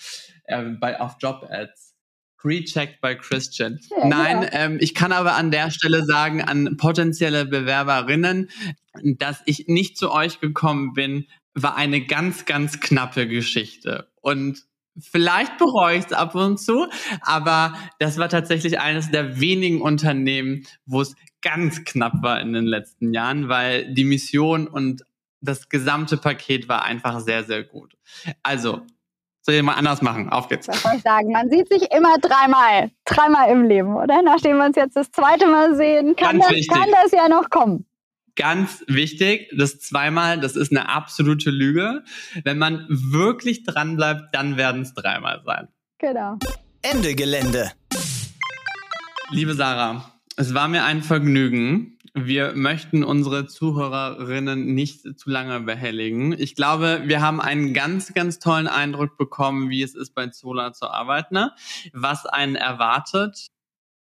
äh, 0.45 0.64
bei, 0.64 0.99
auf 0.99 1.16
Job-Ads. 1.20 1.93
Pre-checked 2.38 3.01
by 3.01 3.16
Christian. 3.16 3.80
Ja, 3.89 4.08
Nein, 4.08 4.43
ja. 4.43 4.49
Ähm, 4.51 4.78
ich 4.80 4.93
kann 4.93 5.12
aber 5.12 5.34
an 5.34 5.49
der 5.49 5.72
Stelle 5.72 6.06
sagen, 6.06 6.43
an 6.43 6.78
potenzielle 6.78 7.45
Bewerberinnen, 7.45 8.51
dass 9.03 9.41
ich 9.45 9.68
nicht 9.68 9.97
zu 9.97 10.12
euch 10.12 10.39
gekommen 10.39 10.93
bin, 10.93 11.26
war 11.56 11.76
eine 11.76 12.06
ganz, 12.06 12.45
ganz 12.45 12.80
knappe 12.80 13.28
Geschichte. 13.28 14.12
Und 14.22 14.64
vielleicht 14.99 15.58
bereue 15.58 15.97
ich 15.97 16.06
es 16.06 16.14
ab 16.14 16.36
und 16.36 16.60
zu, 16.60 16.88
aber 17.22 17.74
das 17.99 18.18
war 18.18 18.30
tatsächlich 18.30 18.80
eines 18.80 19.10
der 19.10 19.39
wenigen 19.39 19.82
Unternehmen, 19.82 20.66
wo 20.86 21.01
es 21.01 21.16
ganz 21.41 21.84
knapp 21.84 22.22
war 22.22 22.41
in 22.41 22.53
den 22.53 22.66
letzten 22.66 23.14
Jahren, 23.14 23.49
weil 23.49 23.93
die 23.93 24.03
Mission 24.03 24.68
und 24.68 25.03
das 25.46 25.70
gesamte 25.70 26.18
Paket 26.18 26.68
war 26.68 26.84
einfach 26.84 27.20
sehr, 27.20 27.43
sehr 27.43 27.64
gut. 27.64 27.96
Also, 28.43 28.82
soll 29.41 29.56
ich 29.56 29.62
mal 29.62 29.74
anders 29.74 30.02
machen? 30.02 30.30
Auf 30.30 30.48
geht's. 30.48 30.68
Was 30.68 30.82
soll 30.82 30.93
ich 30.96 31.04
sagen? 31.04 31.32
Man 31.32 31.50
sieht 31.50 31.70
sich 31.70 31.91
immer 31.91 32.18
dreimal. 32.18 32.89
Dreimal 33.06 33.52
im 33.52 33.64
Leben, 33.64 33.96
oder? 33.96 34.22
Nachdem 34.24 34.58
wir 34.58 34.66
uns 34.66 34.76
jetzt 34.76 34.96
das 34.96 35.12
zweite 35.12 35.46
Mal 35.46 35.76
sehen, 35.76 36.16
kann, 36.16 36.39
das, 36.39 36.50
kann 36.68 36.89
das 37.04 37.12
ja 37.12 37.30
noch 37.30 37.50
kommen. 37.50 37.86
Ganz 38.36 38.84
wichtig, 38.88 39.50
das 39.56 39.80
zweimal, 39.80 40.39
das 40.39 40.56
ist 40.56 40.72
eine 40.72 40.89
absolute 40.89 41.52
Lüge. 41.52 42.04
Wenn 42.43 42.58
man 42.58 42.86
wirklich 42.89 43.64
dran 43.64 43.96
bleibt, 43.96 44.34
dann 44.34 44.58
werden 44.58 44.82
es 44.82 44.93
dreimal 44.93 45.41
sein. 45.46 45.68
Genau. 46.00 46.38
Ende 46.82 47.16
Gelände. 47.16 47.72
Liebe 49.32 49.54
Sarah, 49.54 50.12
es 50.38 50.54
war 50.54 50.68
mir 50.68 50.84
ein 50.84 51.02
Vergnügen. 51.02 51.95
Wir 52.18 52.53
möchten 52.53 53.03
unsere 53.03 53.45
Zuhörerinnen 53.45 54.74
nicht 54.74 55.20
zu 55.20 55.30
lange 55.30 55.59
behelligen. 55.59 56.32
Ich 56.32 56.55
glaube, 56.55 57.01
wir 57.03 57.22
haben 57.22 57.41
einen 57.41 57.74
ganz, 57.74 58.13
ganz 58.13 58.39
tollen 58.39 58.68
Eindruck 58.68 59.18
bekommen, 59.18 59.70
wie 59.70 59.82
es 59.82 59.95
ist, 59.95 60.16
bei 60.16 60.28
Zola 60.28 60.72
zu 60.72 60.89
arbeiten, 60.89 61.36
ne? 61.36 61.51
was 61.91 62.26
einen 62.26 62.55
erwartet. 62.55 63.47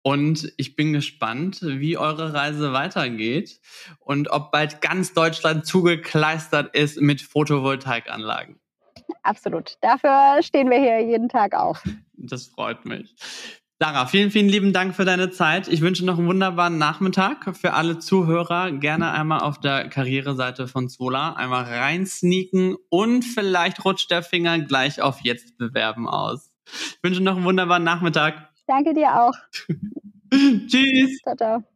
Und 0.03 0.53
ich 0.57 0.77
bin 0.77 0.93
gespannt, 0.93 1.59
wie 1.63 1.99
eure 1.99 2.33
Reise 2.33 2.73
weitergeht 2.73 3.61
und 3.99 4.31
ob 4.31 4.53
bald 4.53 4.81
ganz 4.81 5.13
Deutschland 5.13 5.67
zugekleistert 5.67 6.77
ist 6.77 7.01
mit 7.01 7.21
Photovoltaikanlagen. 7.21 8.61
Absolut. 9.25 9.79
Dafür 9.81 10.45
stehen 10.45 10.71
wir 10.71 10.79
hier 10.79 11.01
jeden 11.01 11.29
Tag 11.29 11.57
auf. 11.57 11.83
Das 12.17 12.47
freut 12.47 12.85
mich. 12.85 13.17
Sarah, 13.79 14.07
vielen, 14.07 14.31
vielen 14.31 14.49
lieben 14.49 14.73
Dank 14.73 14.95
für 14.95 15.05
deine 15.05 15.31
Zeit. 15.31 15.69
Ich 15.69 15.83
wünsche 15.83 16.03
noch 16.07 16.17
einen 16.17 16.29
wunderbaren 16.29 16.79
Nachmittag 16.79 17.55
für 17.55 17.75
alle 17.75 17.99
Zuhörer. 17.99 18.73
Gerne 18.73 19.13
einmal 19.13 19.41
auf 19.41 19.61
der 19.61 19.91
Karriereseite 19.91 20.67
von 20.67 20.89
Zola 20.89 21.35
einmal 21.35 21.65
reinsneaken 21.65 22.77
und 22.89 23.23
vielleicht 23.23 23.85
rutscht 23.85 24.11
der 24.11 24.23
Finger 24.23 24.61
gleich 24.61 25.03
auf 25.03 25.21
Jetzt 25.21 25.59
bewerben 25.59 26.09
aus. 26.09 26.51
Ich 26.65 26.99
wünsche 27.03 27.23
noch 27.23 27.37
einen 27.37 27.45
wunderbaren 27.45 27.85
Nachmittag. 27.85 28.49
Danke 28.67 28.95
dir 28.95 29.15
auch. 29.15 29.35
Tschüss. 30.33 31.19
Ciao, 31.23 31.37
ciao. 31.37 31.76